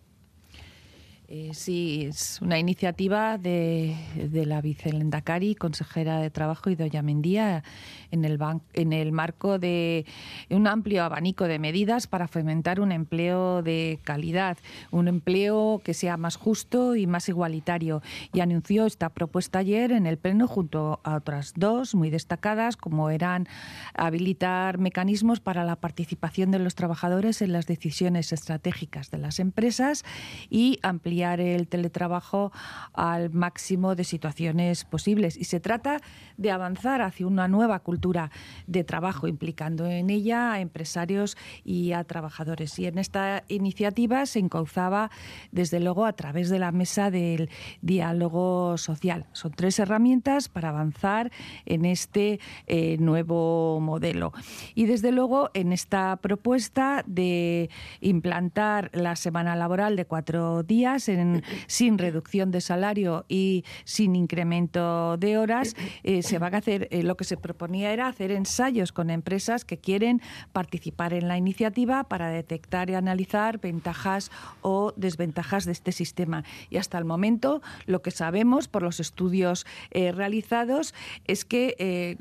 Eh, 1.28 1.50
sí, 1.54 2.06
es 2.08 2.40
una 2.40 2.56
iniciativa 2.56 3.36
de, 3.36 3.96
de 4.14 4.46
la 4.46 4.60
vicelendacari, 4.60 5.56
consejera 5.56 6.20
de 6.20 6.30
Trabajo 6.30 6.70
y 6.70 6.76
Doña 6.76 7.02
Mendía, 7.02 7.64
en 8.12 8.24
el, 8.24 8.38
en 8.74 8.92
el 8.92 9.10
marco 9.10 9.58
de 9.58 10.06
un 10.50 10.68
amplio 10.68 11.02
abanico 11.02 11.48
de 11.48 11.58
medidas 11.58 12.06
para 12.06 12.28
fomentar 12.28 12.78
un 12.78 12.92
empleo 12.92 13.62
de 13.62 13.98
calidad, 14.04 14.56
un 14.92 15.08
empleo 15.08 15.80
que 15.82 15.94
sea 15.94 16.16
más 16.16 16.36
justo 16.36 16.94
y 16.94 17.08
más 17.08 17.28
igualitario. 17.28 18.02
Y 18.32 18.38
anunció 18.38 18.86
esta 18.86 19.08
propuesta 19.08 19.58
ayer 19.58 19.90
en 19.90 20.06
el 20.06 20.18
Pleno 20.18 20.46
junto 20.46 21.00
a 21.02 21.16
otras 21.16 21.54
dos 21.56 21.96
muy 21.96 22.08
destacadas, 22.08 22.76
como 22.76 23.10
eran 23.10 23.48
habilitar 23.94 24.78
mecanismos 24.78 25.40
para 25.40 25.64
la 25.64 25.74
participación 25.74 26.52
de 26.52 26.60
los 26.60 26.76
trabajadores 26.76 27.42
en 27.42 27.52
las 27.52 27.66
decisiones 27.66 28.32
estratégicas 28.32 29.10
de 29.10 29.18
las 29.18 29.40
empresas 29.40 30.04
y 30.50 30.78
ampliar 30.82 31.15
el 31.22 31.68
teletrabajo 31.68 32.52
al 32.92 33.30
máximo 33.30 33.94
de 33.94 34.04
situaciones 34.04 34.84
posibles. 34.84 35.36
Y 35.36 35.44
se 35.44 35.60
trata 35.60 36.00
de 36.36 36.50
avanzar 36.50 37.02
hacia 37.02 37.26
una 37.26 37.48
nueva 37.48 37.80
cultura 37.80 38.30
de 38.66 38.84
trabajo, 38.84 39.28
implicando 39.28 39.86
en 39.86 40.10
ella 40.10 40.52
a 40.52 40.60
empresarios 40.60 41.36
y 41.64 41.92
a 41.92 42.04
trabajadores. 42.04 42.78
Y 42.78 42.86
en 42.86 42.98
esta 42.98 43.44
iniciativa 43.48 44.26
se 44.26 44.38
encauzaba, 44.38 45.10
desde 45.52 45.80
luego, 45.80 46.04
a 46.04 46.12
través 46.12 46.50
de 46.50 46.58
la 46.58 46.72
mesa 46.72 47.10
del 47.10 47.50
diálogo 47.82 48.78
social. 48.78 49.26
Son 49.32 49.52
tres 49.52 49.78
herramientas 49.78 50.48
para 50.48 50.70
avanzar 50.70 51.30
en 51.64 51.84
este 51.84 52.40
eh, 52.66 52.96
nuevo 52.98 53.80
modelo. 53.80 54.32
Y 54.74 54.86
desde 54.86 55.12
luego, 55.12 55.50
en 55.54 55.72
esta 55.72 56.16
propuesta 56.16 57.04
de 57.06 57.70
implantar 58.00 58.90
la 58.92 59.16
semana 59.16 59.56
laboral 59.56 59.96
de 59.96 60.04
cuatro 60.04 60.62
días, 60.62 61.05
sin 61.66 61.98
reducción 61.98 62.50
de 62.50 62.60
salario 62.60 63.24
y 63.28 63.64
sin 63.84 64.16
incremento 64.16 65.16
de 65.16 65.38
horas, 65.38 65.74
eh, 66.02 66.22
se 66.22 66.38
van 66.38 66.54
a 66.54 66.58
hacer, 66.58 66.88
eh, 66.90 67.02
lo 67.02 67.16
que 67.16 67.24
se 67.24 67.36
proponía 67.36 67.92
era 67.92 68.08
hacer 68.08 68.30
ensayos 68.30 68.92
con 68.92 69.10
empresas 69.10 69.64
que 69.64 69.78
quieren 69.78 70.20
participar 70.52 71.12
en 71.12 71.28
la 71.28 71.36
iniciativa 71.36 72.04
para 72.04 72.28
detectar 72.28 72.90
y 72.90 72.94
analizar 72.94 73.60
ventajas 73.60 74.30
o 74.62 74.92
desventajas 74.96 75.64
de 75.64 75.72
este 75.72 75.92
sistema. 75.92 76.44
Y 76.70 76.78
hasta 76.78 76.98
el 76.98 77.04
momento 77.04 77.62
lo 77.86 78.02
que 78.02 78.10
sabemos 78.10 78.68
por 78.68 78.82
los 78.82 79.00
estudios 79.00 79.66
eh, 79.90 80.12
realizados 80.12 80.94
es 81.26 81.44
que 81.44 82.16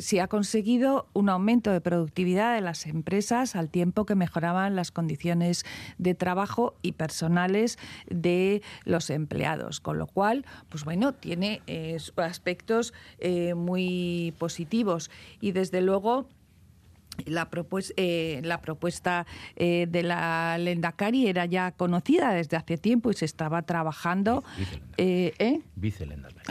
se 0.00 0.20
ha 0.20 0.28
conseguido 0.28 1.08
un 1.12 1.28
aumento 1.28 1.70
de 1.72 1.80
productividad 1.80 2.54
de 2.54 2.60
las 2.60 2.86
empresas 2.86 3.56
al 3.56 3.68
tiempo 3.68 4.06
que 4.06 4.14
mejoraban 4.14 4.76
las 4.76 4.90
condiciones 4.90 5.64
de 5.98 6.14
trabajo 6.14 6.74
y 6.82 6.92
personales 6.92 7.78
de 8.08 8.29
los 8.84 9.10
empleados, 9.10 9.80
con 9.80 9.98
lo 9.98 10.06
cual, 10.06 10.44
pues 10.68 10.84
bueno, 10.84 11.12
tiene 11.12 11.62
eh, 11.66 11.98
aspectos 12.16 12.92
eh, 13.18 13.54
muy 13.54 14.34
positivos. 14.38 15.10
Y 15.40 15.52
desde 15.52 15.80
luego 15.80 16.26
la, 17.26 17.48
eh, 17.96 18.40
la 18.44 18.60
propuesta 18.60 19.26
eh, 19.56 19.86
de 19.88 20.02
la 20.02 20.58
Lendakari 20.58 21.28
era 21.28 21.46
ya 21.46 21.72
conocida 21.72 22.32
desde 22.32 22.56
hace 22.56 22.78
tiempo 22.78 23.10
y 23.10 23.14
se 23.14 23.24
estaba 23.24 23.62
trabajando. 23.62 24.44
Eh, 24.96 25.32
¿eh? 25.38 25.60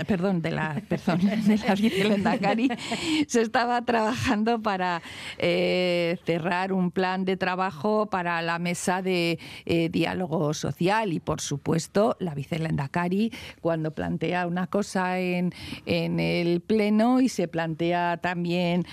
Perdón, 0.07 0.41
de 0.41 0.51
la, 0.51 0.81
perdón, 0.87 1.19
de 1.21 1.57
la 1.57 1.75
se 3.27 3.41
estaba 3.41 3.81
trabajando 3.83 4.61
para 4.61 5.01
cerrar 5.37 6.73
un 6.73 6.91
plan 6.91 7.25
de 7.25 7.37
trabajo 7.37 8.09
para 8.09 8.41
la 8.41 8.59
mesa 8.59 9.01
de 9.01 9.39
diálogo 9.91 10.53
social 10.53 11.13
y, 11.13 11.19
por 11.19 11.41
supuesto, 11.41 12.15
la 12.19 12.33
vicelendacari 12.33 13.31
cuando 13.61 13.91
plantea 13.91 14.47
una 14.47 14.67
cosa 14.67 15.19
en, 15.19 15.53
en 15.85 16.19
el 16.19 16.61
pleno 16.61 17.21
y 17.21 17.29
se 17.29 17.47
plantea 17.47 18.17
también 18.17 18.85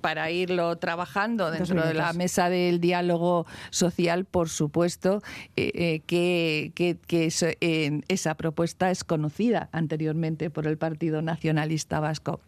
para 0.00 0.30
irlo 0.36 0.76
trabajando 0.76 1.50
dentro 1.50 1.86
de 1.86 1.94
la 1.94 2.12
mesa 2.12 2.48
del 2.48 2.80
diálogo 2.80 3.46
social, 3.70 4.24
por 4.24 4.48
supuesto, 4.48 5.22
eh, 5.56 5.72
eh, 5.74 6.00
que, 6.06 6.72
que, 6.74 7.30
eh, 7.60 8.00
esa 8.08 8.34
propuesta 8.34 8.90
es 8.90 9.04
conocida 9.04 9.68
anteriormente 9.72 10.50
por 10.50 10.66
el 10.66 10.78
Partido 10.78 11.22
Nacionalista 11.22 12.00
Vasco. 12.00 12.40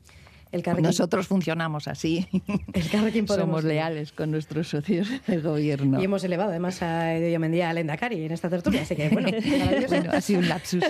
Nosotros 0.80 1.26
funcionamos 1.26 1.88
así. 1.88 2.26
Somos 3.26 3.64
leales 3.64 4.12
con 4.12 4.30
nuestros 4.30 4.68
socios 4.68 5.08
del 5.26 5.42
gobierno. 5.42 6.00
Y 6.00 6.04
hemos 6.04 6.24
elevado 6.24 6.50
además 6.50 6.82
a 6.82 7.14
Edoya 7.14 7.38
Mendía 7.38 7.68
al 7.68 7.78
Endacari 7.78 8.24
en 8.24 8.32
esta 8.32 8.48
tertulia, 8.48 8.82
así 8.82 8.96
que 8.96 9.10
bueno, 9.10 9.28
ha 10.12 10.20
sido 10.20 10.40
un 10.40 10.48
lapsus. 10.48 10.82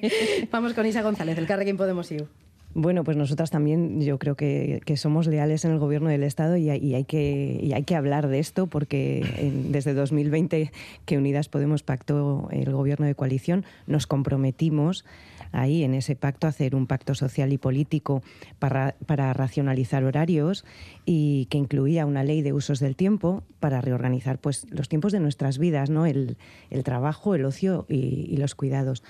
Vamos 0.50 0.72
con 0.72 0.86
Isa 0.86 1.02
González, 1.02 1.36
el 1.36 1.46
Carrequín 1.46 1.76
Podemos 1.76 2.10
ir. 2.10 2.26
Bueno, 2.74 3.04
pues 3.04 3.18
nosotras 3.18 3.50
también 3.50 4.00
yo 4.00 4.18
creo 4.18 4.34
que, 4.34 4.80
somos 4.96 5.26
leales 5.26 5.64
en 5.64 5.72
el 5.72 5.78
gobierno 5.78 6.08
del 6.08 6.22
Estado 6.22 6.56
y, 6.56 6.70
hay, 6.70 7.04
que, 7.04 7.70
hay 7.74 7.82
que 7.82 7.96
hablar 7.96 8.28
de 8.28 8.38
esto 8.38 8.66
porque 8.66 9.52
desde 9.68 9.92
2020 9.92 10.72
que 11.04 11.18
Unidas 11.18 11.48
Podemos 11.48 11.82
pactó 11.82 12.48
el 12.50 12.72
gobierno 12.72 13.04
de 13.04 13.14
coalición, 13.14 13.64
nos 13.86 14.06
comprometimos 14.06 15.04
ahí 15.52 15.84
en 15.84 15.92
ese 15.92 16.16
pacto 16.16 16.46
a 16.46 16.50
hacer 16.50 16.74
un 16.74 16.86
pacto 16.86 17.14
social 17.14 17.52
y 17.52 17.58
político 17.58 18.22
para, 18.58 18.94
racionalizar 19.34 20.04
horarios 20.04 20.64
y 21.04 21.46
que 21.50 21.58
incluía 21.58 22.06
una 22.06 22.24
ley 22.24 22.40
de 22.40 22.54
usos 22.54 22.80
del 22.80 22.96
tiempo 22.96 23.42
para 23.60 23.82
reorganizar 23.82 24.38
pues, 24.38 24.66
los 24.70 24.88
tiempos 24.88 25.12
de 25.12 25.20
nuestras 25.20 25.58
vidas, 25.58 25.90
¿no? 25.90 26.06
el, 26.06 26.36
trabajo, 26.84 27.34
el 27.34 27.44
ocio 27.44 27.84
y 27.88 28.36
los 28.38 28.54
cuidados. 28.54 29.02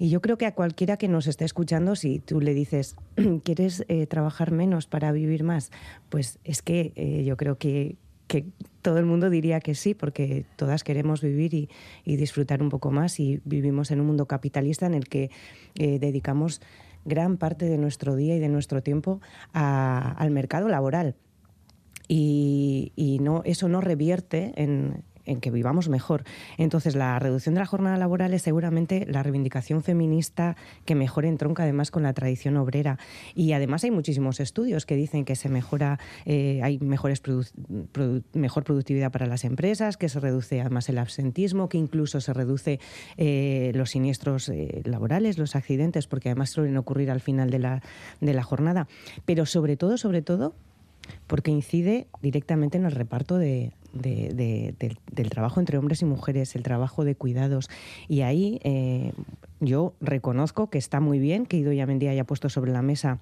Y 0.00 0.08
yo 0.08 0.22
creo 0.22 0.38
que 0.38 0.46
a 0.46 0.54
cualquiera 0.54 0.96
que 0.96 1.08
nos 1.08 1.26
esté 1.26 1.44
escuchando, 1.44 1.94
si 1.94 2.20
tú 2.20 2.40
le 2.40 2.54
dices, 2.54 2.96
¿quieres 3.44 3.84
eh, 3.88 4.06
trabajar 4.06 4.50
menos 4.50 4.86
para 4.86 5.12
vivir 5.12 5.44
más? 5.44 5.70
Pues 6.08 6.38
es 6.42 6.62
que 6.62 6.94
eh, 6.96 7.22
yo 7.24 7.36
creo 7.36 7.58
que, 7.58 7.98
todo 8.80 8.96
el 8.96 9.04
mundo 9.04 9.28
diría 9.28 9.60
que 9.60 9.74
sí, 9.74 9.92
porque 9.92 10.46
todas 10.56 10.84
queremos 10.84 11.20
vivir 11.20 11.52
y, 11.52 11.68
disfrutar 12.16 12.62
un 12.62 12.70
poco 12.70 12.90
más 12.90 13.20
y 13.20 13.42
vivimos 13.44 13.90
en 13.90 14.00
un 14.00 14.06
mundo 14.06 14.24
capitalista 14.24 14.86
en 14.86 14.94
el 14.94 15.06
que 15.06 15.30
eh, 15.74 15.98
dedicamos 15.98 16.62
gran 17.04 17.36
parte 17.36 17.66
de 17.66 17.76
nuestro 17.76 18.16
día 18.16 18.36
y 18.36 18.38
de 18.38 18.48
nuestro 18.48 18.82
tiempo 18.82 19.20
al 19.52 20.30
mercado 20.30 20.68
laboral. 20.68 21.14
Y, 22.08 22.92
y, 22.96 23.18
no, 23.18 23.42
eso 23.44 23.68
no 23.68 23.82
revierte 23.82 24.52
en, 24.56 25.02
en 25.26 25.40
que 25.40 25.50
vivamos 25.50 25.88
mejor. 25.88 26.24
Entonces, 26.58 26.94
la 26.96 27.18
reducción 27.18 27.54
de 27.54 27.60
la 27.60 27.66
jornada 27.66 27.96
laboral 27.96 28.34
es 28.34 28.42
seguramente 28.42 29.06
la 29.08 29.22
reivindicación 29.22 29.82
feminista 29.82 30.56
que 30.84 30.94
mejor 30.94 31.24
entronca 31.24 31.62
además 31.62 31.90
con 31.90 32.02
la 32.02 32.12
tradición 32.12 32.56
obrera. 32.56 32.98
Y 33.34 33.52
además 33.52 33.84
hay 33.84 33.90
muchísimos 33.90 34.40
estudios 34.40 34.86
que 34.86 34.96
dicen 34.96 35.24
que 35.24 35.36
se 35.36 35.48
mejora, 35.48 35.98
eh, 36.24 36.60
hay 36.62 36.78
mejores 36.78 37.22
mejor 38.32 38.64
productividad 38.64 39.12
para 39.12 39.26
las 39.26 39.44
empresas, 39.44 39.96
que 39.96 40.08
se 40.08 40.20
reduce 40.20 40.60
además 40.60 40.88
el 40.88 40.98
absentismo, 40.98 41.68
que 41.68 41.78
incluso 41.78 42.20
se 42.20 42.32
reduce 42.32 42.80
eh, 43.16 43.72
los 43.74 43.90
siniestros 43.90 44.48
eh, 44.48 44.82
laborales, 44.84 45.38
los 45.38 45.56
accidentes, 45.56 46.06
porque 46.06 46.28
además 46.30 46.50
suelen 46.50 46.76
ocurrir 46.76 47.10
al 47.10 47.20
final 47.20 47.50
de 47.50 47.58
la, 47.58 47.82
de 48.20 48.34
la 48.34 48.42
jornada. 48.42 48.88
Pero 49.24 49.46
sobre 49.46 49.76
todo, 49.76 49.96
sobre 49.96 50.22
todo, 50.22 50.54
porque 51.26 51.50
incide 51.50 52.06
directamente 52.22 52.78
en 52.78 52.84
el 52.84 52.92
reparto 52.92 53.38
de, 53.38 53.72
del, 53.92 55.30
trabajo 55.30 55.60
entre 55.60 55.78
hombres 55.78 56.02
y 56.02 56.04
mujeres, 56.04 56.54
el 56.56 56.62
trabajo 56.62 57.04
de 57.04 57.14
cuidados. 57.14 57.68
Y 58.08 58.22
ahí 58.22 58.60
eh, 58.62 59.12
yo 59.60 59.94
reconozco 60.00 60.70
que 60.70 60.78
está 60.78 61.00
muy 61.00 61.18
bien 61.18 61.46
que 61.46 61.56
Idoia 61.56 61.86
Mendía 61.86 62.10
haya 62.10 62.24
puesto 62.24 62.48
sobre 62.48 62.72
la 62.72 62.82
mesa 62.82 63.18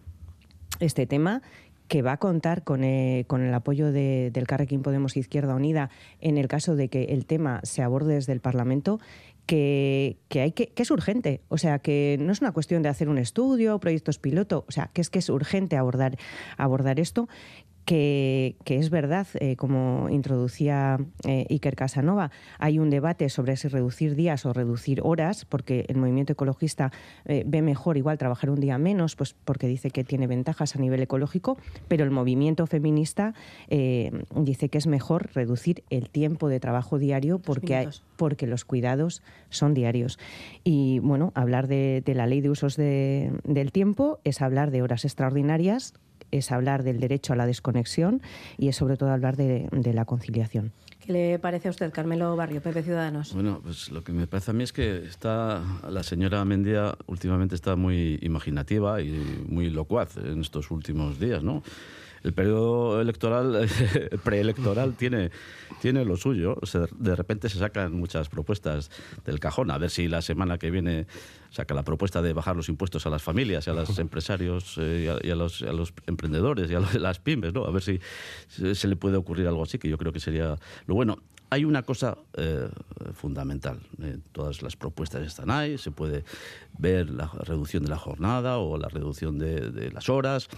este 0.81 1.07
tema 1.07 1.43
que 1.89 2.03
va 2.03 2.13
a 2.13 2.17
contar 2.19 2.63
con, 2.63 2.85
eh, 2.85 3.25
con 3.27 3.43
el 3.43 3.53
apoyo 3.53 3.91
de, 3.91 4.31
del 4.33 4.47
Carrequín 4.47 4.83
Podemos 4.83 5.17
Izquierda 5.17 5.55
Unida 5.55 5.91
en 6.21 6.37
el 6.37 6.47
caso 6.47 6.77
de 6.77 6.89
que 6.89 7.05
el 7.05 7.25
tema 7.25 7.61
se 7.63 7.83
aborde 7.83 8.15
desde 8.15 8.35
el 8.35 8.41
Parlamento, 8.41 9.01
que, 9.47 10.19
que, 10.29 10.43
hay 10.43 10.53
que, 10.53 10.69
que, 10.69 10.83
es 10.83 10.91
urgente. 10.91 11.41
O 11.49 11.57
sea, 11.57 11.79
que 11.79 12.19
no 12.21 12.33
es 12.33 12.43
una 12.43 12.53
cuestión 12.53 12.83
de 12.83 12.91
hacer 12.91 13.09
un 13.09 13.17
estudio, 13.17 13.81
proyectos 13.81 14.19
piloto, 14.19 14.67
o 14.69 14.71
sea, 14.71 14.91
que 14.93 15.01
es 15.01 15.09
que 15.09 15.21
es 15.21 15.31
urgente 15.31 15.79
abordar, 15.79 16.19
abordar 16.59 17.01
esto 17.01 17.29
que, 17.89 18.55
es 18.67 18.91
verdad, 18.91 19.27
eh, 19.41 19.57
como 19.57 20.11
introducía 20.11 20.99
eh, 21.27 21.47
Iker 21.49 21.75
Casanova, 21.75 22.31
hay 22.59 22.79
un 22.79 22.91
debate 22.91 23.31
sobre 23.31 23.57
si 23.57 23.69
reducir 23.69 24.15
días 24.15 24.45
o 24.45 24.53
reducir 24.53 25.01
horas, 25.03 25.47
porque 25.47 25.87
el 25.89 25.97
movimiento 25.97 26.35
ecologista 26.35 26.93
eh, 27.25 27.45
ve 27.47 27.63
mejor 27.63 27.97
igual 27.97 28.19
trabajar 28.19 28.51
un 28.51 28.61
día 28.61 28.77
menos, 28.77 29.17
pues 29.17 29.35
porque 29.43 29.69
dice 29.69 29.91
que 29.91 30.05
tiene 30.05 30.27
ventajas 30.27 30.77
a 30.77 30.79
nivel 30.79 31.01
ecológico, 31.01 31.57
pero 31.89 32.05
el 32.05 32.11
movimiento 32.11 32.67
feminista 32.67 33.33
dice 33.69 34.69
que 34.69 34.79
es 34.79 34.87
mejor 34.87 35.31
reducir 35.35 35.83
el 35.89 36.11
tiempo 36.11 36.49
de 36.49 36.61
trabajo 36.61 36.99
diario 36.99 37.39
porque, 37.39 37.89
porque 38.17 38.47
los 38.47 38.67
cuidados 38.67 39.23
son 39.49 39.73
diarios. 39.73 40.19
Y 40.63 40.99
bueno, 40.99 41.33
hablar 41.35 41.69
de, 41.69 42.03
la 42.07 42.27
ley 42.27 42.43
de 42.43 42.51
usos 42.51 42.77
del 42.77 43.73
tiempo 43.73 44.21
es 44.25 44.43
hablar 44.43 44.71
de 44.71 44.83
horas 44.83 45.07
extraordinarias 45.07 45.95
es 46.31 46.53
hablar 46.53 46.83
del 46.83 47.01
derecho 47.01 47.33
a 47.33 47.37
la 47.37 47.47
desconexión 47.47 48.23
y 48.57 48.69
es 48.69 48.77
sobre 48.77 48.97
todo 48.97 49.11
hablar 49.11 49.37
de, 49.37 49.69
la 49.93 50.05
conciliación. 50.05 50.73
¿Qué 51.01 51.13
le 51.13 51.39
parece 51.39 51.69
a 51.69 51.71
usted, 51.71 51.91
Carmelo 51.93 52.37
Barrio, 52.37 52.61
Pepe 52.61 52.83
Ciudadanos? 52.83 53.33
Bueno, 53.33 53.61
pues 53.63 53.91
lo 53.91 54.05
que 54.05 54.13
me 54.13 54.27
parece 54.27 54.51
a 54.51 54.55
mí 54.55 54.65
es 54.65 54.73
que 54.73 55.05
está 55.05 55.63
la 55.89 56.03
señora 56.03 56.45
Mendía 56.45 56.95
últimamente 57.07 57.55
está 57.55 57.77
muy 57.77 58.19
imaginativa 58.23 59.01
y 59.01 59.45
muy 59.49 59.71
locuaz 59.71 60.17
en 60.19 60.41
estos 60.41 60.71
últimos 60.71 61.19
días, 61.19 61.43
¿no? 61.43 61.63
El 62.23 62.33
periodo 62.33 63.01
electoral, 63.01 63.69
preelectoral, 64.25 64.95
tiene, 64.99 65.31
tiene 65.81 66.05
lo 66.05 66.17
suyo. 66.17 66.57
de 66.99 67.17
repente 67.17 67.49
se 67.49 67.59
sacan 67.59 67.95
muchas 67.95 68.29
propuestas 68.29 68.91
del 69.25 69.41
cajón. 69.41 69.71
A 69.71 69.79
ver 69.79 69.91
si 69.91 70.09
la 70.09 70.23
semana 70.23 70.59
que 70.59 70.71
viene 70.71 71.07
saca 71.51 71.75
la 71.75 71.83
propuesta 71.83 72.23
de 72.23 72.33
bajar 72.33 72.57
los 72.57 72.69
impuestos 72.69 73.07
a 73.07 73.11
las 73.11 73.23
familias 73.23 73.67
y 73.67 73.71
a 73.71 73.73
los 73.73 73.99
empresarios 73.99 74.77
eh, 74.79 75.19
y, 75.23 75.31
a, 75.31 75.35
los, 75.35 75.63
a, 75.63 75.73
los, 75.73 75.93
emprendedores 76.07 76.71
y 76.71 76.75
a, 76.75 76.81
las 76.81 77.19
pymes, 77.19 77.55
¿no? 77.55 77.65
A 77.65 77.71
ver 77.71 77.83
si 77.83 78.01
se 78.49 78.89
le 78.89 78.97
puede 78.97 79.17
ocurrir 79.17 79.47
algo 79.47 79.63
así, 79.63 79.79
que 79.79 79.89
yo 79.89 79.99
creo 79.99 80.13
que 80.13 80.21
sería 80.21 80.57
lo 80.87 80.95
bueno. 80.95 81.19
Hay 81.51 81.65
una 81.65 81.83
cosa 81.83 82.19
eh, 82.35 82.69
fundamental. 83.15 83.81
Eh, 84.03 84.19
todas 84.33 84.61
las 84.61 84.77
propuestas 84.77 85.27
están 85.27 85.51
ahí. 85.51 85.79
Se 85.79 85.91
puede 85.91 86.25
ver 86.79 87.09
la 87.09 87.27
reducción 87.27 87.83
de 87.85 87.89
la 87.89 87.97
jornada 87.97 88.59
o 88.59 88.77
la 88.77 88.89
reducción 88.89 89.39
de, 89.39 89.91
las 89.91 90.11
horas. 90.11 90.49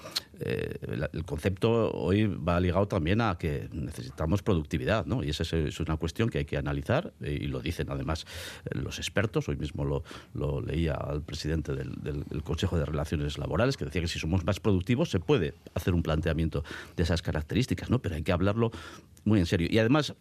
Eh, 0.40 1.08
el 1.12 1.24
concepto 1.24 1.92
hoy 1.92 2.26
va 2.26 2.58
ligado 2.58 2.88
también 2.88 3.20
a 3.20 3.38
que 3.38 3.68
necesitamos 3.72 4.42
productividad, 4.42 5.06
¿no? 5.06 5.22
Y 5.22 5.30
esa 5.30 5.44
es, 5.44 5.78
una 5.80 5.96
cuestión 5.96 6.28
que 6.28 6.38
hay 6.38 6.44
que 6.44 6.56
analizar 6.56 7.12
y 7.20 7.46
lo 7.46 7.60
dicen 7.60 7.86
además 7.90 8.26
los 8.72 8.98
expertos. 8.98 9.48
Hoy 9.48 9.56
mismo 9.56 9.84
lo, 9.84 10.02
lo 10.34 10.60
leía 10.60 10.94
al 10.94 11.22
presidente 11.22 11.72
del, 11.72 11.94
del, 12.02 12.42
Consejo 12.42 12.76
de 12.78 12.84
Relaciones 12.84 13.38
Laborales 13.38 13.76
que 13.76 13.84
decía 13.84 14.00
que 14.00 14.08
si 14.08 14.18
somos 14.18 14.44
más 14.44 14.58
productivos 14.58 15.10
se 15.10 15.20
puede 15.20 15.54
hacer 15.74 15.94
un 15.94 16.02
planteamiento 16.02 16.64
de 16.96 17.02
esas 17.04 17.22
características, 17.22 17.90
¿no? 17.90 18.00
Pero 18.00 18.16
hay 18.16 18.22
que 18.22 18.32
hablarlo 18.32 18.72
muy 19.24 19.38
en 19.38 19.46
serio. 19.46 19.68
Y 19.70 19.78
además 19.78 20.14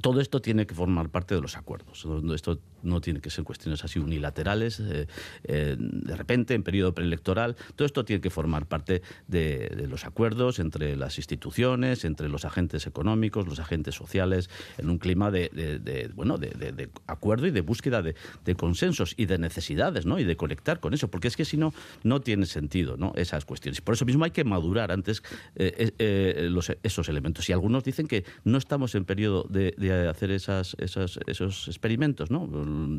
todo 0.00 0.20
esto 0.20 0.40
tiene 0.40 0.66
que 0.66 0.74
formar 0.74 1.08
parte 1.10 1.34
de 1.34 1.40
los 1.40 1.56
acuerdos. 1.56 2.06
Esto 2.34 2.58
no 2.82 3.00
tiene 3.00 3.20
que 3.20 3.30
ser 3.30 3.44
cuestiones 3.44 3.84
así 3.84 3.98
unilaterales, 3.98 4.80
eh, 4.80 5.06
eh, 5.44 5.76
de 5.78 6.16
repente, 6.16 6.54
en 6.54 6.62
periodo 6.62 6.94
preelectoral. 6.94 7.56
Todo 7.76 7.86
esto 7.86 8.04
tiene 8.04 8.20
que 8.20 8.30
formar 8.30 8.66
parte 8.66 9.02
de, 9.28 9.86
los 9.88 10.04
acuerdos 10.04 10.58
entre 10.58 10.96
las 10.96 11.18
instituciones, 11.18 12.04
entre 12.04 12.28
los 12.28 12.44
agentes 12.44 12.86
económicos, 12.86 13.46
los 13.46 13.58
agentes 13.58 13.94
sociales, 13.94 14.50
en 14.78 14.90
un 14.90 14.98
clima 14.98 15.30
de, 15.30 16.10
bueno, 16.14 16.38
de, 16.38 16.90
acuerdo 17.06 17.46
y 17.46 17.50
de 17.50 17.60
búsqueda 17.60 18.02
de, 18.02 18.14
consensos 18.56 19.14
y 19.16 19.26
de 19.26 19.38
necesidades, 19.38 20.06
¿no? 20.06 20.18
Y 20.18 20.24
de 20.24 20.36
conectar 20.36 20.80
con 20.80 20.92
eso, 20.92 21.08
porque 21.08 21.28
es 21.28 21.36
que 21.36 21.44
si 21.44 21.56
no, 21.56 21.72
no 22.02 22.20
tiene 22.20 22.46
sentido, 22.46 22.96
¿no? 22.96 23.12
Esas 23.16 23.44
cuestiones. 23.44 23.80
Por 23.80 23.94
eso 23.94 24.04
mismo 24.04 24.24
hay 24.24 24.32
que 24.32 24.44
madurar 24.44 24.92
antes 24.92 25.22
eh, 25.54 26.48
los, 26.50 26.72
esos 26.82 27.08
elementos. 27.08 27.48
Y 27.48 27.52
algunos 27.52 27.84
dicen 27.84 28.06
que 28.06 28.24
no 28.44 28.58
estamos 28.58 28.94
en 28.94 29.04
periodo 29.04 29.46
de 29.48 30.08
hacer 30.08 30.30
esas, 30.30 30.76
esos 30.80 31.68
experimentos, 31.68 32.30
¿no? 32.30 32.46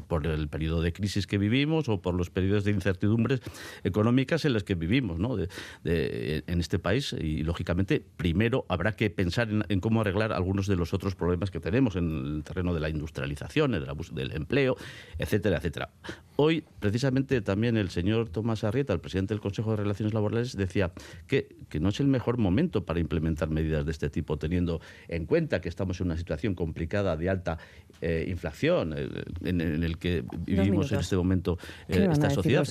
Por 0.07 0.27
el 0.27 0.47
periodo 0.47 0.81
de 0.81 0.93
crisis 0.93 1.27
que 1.27 1.37
vivimos 1.37 1.89
o 1.89 2.01
por 2.01 2.13
los 2.13 2.29
periodos 2.29 2.63
de 2.63 2.71
incertidumbres 2.71 3.41
económicas 3.83 4.45
en 4.45 4.53
los 4.53 4.63
que 4.63 4.75
vivimos, 4.75 5.19
¿no? 5.19 5.37
en 5.83 6.59
este 6.59 6.79
país 6.79 7.13
y, 7.19 7.43
lógicamente, 7.43 8.03
primero 8.17 8.65
habrá 8.69 8.93
que 8.93 9.09
pensar 9.09 9.49
en, 9.49 9.79
cómo 9.79 10.01
arreglar 10.01 10.33
algunos 10.33 10.67
de 10.67 10.75
los 10.75 10.93
otros 10.93 11.15
problemas 11.15 11.51
que 11.51 11.59
tenemos 11.59 11.95
en 11.95 12.09
el 12.09 12.43
terreno 12.43 12.73
de 12.73 12.79
la 12.79 12.89
industrialización, 12.89 13.71
del, 13.71 13.85
del 14.13 14.31
empleo, 14.31 14.75
etcétera, 15.17 15.57
etcétera. 15.57 15.89
Hoy, 16.35 16.63
precisamente, 16.79 17.41
también 17.41 17.77
el 17.77 17.89
señor 17.89 18.29
Tomás 18.29 18.63
Arrieta, 18.63 18.93
el 18.93 18.99
presidente 18.99 19.33
del 19.33 19.41
Consejo 19.41 19.71
de 19.71 19.77
Relaciones 19.77 20.13
Laborales, 20.13 20.57
decía 20.57 20.91
que, 21.27 21.49
no 21.79 21.89
es 21.89 21.99
el 21.99 22.07
mejor 22.07 22.37
momento 22.37 22.85
para 22.85 22.99
implementar 22.99 23.49
medidas 23.49 23.85
de 23.85 23.91
este 23.91 24.09
tipo, 24.09 24.37
teniendo 24.37 24.81
en 25.07 25.25
cuenta 25.25 25.61
que 25.61 25.69
estamos 25.69 25.99
en 25.99 26.07
una 26.07 26.17
situación 26.17 26.55
complicada 26.55 27.15
de 27.15 27.29
alta 27.29 27.57
eh, 28.01 28.25
inflación 28.27 28.93
eh, 28.97 29.07
el 29.61 29.97
que 29.97 30.23
vivimos 30.45 30.91
en 30.91 30.99
este 30.99 31.15
momento 31.15 31.57
eh, 31.87 32.07
esta 32.11 32.29
sociedad. 32.29 32.65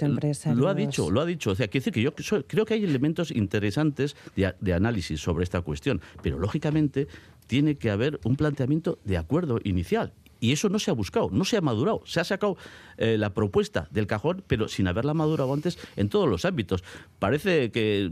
Lo 0.54 0.68
ha 0.68 0.74
dicho, 0.74 1.10
lo 1.10 1.20
ha 1.20 1.26
dicho. 1.26 1.50
O 1.52 1.54
sea, 1.54 1.68
quiere 1.68 1.84
decir 1.84 1.92
que 1.92 2.02
yo 2.02 2.14
creo 2.46 2.64
que 2.64 2.74
hay 2.74 2.84
elementos 2.84 3.30
interesantes 3.30 4.16
de, 4.36 4.72
análisis 4.72 5.20
sobre 5.20 5.44
esta 5.44 5.60
cuestión, 5.62 6.00
pero 6.22 6.38
lógicamente 6.38 7.08
tiene 7.46 7.76
que 7.76 7.90
haber 7.90 8.20
un 8.24 8.36
planteamiento 8.36 8.98
de 9.04 9.16
acuerdo 9.16 9.58
inicial. 9.64 10.12
Y 10.42 10.52
eso 10.52 10.70
no 10.70 10.78
se 10.78 10.90
ha 10.90 10.94
buscado, 10.94 11.28
no 11.30 11.44
se 11.44 11.58
ha 11.58 11.60
madurado. 11.60 12.00
Se 12.06 12.18
ha 12.18 12.24
sacado 12.24 12.56
la 12.96 13.34
propuesta 13.34 13.88
del 13.90 14.06
cajón, 14.06 14.42
pero 14.46 14.68
sin 14.68 14.88
haberla 14.88 15.12
madurado 15.12 15.52
antes 15.52 15.78
en 15.96 16.08
todos 16.08 16.28
los 16.28 16.46
ámbitos. 16.46 16.82
Parece 17.18 17.70
que 17.70 18.10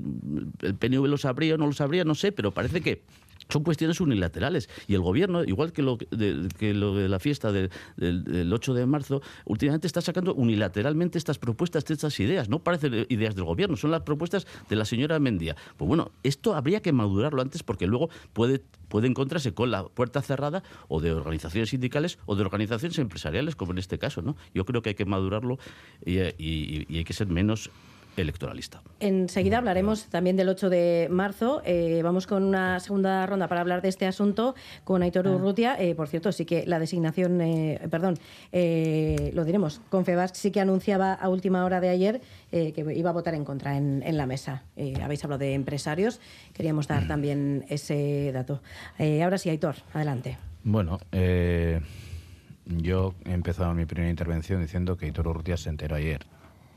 el 0.60 0.74
PNV 0.74 1.06
lo 1.06 1.16
sabría 1.16 1.54
o 1.54 1.58
no 1.58 1.66
lo 1.66 1.72
sabría, 1.72 2.04
no 2.04 2.14
sé, 2.14 2.32
pero 2.32 2.50
parece 2.50 2.82
que 2.82 3.02
son 3.48 3.62
cuestiones 3.62 4.00
unilaterales. 4.00 4.68
Y 4.86 4.94
el 4.94 5.00
gobierno, 5.00 5.44
igual 5.44 5.72
que 5.72 5.82
lo 5.82 5.96
de, 5.96 6.48
que 6.58 6.74
lo 6.74 6.94
de 6.94 7.08
la 7.08 7.18
fiesta 7.18 7.52
del, 7.52 7.70
del 7.96 8.52
8 8.52 8.74
de 8.74 8.86
marzo, 8.86 9.22
últimamente 9.44 9.86
está 9.86 10.00
sacando 10.00 10.34
unilateralmente 10.34 11.18
estas 11.18 11.38
propuestas, 11.38 11.88
estas 11.90 12.18
ideas. 12.20 12.48
No 12.48 12.60
parecen 12.60 13.06
ideas 13.08 13.34
del 13.34 13.44
gobierno, 13.44 13.76
son 13.76 13.90
las 13.90 14.02
propuestas 14.02 14.46
de 14.68 14.76
la 14.76 14.84
señora 14.84 15.18
Mendía. 15.18 15.56
Pues 15.76 15.88
bueno, 15.88 16.10
esto 16.22 16.54
habría 16.54 16.80
que 16.80 16.92
madurarlo 16.92 17.42
antes 17.42 17.62
porque 17.62 17.86
luego 17.86 18.10
puede, 18.32 18.62
puede 18.88 19.08
encontrarse 19.08 19.54
con 19.54 19.70
la 19.70 19.84
puerta 19.84 20.22
cerrada 20.22 20.62
o 20.88 21.00
de 21.00 21.12
organizaciones 21.12 21.70
sindicales 21.70 22.18
o 22.26 22.36
de 22.36 22.42
organizaciones 22.42 22.98
empresariales, 22.98 23.56
como 23.56 23.72
en 23.72 23.78
este 23.78 23.98
caso. 23.98 24.22
¿no? 24.22 24.36
Yo 24.54 24.64
creo 24.64 24.82
que 24.82 24.90
hay 24.90 24.94
que 24.94 25.04
madurarlo 25.04 25.58
y 26.04 26.18
hay 26.18 27.04
que 27.04 27.12
ser 27.12 27.28
menos 27.28 27.70
electoralista. 28.22 28.82
Enseguida 29.00 29.58
hablaremos 29.58 30.06
también 30.06 30.36
del 30.36 30.48
8 30.48 30.70
de 30.70 31.08
marzo. 31.10 31.62
Eh, 31.64 32.00
vamos 32.02 32.26
con 32.26 32.42
una 32.42 32.80
segunda 32.80 33.26
ronda 33.26 33.48
para 33.48 33.60
hablar 33.60 33.82
de 33.82 33.88
este 33.88 34.06
asunto 34.06 34.54
con 34.84 35.02
Aitor 35.02 35.28
ah. 35.28 35.32
Urrutia. 35.32 35.76
Eh, 35.78 35.94
por 35.94 36.08
cierto, 36.08 36.32
sí 36.32 36.44
que 36.44 36.66
la 36.66 36.78
designación, 36.78 37.40
eh, 37.40 37.80
perdón, 37.90 38.18
lo 38.52 39.44
diremos, 39.44 39.80
Confebas 39.90 40.32
sí 40.34 40.50
que 40.50 40.60
anunciaba 40.60 41.14
a 41.14 41.28
última 41.28 41.64
hora 41.64 41.80
de 41.80 41.88
ayer 41.88 42.20
que 42.50 42.84
iba 42.96 43.10
a 43.10 43.12
votar 43.12 43.34
en 43.34 43.44
contra 43.44 43.76
en, 43.76 44.16
la 44.16 44.26
mesa. 44.26 44.64
habéis 45.02 45.22
hablado 45.24 45.40
de 45.40 45.54
empresarios, 45.54 46.20
queríamos 46.54 46.88
dar 46.88 47.04
mm. 47.04 47.08
también 47.08 47.64
ese 47.68 48.30
dato. 48.32 48.60
ahora 48.98 49.38
sí, 49.38 49.50
Aitor, 49.50 49.76
adelante. 49.92 50.38
Bueno, 50.64 50.98
yo 52.66 53.14
he 53.24 53.32
empezado 53.32 53.74
mi 53.74 53.86
primera 53.86 54.10
intervención 54.10 54.60
diciendo 54.60 54.96
que 54.96 55.06
Aitor 55.06 55.28
Urrutia 55.28 55.56
se 55.56 55.68
enteró 55.68 55.96
ayer 55.96 56.26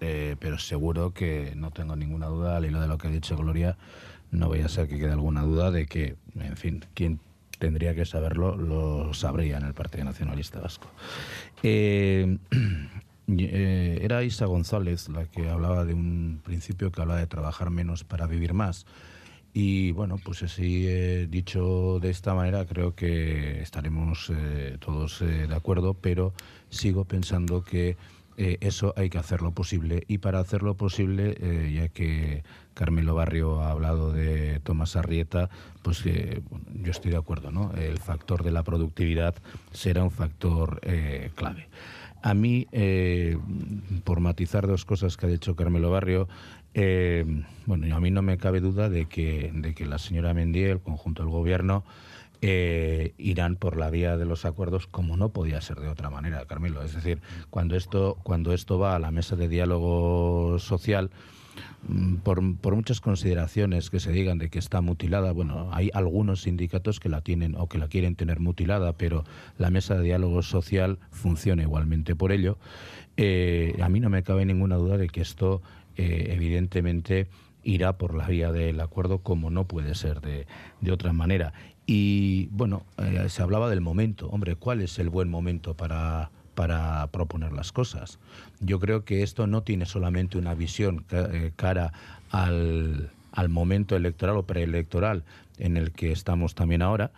eh, 0.03 0.35
pero 0.39 0.57
seguro 0.57 1.13
que 1.13 1.53
no 1.55 1.69
tengo 1.69 1.95
ninguna 1.95 2.25
duda 2.25 2.57
al 2.57 2.65
hilo 2.65 2.81
de 2.81 2.87
lo 2.87 2.97
que 2.97 3.07
ha 3.07 3.11
dicho 3.11 3.37
Gloria, 3.37 3.77
no 4.31 4.47
voy 4.47 4.61
a 4.61 4.67
ser 4.67 4.87
que 4.87 4.97
quede 4.97 5.11
alguna 5.11 5.43
duda 5.43 5.69
de 5.69 5.85
que, 5.85 6.15
en 6.39 6.57
fin, 6.57 6.83
quien 6.95 7.19
tendría 7.59 7.93
que 7.93 8.05
saberlo 8.05 8.57
lo 8.57 9.13
sabría 9.13 9.57
en 9.57 9.65
el 9.65 9.75
Partido 9.75 10.05
Nacionalista 10.05 10.59
Vasco. 10.59 10.87
Eh, 11.61 12.37
eh, 13.27 13.99
era 14.01 14.23
Isa 14.23 14.47
González 14.47 15.07
la 15.07 15.25
que 15.25 15.47
hablaba 15.49 15.85
de 15.85 15.93
un 15.93 16.41
principio 16.43 16.91
que 16.91 16.99
hablaba 16.99 17.19
de 17.19 17.27
trabajar 17.27 17.69
menos 17.69 18.03
para 18.03 18.25
vivir 18.25 18.55
más. 18.55 18.87
Y 19.53 19.91
bueno, 19.91 20.17
pues 20.23 20.41
así 20.41 20.87
dicho 21.27 21.99
de 21.99 22.09
esta 22.09 22.33
manera, 22.33 22.65
creo 22.65 22.95
que 22.95 23.61
estaremos 23.61 24.31
todos 24.79 25.19
de 25.19 25.53
acuerdo, 25.53 25.93
pero 25.93 26.33
sigo 26.69 27.03
pensando 27.03 27.61
que 27.63 27.97
eh, 28.38 28.57
eso 28.61 28.93
hay 28.95 29.09
que 29.09 29.17
hacerlo 29.17 29.51
posible. 29.51 30.03
Y 30.07 30.19
para 30.19 30.39
hacerlo 30.39 30.75
posible, 30.75 31.36
eh, 31.39 31.71
ya 31.73 31.88
que 31.89 32.43
Carmelo 32.73 33.15
Barrio 33.15 33.61
ha 33.61 33.71
hablado 33.71 34.11
de 34.11 34.59
Tomás 34.61 34.95
Arrieta, 34.95 35.49
pues 35.82 36.05
eh, 36.05 36.41
yo 36.73 36.91
estoy 36.91 37.11
de 37.11 37.17
acuerdo, 37.17 37.51
¿no? 37.51 37.71
El 37.73 37.97
factor 37.97 38.43
de 38.43 38.51
la 38.51 38.63
productividad 38.63 39.36
será 39.71 40.03
un 40.03 40.11
factor 40.11 40.82
clave. 41.36 41.67
A 42.23 42.34
mí, 42.34 42.67
por 44.03 44.19
matizar 44.19 44.67
dos 44.67 44.86
cosas 44.86 45.17
que 45.17 45.25
ha 45.25 45.29
dicho 45.29 45.55
Carmelo 45.55 45.89
Barrio, 45.89 46.27
bueno, 47.65 47.95
a 47.95 47.99
mí 47.99 48.11
no 48.11 48.21
me 48.21 48.38
cabe 48.38 48.59
duda 48.59 48.89
de 48.89 49.05
que, 49.05 49.51
de 49.53 49.73
que 49.73 49.86
la 49.86 49.97
señora 49.97 50.34
Mendiel, 50.34 50.71
el 50.71 50.79
conjunto 50.79 51.23
del 51.23 51.32
gobierno, 51.32 51.84
eh, 52.43 53.13
irán 53.19 53.55
por 53.55 53.77
la 53.77 53.91
vía 53.91 54.17
de 54.17 54.25
los 54.25 54.45
acuerdos 54.45 54.87
como 54.87 55.15
no 55.15 55.29
podía 55.29 55.61
ser 55.61 55.79
de 55.79 55.87
otra 55.87 56.09
manera, 56.09 56.43
Carmelo. 56.45 56.81
Es 56.81 56.95
decir, 56.95 57.21
cuando 57.51 57.75
esto, 57.75 58.17
cuando 58.23 58.51
esto 58.53 58.79
va 58.79 58.95
a 58.95 58.99
la 58.99 59.11
mesa 59.11 59.35
de 59.35 59.47
diálogo 59.47 60.57
social, 60.57 61.11
mm, 61.87 62.15
por, 62.15 62.41
muchas 62.41 62.99
consideraciones 62.99 63.91
que 63.91 63.99
se 63.99 64.11
digan 64.11 64.39
de 64.39 64.49
que 64.49 64.57
está 64.57 64.81
mutilada, 64.81 65.31
bueno, 65.33 65.69
hay 65.71 65.91
algunos 65.93 66.41
sindicatos 66.41 66.99
que 66.99 67.09
la 67.09 67.21
tienen 67.21 67.55
o 67.55 67.67
que 67.67 67.77
la 67.77 67.87
quieren 67.87 68.15
tener 68.15 68.39
mutilada, 68.39 68.93
pero 68.93 69.23
la 69.59 69.69
mesa 69.69 69.95
de 69.95 70.03
diálogo 70.03 70.41
social 70.41 70.97
funciona 71.11 71.61
igualmente 71.61 72.15
por 72.15 72.31
ello. 72.31 72.57
Eh, 73.17 73.77
a 73.83 73.89
mí 73.89 73.99
no 73.99 74.09
me 74.09 74.23
cabe 74.23 74.45
ninguna 74.47 74.77
duda 74.77 74.97
de 74.97 75.09
que 75.09 75.21
esto, 75.21 75.61
eh, 75.95 76.29
evidentemente, 76.31 77.27
irá 77.63 77.97
por 77.97 78.15
la 78.15 78.27
vía 78.27 78.51
del 78.51 78.79
acuerdo 78.79 79.19
como 79.19 79.49
no 79.49 79.65
puede 79.65 79.93
ser 79.95 80.21
de, 80.21 80.47
de 80.79 80.91
otra 80.91 81.13
manera. 81.13 81.53
Y 81.93 82.47
bueno, 82.51 82.85
eh, 82.99 83.25
se 83.27 83.41
hablaba 83.43 83.69
del 83.69 83.81
momento. 83.81 84.29
Hombre, 84.29 84.55
¿cuál 84.55 84.79
es 84.79 84.97
el 84.97 85.09
buen 85.09 85.27
momento 85.27 85.73
para, 85.73 86.31
para 86.55 87.05
proponer 87.07 87.51
las 87.51 87.73
cosas? 87.73 88.17
Yo 88.61 88.79
creo 88.79 89.03
que 89.03 89.23
esto 89.23 89.45
no 89.45 89.63
tiene 89.63 89.85
solamente 89.85 90.37
una 90.37 90.53
visión 90.53 91.03
eh, 91.11 91.51
cara 91.57 91.91
al, 92.29 93.09
al 93.33 93.49
momento 93.49 93.97
electoral 93.97 94.37
o 94.37 94.43
preelectoral 94.43 95.25
en 95.57 95.75
el 95.75 95.91
que 95.91 96.13
estamos 96.13 96.55
también 96.55 96.81
ahora, 96.81 97.11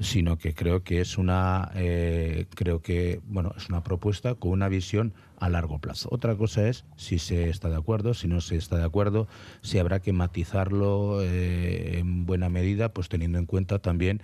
sino 0.00 0.38
que 0.38 0.54
creo 0.54 0.82
que 0.82 1.00
es 1.00 1.18
una 1.18 1.70
eh, 1.74 2.46
creo 2.54 2.82
que 2.82 3.20
bueno 3.26 3.52
es 3.56 3.68
una 3.68 3.82
propuesta 3.84 4.34
con 4.34 4.50
una 4.50 4.68
visión 4.68 5.12
a 5.38 5.48
largo 5.48 5.78
plazo. 5.78 6.08
Otra 6.10 6.36
cosa 6.36 6.68
es 6.68 6.84
si 6.96 7.18
se 7.18 7.48
está 7.48 7.68
de 7.68 7.76
acuerdo, 7.76 8.14
si 8.14 8.28
no 8.28 8.40
se 8.40 8.56
está 8.56 8.76
de 8.76 8.84
acuerdo, 8.84 9.28
si 9.62 9.78
habrá 9.78 10.00
que 10.00 10.12
matizarlo 10.12 11.22
eh, 11.22 11.98
en 11.98 12.26
buena 12.26 12.48
medida, 12.48 12.90
pues 12.90 13.08
teniendo 13.08 13.38
en 13.38 13.46
cuenta 13.46 13.78
también 13.78 14.22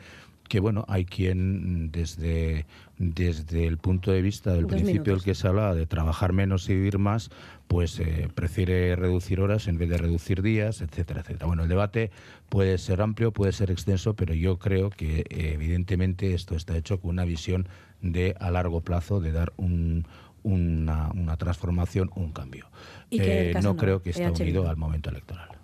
que 0.51 0.59
bueno, 0.59 0.85
hay 0.89 1.05
quien 1.05 1.93
desde, 1.93 2.66
desde 2.99 3.68
el 3.68 3.79
punto 3.79 4.11
de 4.11 4.21
vista 4.21 4.53
del 4.53 4.66
principio 4.66 5.12
del 5.12 5.23
que 5.23 5.37
se 5.37 5.47
hablaba 5.47 5.77
de 5.77 5.87
trabajar 5.87 6.33
menos 6.33 6.68
y 6.68 6.75
vivir 6.75 6.99
más, 6.99 7.31
pues 7.71 8.01
eh, 8.01 8.29
prefiere 8.35 8.97
reducir 8.97 9.41
horas 9.41 9.68
en 9.68 9.79
vez 9.79 9.89
de 9.89 9.97
reducir 9.97 10.43
días, 10.43 10.81
etcétera, 10.81 11.21
etcétera. 11.21 11.47
Bueno, 11.47 11.62
el 11.62 11.68
debate 11.68 12.11
puede 12.49 12.77
ser 12.79 13.01
amplio, 13.01 13.31
puede 13.33 13.53
ser 13.53 13.71
extenso, 13.71 14.14
pero 14.16 14.35
yo 14.35 14.59
creo 14.59 14.91
que 14.91 15.21
eh, 15.21 15.53
evidentemente 15.55 16.35
esto 16.35 16.57
está 16.57 16.77
hecho 16.77 17.01
con 17.01 17.11
una 17.11 17.25
visión 17.25 17.68
de 18.03 18.35
a 18.41 18.51
largo 18.51 18.81
plazo 18.81 19.21
de 19.21 19.31
dar 19.31 19.53
un, 19.57 20.05
una, 20.43 21.12
una 21.14 21.37
transformación, 21.37 22.11
un 22.16 22.33
cambio. 22.33 22.66
Eh, 23.12 23.55
no 23.62 23.77
creo 23.77 24.03
que 24.03 24.11
esté 24.11 24.29
unido 24.29 24.68
al 24.68 24.77
momento 24.77 25.09
electoral. 25.09 25.59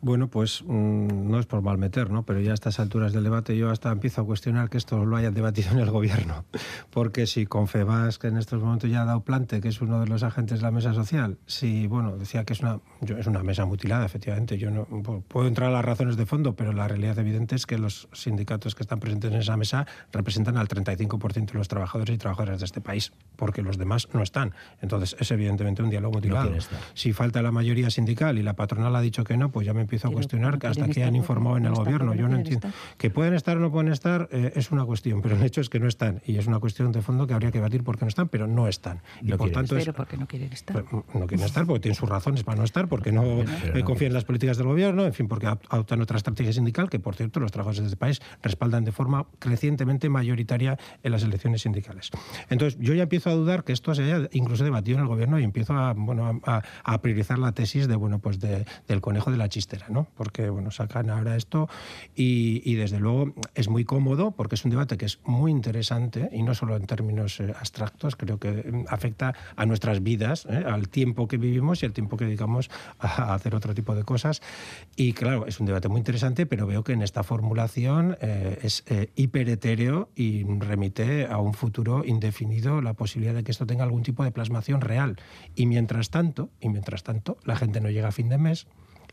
Bueno, 0.00 0.28
pues 0.28 0.62
mm, 0.66 1.30
no 1.30 1.38
es 1.38 1.46
por 1.46 1.62
mal 1.62 1.78
meter, 1.78 2.10
¿no? 2.10 2.24
Pero 2.24 2.40
ya 2.40 2.52
a 2.52 2.54
estas 2.54 2.78
alturas 2.80 3.12
del 3.12 3.24
debate 3.24 3.56
yo 3.56 3.70
hasta 3.70 3.90
empiezo 3.90 4.20
a 4.20 4.24
cuestionar 4.26 4.68
que 4.68 4.78
esto 4.78 5.04
lo 5.04 5.16
hayan 5.16 5.34
debatido 5.34 5.70
en 5.72 5.78
el 5.78 5.90
gobierno. 5.90 6.44
Porque 6.90 7.26
si 7.26 7.46
Confebas, 7.46 8.18
que 8.18 8.28
en 8.28 8.36
estos 8.36 8.62
momentos 8.62 8.90
ya 8.90 9.02
ha 9.02 9.04
dado 9.04 9.20
plante, 9.22 9.60
que 9.60 9.68
es 9.68 9.80
uno 9.80 10.00
de 10.00 10.06
los 10.06 10.22
agentes 10.22 10.58
de 10.58 10.62
la 10.62 10.70
mesa 10.70 10.92
social, 10.92 11.38
si, 11.46 11.86
bueno, 11.86 12.16
decía 12.16 12.44
que 12.44 12.52
es 12.52 12.60
una, 12.60 12.80
es 13.00 13.26
una 13.26 13.42
mesa 13.42 13.64
mutilada, 13.64 14.04
efectivamente, 14.04 14.58
yo 14.58 14.70
no 14.70 14.84
puedo 15.28 15.48
entrar 15.48 15.70
a 15.70 15.72
las 15.72 15.84
razones 15.84 16.16
de 16.16 16.26
fondo, 16.26 16.54
pero 16.54 16.72
la 16.72 16.88
realidad 16.88 17.18
evidente 17.18 17.54
es 17.54 17.66
que 17.66 17.78
los 17.78 18.08
sindicatos 18.12 18.74
que 18.74 18.82
están 18.82 19.00
presentes 19.00 19.32
en 19.32 19.38
esa 19.38 19.56
mesa 19.56 19.86
representan 20.12 20.56
al 20.58 20.68
35% 20.68 21.52
de 21.52 21.58
los 21.58 21.68
trabajadores 21.68 22.14
y 22.14 22.18
trabajadoras 22.18 22.60
de 22.60 22.66
este 22.66 22.80
país, 22.80 23.12
porque 23.36 23.62
los 23.62 23.78
demás 23.78 24.08
no 24.12 24.22
están. 24.22 24.52
Entonces, 24.82 25.16
es 25.18 25.30
evidentemente 25.30 25.82
un 25.82 25.90
diálogo 25.90 26.14
mutilado. 26.14 26.52
si 26.94 27.12
falta 27.12 27.42
la 27.42 27.52
mayoría 27.52 27.90
sindical 27.90 28.38
y 28.38 28.42
la 28.42 28.54
patronal 28.54 28.94
ha 28.94 29.00
dicho 29.00 29.24
que 29.24 29.36
no, 29.36 29.50
pues 29.50 29.66
ya 29.66 29.74
me 29.74 29.85
empiezo 29.86 30.08
a 30.08 30.10
cuestionar 30.10 30.58
que 30.58 30.66
hasta 30.66 30.88
que 30.88 31.04
han 31.04 31.14
informado 31.14 31.56
en 31.56 31.66
el 31.66 31.74
gobierno. 31.74 32.14
Yo 32.14 32.28
no 32.28 32.36
entiendo. 32.36 32.68
Que 32.98 33.10
pueden 33.10 33.34
estar 33.34 33.56
o 33.56 33.60
no 33.60 33.70
pueden 33.70 33.92
estar 33.92 34.28
eh, 34.32 34.52
es 34.56 34.72
una 34.72 34.84
cuestión, 34.84 35.22
pero 35.22 35.36
el 35.36 35.42
hecho 35.42 35.60
es 35.60 35.68
que 35.68 35.78
no 35.78 35.86
están. 35.86 36.20
Y 36.26 36.36
es 36.36 36.46
una 36.46 36.58
cuestión 36.58 36.92
de 36.92 37.02
fondo 37.02 37.26
que 37.26 37.34
habría 37.34 37.50
que 37.50 37.58
debatir 37.58 37.84
por 37.84 37.98
qué 37.98 38.04
no 38.04 38.08
están, 38.08 38.28
pero 38.28 38.46
no 38.46 38.68
están. 38.68 39.00
Y 39.22 39.32
por 39.32 39.50
tanto 39.50 39.76
pero 39.76 39.92
porque 39.92 40.16
no 40.16 40.26
quieren 40.26 40.52
estar. 40.52 40.82
Pues, 40.82 41.04
no 41.14 41.26
quieren 41.26 41.46
estar 41.46 41.66
porque 41.66 41.80
tienen 41.80 41.94
sus 41.94 42.08
razones 42.08 42.42
para 42.42 42.58
no 42.58 42.64
estar, 42.64 42.88
porque 42.88 43.12
no 43.12 43.42
eh, 43.42 43.82
confían 43.84 44.08
en 44.08 44.14
las 44.14 44.24
políticas 44.24 44.56
del 44.56 44.66
gobierno, 44.66 45.04
en 45.04 45.12
fin, 45.12 45.28
porque 45.28 45.46
adoptan 45.46 46.00
otra 46.00 46.16
estrategia 46.16 46.52
sindical 46.52 46.90
que, 46.90 46.98
por 46.98 47.14
cierto, 47.14 47.40
los 47.40 47.52
trabajadores 47.52 47.80
de 47.80 47.86
este 47.86 47.96
país 47.96 48.20
respaldan 48.42 48.84
de 48.84 48.92
forma 48.92 49.26
crecientemente 49.38 50.08
mayoritaria 50.08 50.78
en 51.02 51.12
las 51.12 51.22
elecciones 51.22 51.62
sindicales. 51.62 52.10
Entonces, 52.50 52.78
yo 52.80 52.94
ya 52.94 53.04
empiezo 53.04 53.30
a 53.30 53.34
dudar 53.34 53.64
que 53.64 53.72
esto 53.72 53.94
se 53.94 54.02
haya 54.02 54.28
incluso 54.32 54.64
debatido 54.64 54.98
en 54.98 55.02
el 55.02 55.08
gobierno 55.08 55.38
y 55.38 55.44
empiezo 55.44 55.74
a, 55.74 55.92
bueno, 55.92 56.40
a, 56.44 57.00
priorizar 57.00 57.38
la 57.38 57.52
tesis 57.52 57.86
de, 57.88 57.96
bueno, 57.96 58.18
pues 58.18 58.40
del 58.40 59.00
conejo 59.00 59.30
de 59.30 59.36
la 59.36 59.48
chistera, 59.76 59.92
¿no? 59.92 60.06
Porque, 60.16 60.50
bueno, 60.50 60.70
sacan 60.70 61.10
ahora 61.10 61.36
esto 61.36 61.68
y, 62.14 62.74
desde 62.76 63.00
luego 63.00 63.32
es 63.54 63.68
muy 63.68 63.84
cómodo 63.84 64.32
porque 64.32 64.54
es 64.54 64.64
un 64.64 64.70
debate 64.70 64.98
que 64.98 65.06
es 65.06 65.18
muy 65.24 65.50
interesante 65.50 66.28
y 66.32 66.42
no 66.42 66.54
solo 66.54 66.76
en 66.76 66.86
términos 66.86 67.40
eh, 67.40 67.54
abstractos, 67.58 68.16
creo 68.16 68.38
que 68.38 68.50
mm, 68.50 68.84
afecta 68.88 69.34
a 69.56 69.66
nuestras 69.66 70.02
vidas, 70.02 70.46
¿eh? 70.50 70.62
al 70.66 70.88
tiempo 70.88 71.26
que 71.26 71.38
vivimos 71.38 71.82
y 71.82 71.86
al 71.86 71.92
tiempo 71.92 72.16
que 72.16 72.26
dedicamos 72.26 72.70
a 72.98 73.34
hacer 73.34 73.54
otro 73.54 73.74
tipo 73.74 73.94
de 73.94 74.04
cosas. 74.04 74.42
Y 74.94 75.12
claro, 75.14 75.46
es 75.46 75.58
un 75.60 75.66
debate 75.66 75.88
muy 75.88 75.98
interesante, 75.98 76.46
pero 76.46 76.66
veo 76.66 76.84
que 76.84 76.92
en 76.92 77.02
esta 77.02 77.22
formulación 77.22 78.16
eh, 78.20 78.58
es 78.62 78.84
hiperetéreo 79.14 80.10
y 80.14 80.44
remite 80.44 81.26
a 81.26 81.38
un 81.38 81.54
futuro 81.54 82.04
indefinido 82.04 82.82
la 82.82 82.94
posibilidad 82.94 83.34
de 83.34 83.42
que 83.42 83.52
esto 83.52 83.66
tenga 83.66 83.84
algún 83.84 84.02
tipo 84.02 84.22
de 84.24 84.30
plasmación 84.30 84.80
real. 84.80 85.16
Y 85.54 85.66
mientras 85.66 86.10
tanto, 86.10 86.50
y 86.60 86.68
mientras 86.68 87.02
tanto, 87.02 87.38
la 87.44 87.56
gente 87.56 87.80
no 87.80 87.90
llega 87.90 88.08
a 88.08 88.12
fin 88.12 88.28
de 88.28 88.38
mes 88.38 88.66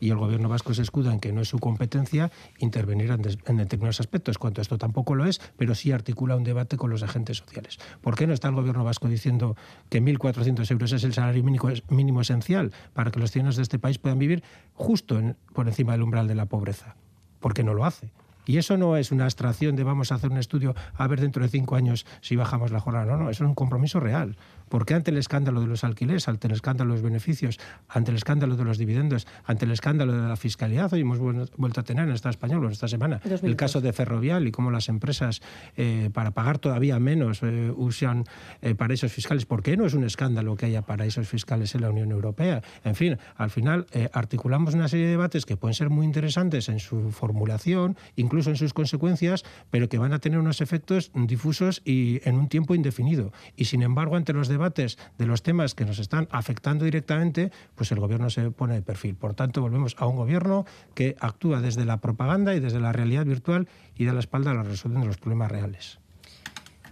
y 0.04 0.10
el 0.10 0.18
gobierno 0.18 0.50
vasco 0.50 0.74
se 0.74 0.82
escuda 0.82 1.14
en 1.14 1.18
que 1.18 1.32
no 1.32 1.40
es 1.40 1.48
su 1.48 1.58
competencia 1.58 2.30
intervenir 2.58 3.10
en, 3.10 3.22
determinados 3.22 4.00
aspectos, 4.00 4.36
cuanto 4.36 4.60
esto 4.60 4.76
tampoco 4.76 5.14
lo 5.14 5.24
es, 5.24 5.40
pero 5.56 5.74
sí 5.74 5.92
articula 5.92 6.36
un 6.36 6.44
debate 6.44 6.76
con 6.76 6.90
los 6.90 7.02
agentes 7.02 7.38
sociales. 7.38 7.78
¿Por 8.02 8.14
qué 8.14 8.26
no 8.26 8.34
está 8.34 8.48
el 8.48 8.54
gobierno 8.54 8.84
vasco 8.84 9.08
diciendo 9.08 9.56
que 9.88 10.02
1.400 10.02 10.70
euros 10.70 10.92
es 10.92 11.04
el 11.04 11.14
salario 11.14 11.42
mínimo, 11.42 11.70
mínimo, 11.88 12.20
esencial 12.20 12.70
para 12.92 13.10
que 13.10 13.18
los 13.18 13.30
ciudadanos 13.30 13.56
de 13.56 13.62
este 13.62 13.78
país 13.78 13.96
puedan 13.96 14.18
vivir 14.18 14.42
justo 14.74 15.18
por 15.54 15.68
encima 15.68 15.92
del 15.92 16.02
umbral 16.02 16.28
de 16.28 16.34
la 16.34 16.44
pobreza? 16.44 16.96
¿Por 17.40 17.54
qué 17.54 17.64
no 17.64 17.72
lo 17.72 17.86
hace? 17.86 18.12
Y 18.46 18.58
eso 18.58 18.76
no 18.76 18.96
es 18.96 19.10
una 19.10 19.24
abstracción 19.24 19.74
de 19.74 19.84
vamos 19.84 20.12
a 20.12 20.16
hacer 20.16 20.30
un 20.30 20.36
estudio 20.36 20.74
a 20.94 21.06
ver 21.06 21.20
dentro 21.20 21.42
de 21.42 21.48
cinco 21.48 21.76
años 21.76 22.04
si 22.20 22.36
bajamos 22.36 22.72
la 22.72 22.80
jornada. 22.80 23.06
No, 23.06 23.16
no, 23.16 23.30
eso 23.30 23.44
es 23.44 23.48
un 23.48 23.54
compromiso 23.54 24.00
real. 24.00 24.36
Porque 24.74 24.94
ante 24.94 25.12
el 25.12 25.18
escándalo 25.18 25.60
de 25.60 25.68
los 25.68 25.84
alquileres, 25.84 26.26
ante 26.26 26.48
el 26.48 26.52
escándalo 26.52 26.90
de 26.90 26.96
los 26.96 27.02
beneficios, 27.04 27.60
ante 27.88 28.10
el 28.10 28.16
escándalo 28.16 28.56
de 28.56 28.64
los 28.64 28.76
dividendos, 28.76 29.24
ante 29.44 29.66
el 29.66 29.70
escándalo 29.70 30.12
de 30.12 30.26
la 30.26 30.34
fiscalidad, 30.34 30.92
hoy 30.92 31.02
hemos 31.02 31.20
vuelto 31.20 31.80
a 31.80 31.84
tener 31.84 32.08
en 32.08 32.12
esta 32.12 32.28
español 32.28 32.68
esta 32.72 32.88
semana 32.88 33.20
el 33.24 33.54
caso 33.54 33.80
de 33.80 33.92
Ferrovial 33.92 34.48
y 34.48 34.50
cómo 34.50 34.72
las 34.72 34.88
empresas 34.88 35.42
eh, 35.76 36.10
para 36.12 36.32
pagar 36.32 36.58
todavía 36.58 36.98
menos 36.98 37.38
eh, 37.44 37.72
usan 37.76 38.24
eh, 38.62 38.74
paraísos 38.74 39.12
fiscales. 39.12 39.46
¿Por 39.46 39.62
qué 39.62 39.76
no 39.76 39.86
es 39.86 39.94
un 39.94 40.02
escándalo 40.02 40.56
que 40.56 40.66
haya 40.66 40.82
paraísos 40.82 41.28
fiscales 41.28 41.72
en 41.76 41.82
la 41.82 41.90
Unión 41.90 42.10
Europea? 42.10 42.60
En 42.82 42.96
fin, 42.96 43.16
al 43.36 43.50
final 43.50 43.86
articulamos 44.12 44.74
una 44.74 44.88
serie 44.88 45.04
de 45.04 45.12
debates 45.12 45.46
que 45.46 45.56
pueden 45.56 45.74
ser 45.74 45.88
muy 45.88 46.04
interesantes 46.04 46.68
en 46.68 46.80
su 46.80 47.12
formulación, 47.12 47.96
incluso 48.16 48.50
en 48.50 48.56
sus 48.56 48.74
consecuencias, 48.74 49.44
pero 49.70 49.88
que 49.88 49.98
van 49.98 50.12
a 50.12 50.18
tener 50.18 50.40
unos 50.40 50.60
efectos 50.60 51.12
difusos 51.14 51.80
y 51.84 52.20
en 52.28 52.34
un 52.34 52.48
tiempo 52.48 52.74
indefinido. 52.74 53.32
Y 53.54 53.66
sin 53.66 53.84
embargo, 53.84 54.16
ante 54.16 54.32
los 54.32 54.48
debates 54.48 54.63
de 54.70 55.26
los 55.26 55.42
temas 55.42 55.74
que 55.74 55.84
nos 55.84 55.98
están 55.98 56.28
afectando 56.30 56.84
directamente, 56.84 57.50
pues 57.74 57.92
el 57.92 58.00
gobierno 58.00 58.30
se 58.30 58.50
pone 58.50 58.74
de 58.74 58.82
perfil. 58.82 59.14
Por 59.14 59.34
tanto, 59.34 59.60
volvemos 59.60 59.96
a 59.98 60.06
un 60.06 60.16
gobierno 60.16 60.64
que 60.94 61.16
actúa 61.20 61.60
desde 61.60 61.84
la 61.84 61.98
propaganda 61.98 62.54
y 62.54 62.60
desde 62.60 62.80
la 62.80 62.92
realidad 62.92 63.26
virtual 63.26 63.68
y 63.96 64.04
da 64.04 64.12
la 64.12 64.20
espalda 64.20 64.52
a 64.52 64.54
la 64.54 64.62
resolución 64.62 65.02
de 65.02 65.08
los 65.08 65.18
problemas 65.18 65.50
reales. 65.50 65.98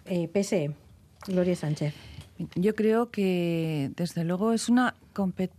Eh, 0.04 0.28
PSE, 0.28 0.74
Gloria 1.26 1.56
Sánchez. 1.56 1.94
Yo 2.54 2.74
creo 2.74 3.10
que, 3.10 3.90
desde 3.96 4.24
luego, 4.24 4.52
es 4.52 4.68
una, 4.68 4.94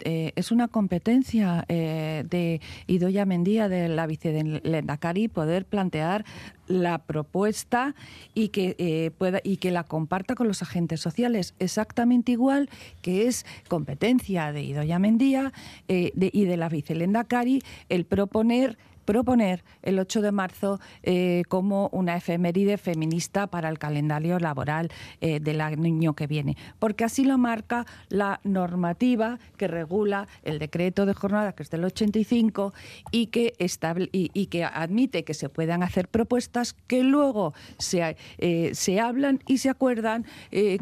eh, 0.02 0.32
es 0.36 0.52
una 0.52 0.68
competencia 0.68 1.66
eh, 1.68 2.24
de 2.30 2.62
Idoya 2.88 3.26
Mendía, 3.26 3.70
de 3.70 3.90
la 3.90 4.08
vicelendacari, 4.08 5.28
poder 5.28 5.66
plantear 5.66 6.26
la 6.68 7.00
propuesta 7.00 7.96
y 8.34 8.50
que, 8.50 8.76
eh, 8.78 9.12
pueda, 9.18 9.40
y 9.44 9.58
que 9.58 9.72
la 9.72 9.84
comparta 9.84 10.36
con 10.36 10.48
los 10.48 10.62
agentes 10.62 11.02
sociales, 11.02 11.54
exactamente 11.60 12.32
igual 12.32 12.70
que 13.02 13.28
es 13.28 13.46
competencia 13.68 14.52
de 14.52 14.64
Idoya 14.64 15.00
Mendía 15.00 15.52
y 15.88 16.46
de 16.46 16.58
la 16.58 16.70
vicelendacari 16.70 17.62
el 17.90 18.06
proponer 18.06 18.78
proponer 19.04 19.64
el 19.82 19.99
8 19.99 20.22
de 20.22 20.32
marzo 20.32 20.80
eh, 21.04 21.43
como 21.47 21.89
una 21.91 22.16
efeméride 22.16 22.78
feminista 22.78 23.47
para 23.47 23.70
el 23.70 23.78
calendario 23.80 24.39
laboral 24.39 24.89
eh, 25.22 25.39
del 25.39 25.62
año 25.62 26.14
que 26.14 26.28
viene, 26.28 26.58
porque 26.80 27.04
así 27.04 27.26
lo 27.26 27.38
marca 27.38 27.86
la 28.10 28.39
normativa 28.43 29.39
que 29.58 29.68
regula 29.68 30.28
el 30.43 30.60
decreto 30.60 31.06
de 31.06 31.14
jornada, 31.14 31.54
que 31.54 31.64
es 31.64 31.70
del 31.70 31.84
85, 31.86 32.74
y 33.12 33.28
que, 33.28 33.54
estable, 33.60 34.10
y, 34.12 34.45
que 34.47 34.64
admite 34.64 35.24
que 35.24 35.34
se 35.34 35.49
puedan 35.49 35.84
hacer 35.84 36.08
propuestas 36.08 36.74
que 36.88 37.04
luego 37.04 37.54
se, 37.78 38.18
eh, 38.38 38.72
se 38.74 38.99
hablan 38.99 39.39
y 39.47 39.58
se 39.58 39.70
acuerdan 39.70 40.26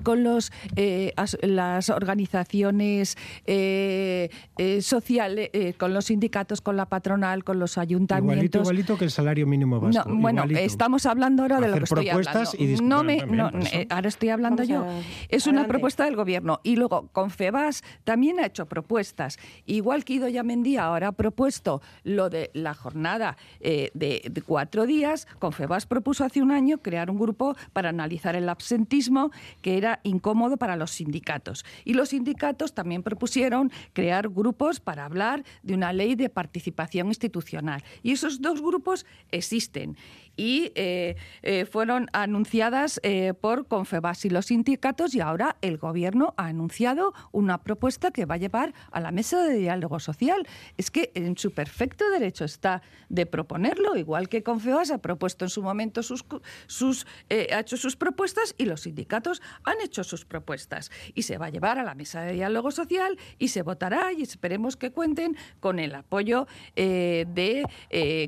con 0.03 0.23
los, 0.23 0.51
las 1.41 1.89
organizaciones 1.89 3.17
sociales, 4.81 5.49
con 5.77 5.93
los 5.93 6.05
sindicatos, 6.05 6.61
con 6.61 6.77
la 6.77 6.85
patronal, 6.85 7.43
con 7.43 7.59
los 7.59 7.77
ayuntamientos 7.77 8.10
Igualito, 8.17 8.59
igualito 8.59 8.97
que 8.97 9.05
el 9.05 9.11
salario 9.11 9.47
mínimo 9.47 9.79
básico. 9.79 10.05
bueno, 10.07 10.43
estamos 10.43 11.05
hablando 11.05 11.43
ahora 11.43 11.59
de 11.59 11.67
lo 11.69 11.77
que 11.77 11.83
estoy 11.83 12.09
hablando. 12.09 12.51
no 12.83 13.03
me, 13.03 13.17
eh, 13.71 13.87
ahora 13.89 14.07
estoy 14.07 14.29
hablando 14.29 14.63
yo. 14.63 14.85
es 15.29 15.47
una 15.47 15.67
propuesta 15.67 16.05
del 16.05 16.15
gobierno. 16.15 16.59
Y 16.63 16.75
luego, 16.75 17.09
Confebas 17.11 17.83
también 18.03 18.39
ha 18.39 18.45
hecho 18.45 18.65
propuestas. 18.65 19.37
Igual 19.65 20.03
que 20.03 20.13
Ido 20.13 20.27
Yamendía 20.27 20.85
ahora 20.85 21.09
ha 21.09 21.11
propuesto 21.11 21.81
lo 22.03 22.29
de 22.29 22.51
la 22.53 22.73
jornada 22.73 23.37
eh, 23.59 23.91
de, 23.93 24.21
de, 24.29 24.41
cuatro 24.41 24.85
días, 24.85 25.27
Confebas 25.39 25.85
propuso 25.85 26.23
hace 26.23 26.41
un 26.41 26.51
año 26.51 26.79
crear 26.79 27.09
un 27.09 27.19
grupo 27.19 27.55
para 27.73 27.89
analizar 27.89 28.35
el 28.35 28.49
absentismo 28.49 29.31
que 29.61 29.77
era 29.77 29.99
incómodo 30.03 30.57
para 30.57 30.75
los 30.75 30.91
sindicatos. 30.91 31.65
Y 31.85 31.93
los 31.93 32.09
sindicatos 32.09 32.73
también 32.73 33.03
propusieron 33.03 33.71
crear 33.93 34.29
grupos 34.29 34.79
para 34.79 35.05
hablar 35.05 35.43
de 35.63 35.73
una 35.73 35.93
ley 35.93 36.15
de 36.15 36.29
participación 36.29 37.07
institucional. 37.07 37.83
Y 38.03 38.11
esos 38.11 38.41
dos 38.41 38.61
grupos 38.61 39.05
existen 39.31 39.97
y 40.35 40.71
eh, 40.75 41.15
eh, 41.41 41.65
fueron 41.65 42.09
anunciadas 42.13 42.99
eh, 43.03 43.33
por 43.39 43.67
Confebas 43.67 44.25
y 44.25 44.29
los 44.29 44.47
sindicatos 44.47 45.13
y 45.15 45.21
ahora 45.21 45.57
el 45.61 45.77
Gobierno 45.77 46.33
ha 46.37 46.47
anunciado 46.47 47.13
una 47.31 47.61
propuesta 47.61 48.11
que 48.11 48.25
va 48.25 48.35
a 48.35 48.37
llevar 48.37 48.73
a 48.91 48.99
la 48.99 49.11
mesa 49.11 49.43
de 49.43 49.55
diálogo 49.57 49.99
social. 49.99 50.47
Es 50.77 50.91
que 50.91 51.11
en 51.15 51.37
su 51.37 51.51
perfecto 51.51 52.09
derecho 52.09 52.45
está 52.45 52.81
de 53.09 53.25
proponerlo, 53.25 53.95
igual 53.97 54.29
que 54.29 54.43
Confebas 54.43 54.91
ha 54.91 54.99
propuesto 54.99 55.45
en 55.45 55.49
su 55.49 55.61
momento 55.61 56.03
sus, 56.03 56.25
sus 56.67 57.05
ha 57.29 57.59
hecho 57.59 57.77
sus 57.77 57.95
propuestas 57.95 58.55
y 58.57 58.65
los 58.65 58.81
sindicatos 58.81 59.41
han 59.63 59.81
hecho 59.81 60.03
sus 60.03 60.25
propuestas 60.25 60.91
y 61.13 61.23
se 61.23 61.37
va 61.37 61.47
a 61.47 61.49
llevar 61.49 61.77
a 61.77 61.83
la 61.83 61.95
mesa 61.95 62.21
de 62.21 62.33
diálogo 62.33 62.71
social 62.71 63.17
y 63.37 63.49
se 63.49 63.61
votará 63.61 64.13
y 64.13 64.21
esperemos 64.21 64.77
que 64.77 64.91
cuenten 64.91 65.35
con 65.59 65.79
el 65.79 65.93
apoyo 65.95 66.47
de 66.75 67.65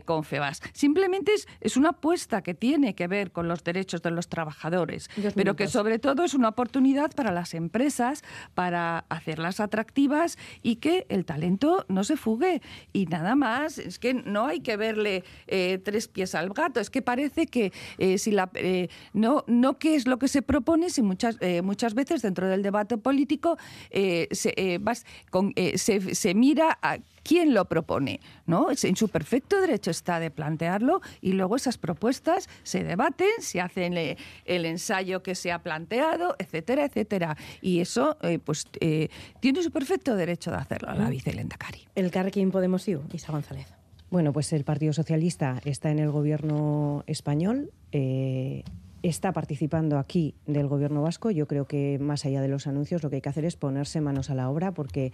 Confebas. 0.05 0.61
Simplemente 0.73 1.33
es, 1.33 1.47
es 1.61 1.77
una 1.77 1.93
apuesta 2.03 2.41
que 2.41 2.53
tiene 2.53 2.95
que 2.95 3.07
ver 3.07 3.31
con 3.31 3.47
los 3.47 3.63
derechos 3.63 4.01
de 4.01 4.11
los 4.11 4.27
trabajadores, 4.27 5.09
pero 5.35 5.55
que 5.55 5.69
sobre 5.69 5.99
todo 5.99 6.25
es 6.25 6.33
una 6.33 6.49
oportunidad 6.49 7.11
para 7.11 7.31
las 7.31 7.53
empresas 7.53 8.23
para 8.55 9.05
hacerlas 9.07 9.61
atractivas 9.61 10.37
y 10.61 10.75
que 10.75 11.05
el 11.07 11.23
talento 11.23 11.85
no 11.87 12.03
se 12.03 12.17
fugue. 12.17 12.61
Y 12.91 13.05
nada 13.05 13.35
más, 13.35 13.77
es 13.77 13.99
que 13.99 14.13
no 14.13 14.47
hay 14.47 14.59
que 14.59 14.75
verle 14.75 15.23
eh, 15.47 15.79
tres 15.81 16.09
pies 16.09 16.35
al 16.35 16.49
gato, 16.49 16.81
es 16.81 16.89
que 16.89 17.01
parece 17.01 17.47
que 17.47 17.71
eh, 17.97 18.17
si 18.17 18.31
la, 18.31 18.51
eh, 18.55 18.89
no, 19.13 19.45
no 19.47 19.79
qué 19.79 19.95
es 19.95 20.05
lo 20.05 20.19
que 20.19 20.27
se 20.27 20.41
propone, 20.41 20.89
si 20.89 21.01
muchas, 21.01 21.37
muchas 21.63 21.93
veces 21.93 22.21
dentro 22.21 22.49
del 22.49 22.63
debate 22.63 22.97
político 22.97 23.57
se, 23.89 24.81
con, 25.29 25.53
se, 25.75 26.15
se 26.15 26.33
mira 26.33 26.77
a 26.81 26.97
quién 27.23 27.53
lo 27.53 27.65
propone, 27.65 28.19
¿no? 28.45 28.67
En 28.69 28.95
su 28.95 29.07
perfecto 29.09 29.59
derecho 29.59 29.91
está 29.91 30.19
de 30.19 30.29
plantearlo 30.29 31.01
y 31.21 31.33
luego 31.33 31.55
esas 31.55 31.77
propuestas 31.77 32.49
se 32.63 32.83
debaten, 32.83 33.29
se 33.39 33.61
hacen 33.61 33.93
el, 33.97 34.65
ensayo 34.65 35.23
que 35.23 35.35
se 35.35 35.51
ha 35.51 35.63
planteado, 35.63 36.35
etcétera, 36.37 36.85
etcétera. 36.85 37.37
Y 37.61 37.79
eso, 37.79 38.17
eh, 38.21 38.39
pues, 38.39 38.67
eh, 38.79 39.09
tiene 39.39 39.63
su 39.63 39.71
perfecto 39.71 40.15
derecho 40.15 40.51
de 40.51 40.57
hacerlo 40.57 40.93
la 40.93 41.09
vicelenda 41.09 41.57
Cari. 41.57 41.87
El 41.95 42.11
Carrequín 42.11 42.51
Podemos 42.51 42.87
IU, 42.87 43.01
Isa 43.13 43.31
González. 43.31 43.67
Bueno, 44.09 44.31
pues 44.31 44.53
el 44.53 44.63
Partido 44.63 44.93
Socialista 44.93 45.59
está 45.65 45.89
en 45.89 45.99
el 45.99 46.11
gobierno 46.11 47.03
español. 47.07 47.71
Eh, 47.91 48.63
está 49.01 49.33
participando 49.33 49.97
aquí 49.97 50.35
del 50.45 50.67
gobierno 50.67 51.01
vasco. 51.01 51.31
Yo 51.31 51.47
creo 51.47 51.65
que 51.65 51.97
más 51.99 52.25
allá 52.25 52.41
de 52.41 52.47
los 52.47 52.67
anuncios 52.67 53.03
lo 53.03 53.09
que 53.09 53.17
hay 53.17 53.21
que 53.21 53.29
hacer 53.29 53.45
es 53.45 53.55
ponerse 53.55 54.01
manos 54.01 54.29
a 54.29 54.35
la 54.35 54.49
obra 54.49 54.71
porque 54.71 55.11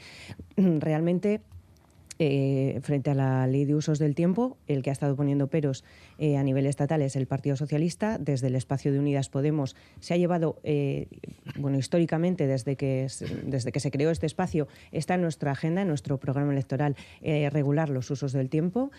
realmente 0.57 1.41
eh, 2.21 2.79
frente 2.83 3.11
a 3.11 3.15
la 3.15 3.47
ley 3.47 3.63
de 3.63 3.75
usos 3.75 3.97
del 3.97 4.13
tiempo, 4.13 4.57
el 4.67 4.83
que 4.83 4.89
ha 4.89 4.93
estado 4.93 5.15
poniendo 5.15 5.47
peros 5.47 5.85
eh, 6.17 6.35
a 6.35 6.43
nivel 6.43 6.65
estatal 6.65 7.01
es 7.01 7.15
el 7.15 7.27
Partido 7.27 7.55
Socialista. 7.55 8.17
Desde 8.17 8.47
el 8.47 8.55
espacio 8.55 8.91
de 8.91 8.99
Unidas 8.99 9.29
Podemos 9.29 9.77
se 10.01 10.13
ha 10.13 10.17
llevado, 10.17 10.59
eh, 10.63 11.07
bueno, 11.57 11.77
históricamente, 11.77 12.45
desde 12.45 12.75
que, 12.75 13.07
desde 13.45 13.71
que 13.71 13.79
se 13.79 13.89
creó 13.89 14.11
este 14.11 14.25
espacio, 14.25 14.67
está 14.91 15.15
en 15.15 15.21
nuestra 15.21 15.51
agenda, 15.51 15.81
en 15.81 15.87
nuestro 15.87 16.17
programa 16.19 16.51
electoral, 16.51 16.97
regular 17.21 17.89
los 17.89 18.11
usos 18.11 18.33
del 18.33 18.49
tiempo. 18.49 18.91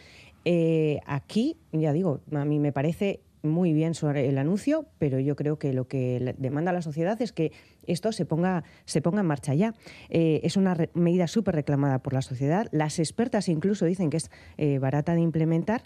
aquí, 1.06 1.58
ya 1.72 1.92
digo, 1.92 2.20
a 2.32 2.44
mí 2.46 2.58
me 2.58 2.72
parece 2.72 3.20
muy 3.42 3.72
bien 3.72 3.94
sobre 3.94 4.28
el 4.28 4.38
anuncio, 4.38 4.86
pero 4.98 5.18
yo 5.18 5.36
creo 5.36 5.58
que 5.58 5.72
lo 5.72 5.88
que 5.88 6.34
demanda 6.38 6.72
la 6.72 6.82
sociedad 6.82 7.20
es 7.22 7.32
que 7.32 7.52
esto 7.86 8.12
se 8.12 8.26
ponga, 8.26 8.64
se 8.84 9.02
ponga 9.02 9.20
en 9.20 9.26
marcha 9.26 9.54
ya. 9.54 9.74
Eh, 10.08 10.40
es 10.42 10.56
una 10.56 10.76
medida 10.94 11.26
súper 11.26 11.54
reclamada 11.54 12.00
por 12.00 12.12
la 12.12 12.22
sociedad. 12.22 12.68
Las 12.72 12.98
expertas 12.98 13.48
incluso 13.48 13.84
dicen 13.84 14.10
que 14.10 14.18
es 14.18 14.30
eh, 14.56 14.78
barata 14.78 15.14
de 15.14 15.20
implementar 15.20 15.82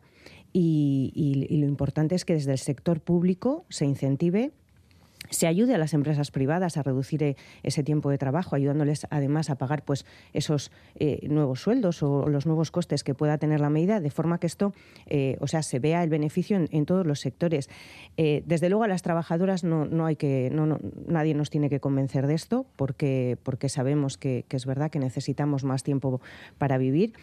y, 0.52 1.12
y 1.14 1.56
lo 1.58 1.66
importante 1.66 2.14
es 2.14 2.24
que 2.24 2.34
desde 2.34 2.52
el 2.52 2.58
sector 2.58 3.00
público 3.00 3.64
se 3.68 3.84
incentive 3.84 4.52
se 5.30 5.46
ayude 5.46 5.74
a 5.74 5.78
las 5.78 5.94
empresas 5.94 6.30
privadas 6.30 6.76
a 6.76 6.82
reducir 6.82 7.22
eh, 7.22 7.36
ese 7.62 7.82
tiempo 7.82 8.10
de 8.10 8.18
trabajo, 8.18 8.56
ayudándoles 8.56 9.06
además 9.10 9.50
a 9.50 9.56
pagar 9.56 9.84
pues 9.84 10.04
esos 10.32 10.70
eh, 10.96 11.26
nuevos 11.28 11.60
sueldos 11.60 12.02
o 12.02 12.28
los 12.28 12.46
nuevos 12.46 12.70
costes 12.70 13.04
que 13.04 13.14
pueda 13.14 13.38
tener 13.38 13.60
la 13.60 13.70
medida, 13.70 14.00
de 14.00 14.10
forma 14.10 14.38
que 14.38 14.46
esto, 14.46 14.74
eh, 15.06 15.36
o 15.40 15.46
sea, 15.46 15.62
se 15.62 15.78
vea 15.78 16.02
el 16.02 16.10
beneficio 16.10 16.56
en, 16.70 16.84
todos 16.84 17.06
los 17.06 17.20
sectores. 17.20 17.70
desde 18.16 18.68
luego 18.68 18.84
a 18.84 18.88
las 18.88 19.00
trabajadoras 19.00 19.64
no, 19.64 19.86
no 19.86 20.04
hay 20.04 20.16
que, 20.16 20.50
no, 20.52 20.78
nadie 21.06 21.34
nos 21.34 21.48
tiene 21.48 21.70
que 21.70 21.80
convencer 21.80 22.26
de 22.26 22.34
esto, 22.34 22.66
porque, 22.76 23.38
porque 23.42 23.70
sabemos 23.70 24.18
que, 24.18 24.44
que 24.48 24.56
es 24.56 24.66
verdad 24.66 24.90
que 24.90 24.98
necesitamos 24.98 25.64
más 25.64 25.82
tiempo 25.82 26.20
para 26.58 26.76
vivir. 26.76 27.14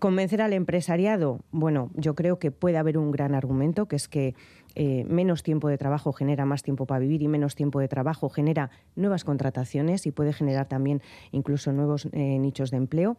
convencer 0.00 0.42
al 0.42 0.52
empresariado, 0.52 1.40
bueno, 1.52 1.90
yo 1.94 2.14
creo 2.16 2.40
que 2.40 2.50
puede 2.50 2.76
haber 2.76 2.98
un 2.98 3.12
gran 3.12 3.34
argumento, 3.34 3.86
que 3.86 3.96
es 3.96 4.08
que 4.08 4.34
eh, 4.74 5.04
menos 5.08 5.42
tiempo 5.42 5.68
de 5.68 5.78
trabajo 5.78 6.12
genera 6.12 6.44
más 6.44 6.62
tiempo 6.62 6.86
para 6.86 7.00
vivir 7.00 7.22
y 7.22 7.28
menos 7.28 7.54
tiempo 7.54 7.80
de 7.80 7.88
trabajo 7.88 8.28
genera 8.28 8.70
nuevas 8.96 9.24
contrataciones 9.24 10.06
y 10.06 10.10
puede 10.10 10.32
generar 10.32 10.66
también 10.66 11.02
incluso 11.32 11.72
nuevos 11.72 12.08
eh, 12.12 12.38
nichos 12.38 12.70
de 12.70 12.78
empleo. 12.78 13.16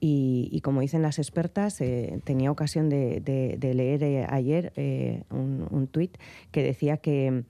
Y, 0.00 0.60
como 0.62 0.80
dicen 0.80 1.02
las 1.02 1.18
expertas, 1.18 1.82
tenía 2.24 2.50
ocasión 2.50 2.88
de, 2.88 3.22
leer 3.60 4.26
ayer 4.30 4.72
un, 5.30 5.66
un 5.70 5.86
tuit 5.86 6.18
que 6.50 6.62
decía 6.62 6.98
que 6.98 7.44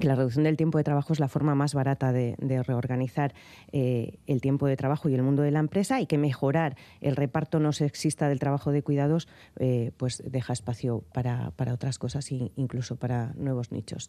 la 0.00 0.14
reducción 0.14 0.44
del 0.44 0.56
tiempo 0.56 0.78
de 0.78 0.84
trabajo 0.84 1.12
es 1.12 1.20
la 1.20 1.28
forma 1.28 1.54
más 1.54 1.74
barata 1.74 2.12
de, 2.12 2.36
reorganizar 2.62 3.34
eh, 3.72 4.18
el 4.26 4.40
tiempo 4.40 4.66
de 4.66 4.76
trabajo 4.76 5.08
y 5.08 5.14
el 5.14 5.22
mundo 5.22 5.42
de 5.42 5.50
la 5.50 5.58
empresa 5.58 6.00
y 6.00 6.06
que 6.06 6.16
mejorar 6.16 6.76
el 7.00 7.16
reparto 7.16 7.58
no 7.58 7.72
sexista 7.72 8.28
del 8.28 8.38
trabajo 8.38 8.70
de 8.70 8.82
cuidados 8.82 9.28
eh, 9.58 9.92
pues 9.96 10.22
deja 10.24 10.52
espacio 10.52 11.04
para, 11.12 11.52
otras 11.72 11.98
cosas 11.98 12.30
e 12.30 12.52
incluso 12.56 12.96
para 12.96 13.32
nuevos 13.34 13.72
nichos. 13.72 14.08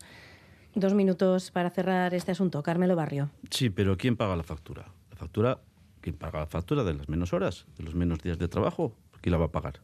Dos 0.76 0.94
minutos 0.94 1.52
para 1.52 1.70
cerrar 1.70 2.14
este 2.14 2.32
asunto. 2.32 2.64
Carmelo 2.64 2.96
Barrio. 2.96 3.30
Sí, 3.50 3.70
pero 3.70 3.98
¿quién 3.98 4.16
paga 4.16 4.36
la 4.36 4.44
factura? 4.44 4.86
La 5.10 5.18
factura, 5.18 5.60
¿quién 6.00 6.16
paga 6.16 6.40
la 6.40 6.48
factura 6.48 6.84
de 6.84 6.94
las 6.94 7.10
menos 7.10 7.34
horas, 7.34 7.66
de 7.78 7.84
los 7.84 7.96
menos 7.96 8.20
días 8.20 8.38
de 8.38 8.48
trabajo? 8.48 8.96
¿Quién 9.20 9.32
la 9.32 9.38
va 9.38 9.46
a 9.46 9.52
pagar? 9.52 9.82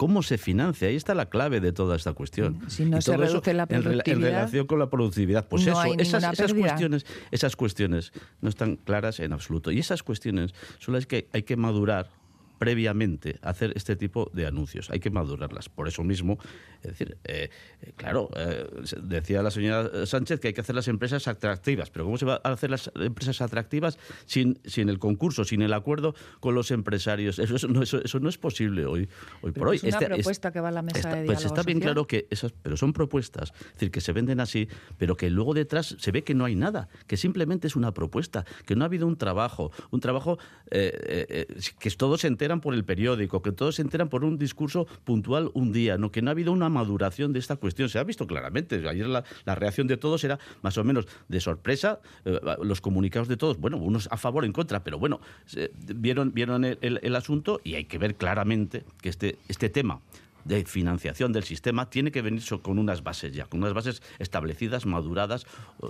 ¿Cómo 0.00 0.22
se 0.22 0.38
financia? 0.38 0.88
Ahí 0.88 0.96
está 0.96 1.14
la 1.14 1.26
clave 1.26 1.60
de 1.60 1.72
toda 1.72 1.94
esta 1.94 2.14
cuestión. 2.14 2.58
Si 2.68 2.86
no 2.86 3.02
se 3.02 3.14
reduce 3.18 3.52
la 3.52 3.66
productividad. 3.66 4.16
En, 4.16 4.22
relación 4.22 4.66
con 4.66 4.78
la 4.78 4.88
productividad. 4.88 5.46
Pues 5.46 5.66
eso, 5.66 5.78
esas, 5.98 6.54
cuestiones, 6.54 7.04
esas 7.30 7.54
cuestiones 7.54 8.10
no 8.40 8.48
están 8.48 8.76
claras 8.76 9.20
en 9.20 9.34
absoluto. 9.34 9.70
Y 9.70 9.78
esas 9.78 10.02
cuestiones 10.02 10.54
son 10.78 10.94
las 10.94 11.04
que 11.04 11.28
hay 11.34 11.42
que 11.42 11.54
madurar 11.56 12.08
previamente 12.60 13.38
hacer 13.40 13.72
este 13.74 13.96
tipo 13.96 14.30
de 14.34 14.46
anuncios. 14.46 14.90
Hay 14.90 15.00
que 15.00 15.08
madurarlas. 15.08 15.70
Por 15.70 15.88
eso 15.88 16.04
mismo, 16.04 16.38
es 16.82 16.90
decir, 16.90 17.16
eh, 17.24 17.48
eh, 17.80 17.92
claro, 17.96 18.28
eh, 18.36 18.68
decía 19.02 19.42
la 19.42 19.50
señora 19.50 20.04
Sánchez 20.04 20.40
que 20.40 20.48
hay 20.48 20.52
que 20.52 20.60
hacer 20.60 20.74
las 20.74 20.86
empresas 20.86 21.26
atractivas, 21.26 21.88
pero 21.88 22.04
¿cómo 22.04 22.18
se 22.18 22.26
va 22.26 22.38
a 22.44 22.52
hacer 22.52 22.70
las 22.70 22.92
empresas 22.96 23.40
atractivas 23.40 23.98
sin, 24.26 24.60
sin 24.66 24.90
el 24.90 24.98
concurso, 24.98 25.44
sin 25.44 25.62
el 25.62 25.72
acuerdo 25.72 26.14
con 26.40 26.54
los 26.54 26.70
empresarios? 26.70 27.38
Eso, 27.38 27.66
no, 27.66 27.82
eso, 27.82 28.20
no 28.20 28.28
es 28.28 28.36
posible 28.36 28.84
hoy, 28.84 29.08
hoy 29.40 29.52
por 29.52 29.68
hoy. 29.68 29.76
Es 29.76 29.84
una 29.84 29.92
este, 29.96 30.06
propuesta 30.08 30.52
que 30.52 30.60
va 30.60 30.68
a 30.68 30.72
la 30.72 30.82
mesa 30.82 31.14
de 31.14 31.24
Pues 31.24 31.42
está 31.42 31.62
bien 31.62 31.80
claro 31.80 32.06
que 32.06 32.26
esas, 32.28 32.52
pero 32.52 32.76
son 32.76 32.92
propuestas, 32.92 33.54
es 33.58 33.72
decir, 33.72 33.90
que 33.90 34.02
se 34.02 34.12
venden 34.12 34.38
así, 34.38 34.68
pero 34.98 35.16
que 35.16 35.30
luego 35.30 35.54
detrás 35.54 35.96
se 35.98 36.12
ve 36.12 36.24
que 36.24 36.34
no 36.34 36.44
hay 36.44 36.56
nada, 36.56 36.90
que 37.06 37.16
simplemente 37.16 37.68
es 37.68 37.74
una 37.74 37.94
propuesta, 37.94 38.44
que 38.66 38.76
no 38.76 38.84
ha 38.84 38.86
habido 38.86 39.06
un 39.06 39.16
trabajo, 39.16 39.72
un 39.90 40.00
trabajo 40.00 40.38
que 40.70 41.90
todos 41.96 42.20
se 42.20 42.26
enteran 42.26 42.49
por 42.58 42.74
el 42.74 42.84
periódico, 42.84 43.42
que 43.42 43.52
todos 43.52 43.76
se 43.76 43.82
enteran 43.82 44.08
por 44.08 44.24
un 44.24 44.36
discurso 44.36 44.88
puntual 45.04 45.52
un 45.54 45.70
día, 45.70 45.96
no 45.96 46.10
que 46.10 46.22
no 46.22 46.30
ha 46.30 46.32
habido 46.32 46.50
una 46.50 46.68
maduración 46.68 47.32
de 47.32 47.38
esta 47.38 47.54
cuestión. 47.54 47.88
Se 47.88 48.00
ha 48.00 48.04
visto 48.04 48.26
claramente. 48.26 48.88
Ayer 48.88 49.06
la, 49.06 49.22
reacción 49.54 49.86
de 49.86 49.96
todos 49.96 50.24
era 50.24 50.40
más 50.62 50.76
o 50.78 50.82
menos 50.82 51.06
de 51.28 51.40
sorpresa. 51.40 52.00
Eh, 52.24 52.40
los 52.62 52.80
comunicados 52.80 53.28
de 53.28 53.36
todos, 53.36 53.58
bueno, 53.58 53.76
unos 53.76 54.08
a 54.10 54.16
favor, 54.16 54.44
en 54.44 54.52
contra, 54.52 54.82
pero 54.82 54.98
bueno, 54.98 55.20
vieron, 55.94 56.32
vieron 56.32 56.64
el, 56.64 57.14
asunto 57.14 57.60
y 57.62 57.74
hay 57.74 57.84
que 57.84 57.98
ver 57.98 58.14
claramente 58.14 58.84
que 59.02 59.10
este, 59.10 59.36
este 59.48 59.68
tema 59.68 60.00
de 60.44 60.64
financiación 60.64 61.32
del 61.32 61.44
sistema 61.44 61.90
tiene 61.90 62.10
que 62.10 62.22
venir 62.22 62.42
con 62.62 62.78
unas 62.78 63.02
bases 63.02 63.32
ya, 63.32 63.46
con 63.46 63.60
unas 63.60 63.74
bases 63.74 64.02
establecidas, 64.18 64.86
maduradas 64.86 65.46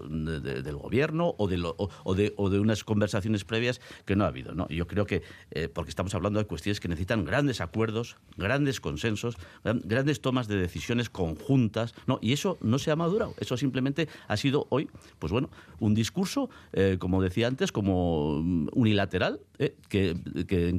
del 0.08 0.76
gobierno 0.76 1.34
o 1.38 1.48
de, 1.48 1.60
o, 2.04 2.14
de, 2.14 2.34
o, 2.36 2.50
de, 2.50 2.60
unas 2.60 2.84
conversaciones 2.84 3.44
previas 3.44 3.80
que 4.04 4.16
no 4.16 4.24
ha 4.24 4.28
habido. 4.28 4.54
¿no? 4.54 4.68
Yo 4.68 4.86
creo 4.86 5.06
que, 5.06 5.22
eh, 5.50 5.68
porque 5.68 5.90
estamos 5.90 6.14
hablando 6.14 6.38
de 6.38 6.46
cuestiones 6.46 6.80
que 6.80 6.88
necesitan 6.88 7.24
grandes 7.24 7.60
acuerdos, 7.60 8.16
grandes 8.36 8.80
consensos, 8.80 9.36
grandes 9.64 10.20
tomas 10.20 10.48
de 10.48 10.56
decisiones 10.56 11.10
conjuntas, 11.10 11.94
¿no? 12.06 12.18
y 12.20 12.32
eso 12.32 12.58
no 12.60 12.78
se 12.78 12.90
ha 12.90 12.96
madurado, 12.96 13.34
eso 13.38 13.56
simplemente 13.56 14.08
ha 14.28 14.36
sido 14.36 14.66
hoy, 14.70 14.88
pues 15.18 15.32
bueno, 15.32 15.50
un 15.78 15.94
discurso, 15.94 16.50
eh, 16.72 16.96
como 16.98 17.22
decía 17.22 17.46
antes, 17.46 17.72
como 17.72 18.38
unilateral, 18.72 19.40
eh, 19.58 19.76
que 19.88 20.16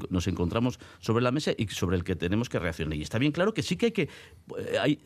nos 0.09 0.28
encontramos 0.28 0.80
sobre 0.99 1.24
la 1.24 1.32
mesa 1.32 1.51
y 1.57 1.67
sobre 1.67 1.97
el 1.97 2.03
que 2.03 2.15
tenemos 2.15 2.49
que 2.49 2.59
reaccionar. 2.59 2.97
Y 2.97 3.01
está 3.01 3.17
bien 3.17 3.32
claro 3.32 3.53
que 3.53 3.61
sí 3.62 3.78
que 3.78 3.88
hay 3.88 3.91
que... 3.91 4.09
Eh, 4.57 4.97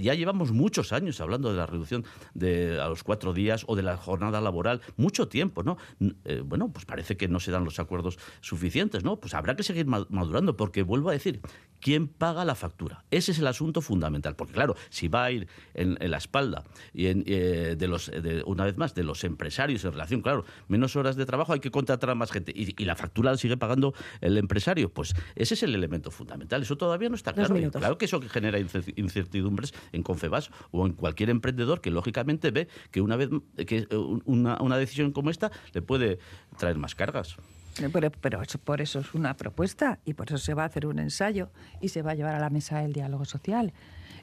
ya 0.00 0.14
llevamos 0.14 0.52
muchos 0.52 0.92
años 0.92 1.20
hablando 1.20 1.50
de 1.50 1.58
la 1.58 1.66
reducción 1.66 2.04
de 2.32 2.80
a 2.80 2.88
los 2.88 3.02
cuatro 3.02 3.34
días 3.34 3.64
o 3.66 3.76
de 3.76 3.82
la 3.82 3.96
jornada 3.96 4.40
laboral, 4.40 4.80
mucho 4.96 5.28
tiempo, 5.28 5.62
¿no? 5.62 5.76
Eh, 6.24 6.42
bueno, 6.44 6.72
pues 6.72 6.84
parece 6.84 7.16
que 7.16 7.28
no 7.28 7.40
se 7.40 7.50
dan 7.50 7.64
los 7.64 7.78
acuerdos 7.78 8.18
suficientes, 8.40 9.04
¿no? 9.04 9.16
Pues 9.16 9.34
habrá 9.34 9.56
que 9.56 9.62
seguir 9.62 9.86
madurando, 9.86 10.56
porque 10.56 10.82
vuelvo 10.82 11.10
a 11.10 11.12
decir, 11.12 11.40
¿quién 11.80 12.08
paga 12.08 12.44
la 12.44 12.54
factura? 12.54 13.04
Ese 13.10 13.32
es 13.32 13.38
el 13.38 13.46
asunto 13.46 13.82
fundamental, 13.82 14.36
porque 14.36 14.54
claro, 14.54 14.74
si 14.88 15.08
va 15.08 15.24
a 15.24 15.30
ir 15.32 15.48
en, 15.74 15.98
la 16.00 16.16
espalda 16.16 16.64
y 16.92 17.06
eh, 17.06 17.76
de 17.76 17.88
los, 17.88 18.10
una 18.46 18.64
vez 18.64 18.78
más, 18.78 18.94
de 18.94 19.04
los 19.04 19.24
empresarios 19.24 19.84
en 19.84 19.92
relación, 19.92 20.22
claro, 20.22 20.44
menos 20.68 20.96
horas 20.96 21.16
de 21.16 21.26
trabajo 21.26 21.52
hay 21.52 21.60
que 21.60 21.70
contratar 21.70 22.10
a 22.10 22.14
más 22.14 22.30
gente 22.30 22.52
y, 22.54 22.84
la 22.84 22.96
factura 22.96 23.32
la 23.32 23.38
sigue 23.38 23.56
pagando 23.56 23.94
el 24.20 24.36
empresario, 24.36 24.92
pues 24.92 25.14
ese 25.34 25.54
es 25.54 25.62
el 25.62 25.74
elemento 25.74 26.10
fundamental. 26.10 26.62
Eso 26.62 26.76
todavía 26.76 27.08
no 27.08 27.14
está 27.14 27.32
claro. 27.32 27.54
Claro 27.70 27.98
que 27.98 28.03
eso 28.04 28.20
que 28.20 28.28
genera 28.28 28.58
incertidumbres 28.58 29.74
en 29.92 30.02
Confebas 30.02 30.50
o 30.70 30.86
en 30.86 30.92
cualquier 30.92 31.30
emprendedor 31.30 31.80
que 31.80 31.90
lógicamente 31.90 32.50
ve 32.50 32.68
que 32.90 33.00
una 33.00 33.16
vez 33.16 33.30
que 33.66 33.86
una, 34.24 34.60
una 34.60 34.76
decisión 34.76 35.12
como 35.12 35.30
esta 35.30 35.50
le 35.72 35.82
puede 35.82 36.18
traer 36.58 36.76
más 36.76 36.94
cargas. 36.94 37.36
Pero, 37.92 38.10
pero 38.12 38.42
eso, 38.42 38.58
por 38.58 38.80
eso 38.80 39.00
es 39.00 39.14
una 39.14 39.36
propuesta 39.36 39.98
y 40.04 40.14
por 40.14 40.28
eso 40.28 40.38
se 40.38 40.54
va 40.54 40.62
a 40.62 40.66
hacer 40.66 40.86
un 40.86 41.00
ensayo 41.00 41.50
y 41.80 41.88
se 41.88 42.02
va 42.02 42.12
a 42.12 42.14
llevar 42.14 42.34
a 42.34 42.38
la 42.38 42.50
mesa 42.50 42.84
el 42.84 42.92
diálogo 42.92 43.24
social 43.24 43.72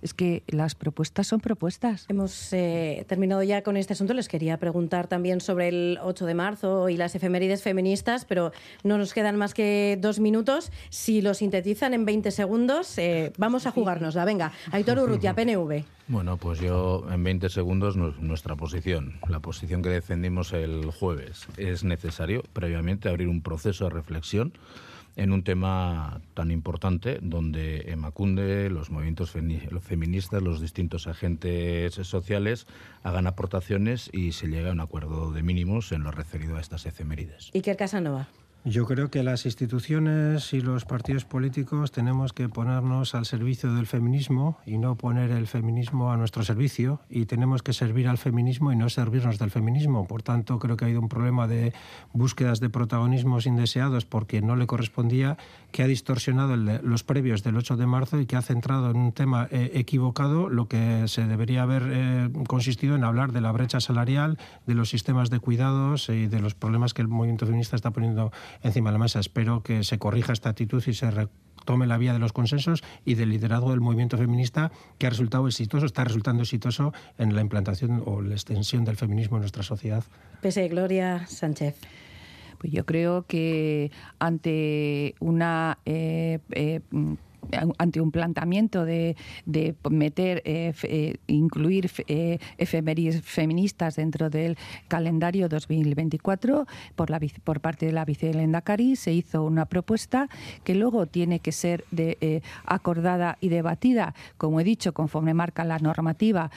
es 0.02 0.14
que 0.14 0.44
las 0.48 0.76
propuestas 0.76 1.28
son 1.28 1.40
propuestas. 1.40 2.06
Hemos 2.10 2.54
eh, 2.54 3.06
terminado 3.08 3.44
ya 3.44 3.62
con 3.64 3.78
este 3.78 3.94
asunto. 3.94 4.14
Les 4.14 4.28
quería 4.28 4.58
preguntar 4.58 5.08
también 5.08 5.42
sobre 5.42 5.68
el 5.70 6.00
8 6.02 6.26
de 6.26 6.34
marzo 6.34 6.90
y 6.90 6.98
las 6.98 7.16
efemérides 7.16 7.62
feministas, 7.62 8.26
pero 8.26 8.52
no 8.84 8.98
nos 8.98 9.14
quedan 9.14 9.36
más 9.36 9.54
que 9.54 9.98
dos 10.00 10.20
minutos. 10.20 10.72
Si 10.90 11.22
lo 11.22 11.34
sintetizan 11.34 11.94
en 11.94 12.06
20 12.06 12.32
segundos, 12.32 12.98
eh, 12.98 13.32
vamos 13.38 13.66
a 13.68 13.72
jugárnosla. 13.72 14.26
Venga, 14.26 14.52
Aitor 14.72 15.00
Urrutia, 15.00 15.34
PNV. 15.34 15.84
Bueno, 16.08 16.38
pues 16.38 16.60
yo 16.60 17.06
en 17.10 17.24
20 17.24 17.50
segundos 17.50 17.96
nuestra 17.96 18.56
posición, 18.56 19.20
la 19.30 19.40
posición 19.40 19.82
que 19.82 19.90
defendimos 19.90 20.52
el 20.52 20.92
jueves. 20.92 21.48
Es 21.58 21.84
necesario 21.84 22.44
previamente 22.52 23.08
abrir 23.08 23.30
un 23.30 23.42
proceso 23.42 23.86
de 23.86 23.92
reflexión 23.92 24.52
en 25.16 25.32
un 25.32 25.44
tema 25.44 26.22
tan 26.34 26.52
importante 26.52 27.20
donde 27.22 27.92
Emacunde, 27.92 28.70
los 28.70 28.90
movimientos 28.90 29.32
feministas, 29.82 30.42
los 30.42 30.62
distintos 30.62 31.08
agentes 31.08 31.94
sociales 31.96 32.68
hagan 33.04 33.28
aportaciones 33.28 34.10
y 34.14 34.32
se 34.32 34.48
llegue 34.48 34.70
a 34.70 34.72
un 34.72 34.80
acuerdo 34.80 35.32
de 35.32 35.44
mínimos 35.44 35.92
en 35.92 36.04
lo 36.04 36.12
referido 36.12 36.58
a 36.58 36.62
estas 36.62 36.86
efemérides. 36.86 37.52
Iker 37.54 37.78
Casanova. 37.78 38.28
Yo 38.64 38.86
creo 38.86 39.10
que 39.10 39.24
las 39.24 39.48
instituciones 39.48 40.54
y 40.54 40.62
los 40.62 40.86
partidos 40.86 41.26
políticos 41.26 41.92
tenemos 41.92 42.32
que 42.32 42.48
ponernos 42.48 43.16
al 43.16 43.26
servicio 43.26 43.74
del 43.74 43.88
feminismo 43.88 44.60
y 44.68 44.78
no 44.78 44.96
poner 44.98 45.32
el 45.32 45.48
feminismo 45.48 46.12
a 46.12 46.18
nuestro 46.18 46.44
servicio 46.44 47.00
y 47.10 47.26
tenemos 47.26 47.64
que 47.64 47.74
servir 47.74 48.08
al 48.08 48.20
feminismo 48.20 48.72
y 48.72 48.76
no 48.76 48.88
servirnos 48.90 49.40
del 49.40 49.50
feminismo. 49.50 50.06
Por 50.06 50.22
tanto, 50.22 50.60
creo 50.60 50.78
que 50.78 50.86
ha 50.86 50.88
habido 50.88 51.02
un 51.02 51.10
problema 51.10 51.48
de 51.48 51.74
búsquedas 52.14 52.60
de 52.60 52.70
protagonismos 52.70 53.48
indeseados 53.48 54.06
porque 54.06 54.44
no 54.44 54.56
le 54.56 54.68
correspondía, 54.68 55.38
que 55.72 55.82
ha 55.82 55.88
distorsionado 55.88 56.56
los 56.56 57.04
previos 57.04 57.42
del 57.42 57.58
8 57.58 57.78
de 57.78 57.88
marzo 57.88 58.20
y 58.20 58.28
que 58.28 58.36
ha 58.36 58.44
centrado 58.44 58.92
en 58.92 58.98
un 58.98 59.12
tema 59.12 59.48
eh, 59.50 59.72
equivocado 59.74 60.50
lo 60.50 60.68
que 60.68 61.08
se 61.08 61.26
debería 61.26 61.64
haber 61.64 61.88
eh, 61.88 62.30
consistido 62.48 62.96
en 62.96 63.06
hablar 63.06 63.32
de 63.32 63.42
la 63.42 63.52
brecha 63.52 63.80
salarial, 63.80 64.38
de 64.68 64.76
los 64.76 64.90
sistemas 64.90 65.32
de 65.32 65.40
cuidados 65.40 66.10
y 66.10 66.28
de 66.28 66.40
los 66.40 66.54
problemas 66.54 66.94
que 66.94 67.02
el 67.02 67.08
movimiento 67.08 67.48
feminista 67.48 67.76
está 67.76 67.90
poniendo 67.90 68.32
encima 68.64 68.90
de 68.90 68.94
la 68.94 69.00
mesa. 69.00 69.20
Espero 69.20 69.64
que 69.64 69.84
se 69.84 69.98
corrija 69.98 70.34
esta 70.34 70.50
actitud 70.50 70.84
y 70.86 70.94
se 70.94 71.10
retome 71.12 71.88
la 71.88 71.98
vía 71.98 72.14
de 72.14 72.20
los 72.20 72.34
consensos 72.34 72.84
y 73.06 73.16
del 73.16 73.30
liderazgo 73.30 73.72
del 73.72 73.82
movimiento 73.82 74.18
feminista 74.18 74.72
que 74.98 75.08
ha 75.08 75.10
resultado 75.10 75.48
exitoso, 75.48 75.86
está 75.86 76.04
resultando 76.04 76.44
exitoso 76.44 76.94
en 77.18 77.36
la 77.36 77.42
implantación 77.42 78.02
o 78.06 78.22
la 78.22 78.34
extensión 78.34 78.86
del 78.86 78.98
feminismo 78.98 79.38
en 79.38 79.42
nuestra 79.42 79.64
sociedad. 79.64 80.04
Pese 80.42 80.68
Gloria 80.68 81.26
Sánchez. 81.28 81.76
Pues 82.58 82.72
yo 82.72 82.86
creo 82.86 83.26
que 83.26 83.92
ante 84.20 85.16
una 85.20 85.80
eh, 85.86 86.40
eh, 86.52 86.82
ante 87.78 88.02
un 88.02 88.12
planteamiento 88.12 88.86
de, 88.86 89.16
meter, 89.90 90.42
eh, 90.46 90.74
eh, 90.84 91.18
incluir 91.28 91.90
eh, 92.08 92.40
feministas 93.24 93.96
dentro 93.96 94.30
del 94.30 94.58
calendario 94.88 95.50
2024 95.50 96.68
por, 96.96 97.10
la, 97.10 97.20
por 97.44 97.60
parte 97.60 97.86
de 97.88 97.92
la 97.92 98.06
vicelenda 98.06 98.62
Cari, 98.62 98.96
se 98.96 99.14
hizo 99.14 99.44
una 99.44 99.66
propuesta 99.66 100.30
que 100.64 100.76
luego 100.76 101.08
tiene 101.08 101.40
que 101.40 101.52
ser 101.52 101.86
de, 101.92 102.42
acordada 102.66 103.38
y 103.42 103.50
debatida, 103.50 104.14
como 104.38 104.60
he 104.60 104.64
dicho, 104.64 104.94
conforme 104.94 105.34
marca 105.34 105.64
la 105.64 105.80
normativa, 105.80 106.52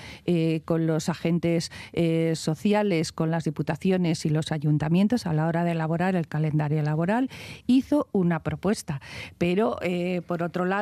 con 0.64 0.86
los 0.86 1.08
agentes 1.08 1.70
sociales, 2.34 3.12
con 3.12 3.30
las 3.30 3.44
diputaciones 3.44 4.24
y 4.24 4.28
los 4.28 4.52
ayuntamientos 4.52 5.26
a 5.26 5.32
la 5.32 5.46
hora 5.46 5.64
de 5.64 5.72
elaborar 5.72 6.16
el 6.16 6.28
calendario 6.28 6.82
laboral, 6.82 7.30
hizo 7.66 8.08
una 8.12 8.40
propuesta. 8.40 9.00
Pero, 9.38 9.78
por 10.26 10.42
otro 10.42 10.64
lado, 10.64 10.73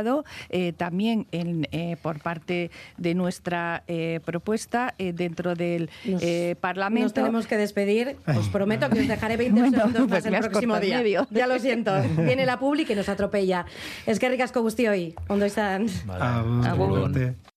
eh, 0.48 0.72
también 0.72 1.26
en, 1.32 1.66
eh, 1.72 1.96
por 2.00 2.20
parte 2.20 2.70
de 2.96 3.14
nuestra 3.14 3.82
eh, 3.86 4.20
propuesta 4.24 4.94
eh, 4.98 5.12
dentro 5.12 5.54
del 5.54 5.90
Nos- 6.04 6.22
eh, 6.22 6.56
Parlamento. 6.60 7.04
Nos 7.06 7.14
tenemos 7.14 7.46
que 7.46 7.56
despedir. 7.56 8.16
Os 8.26 8.48
prometo 8.48 8.88
que 8.90 9.00
os 9.00 9.08
dejaré 9.08 9.36
20 9.36 9.60
Bueno, 9.60 9.76
segundos 9.78 10.06
pues 10.08 10.24
más 10.24 10.34
el 10.44 10.50
próximo 10.50 10.80
día. 10.80 10.98
medio. 10.98 11.26
Ya 11.30 11.46
lo 11.46 11.58
siento. 11.58 11.92
Viene 12.16 12.46
la 12.46 12.58
publi 12.58 12.84
que 12.84 12.94
nos 12.96 13.08
atropella. 13.08 13.66
Es 14.06 14.18
que 14.18 14.28
ricasco 14.28 14.62
guztioi. 14.62 15.14
Ondo 15.28 15.46
izan. 15.46 15.86
Vale. 16.06 17.51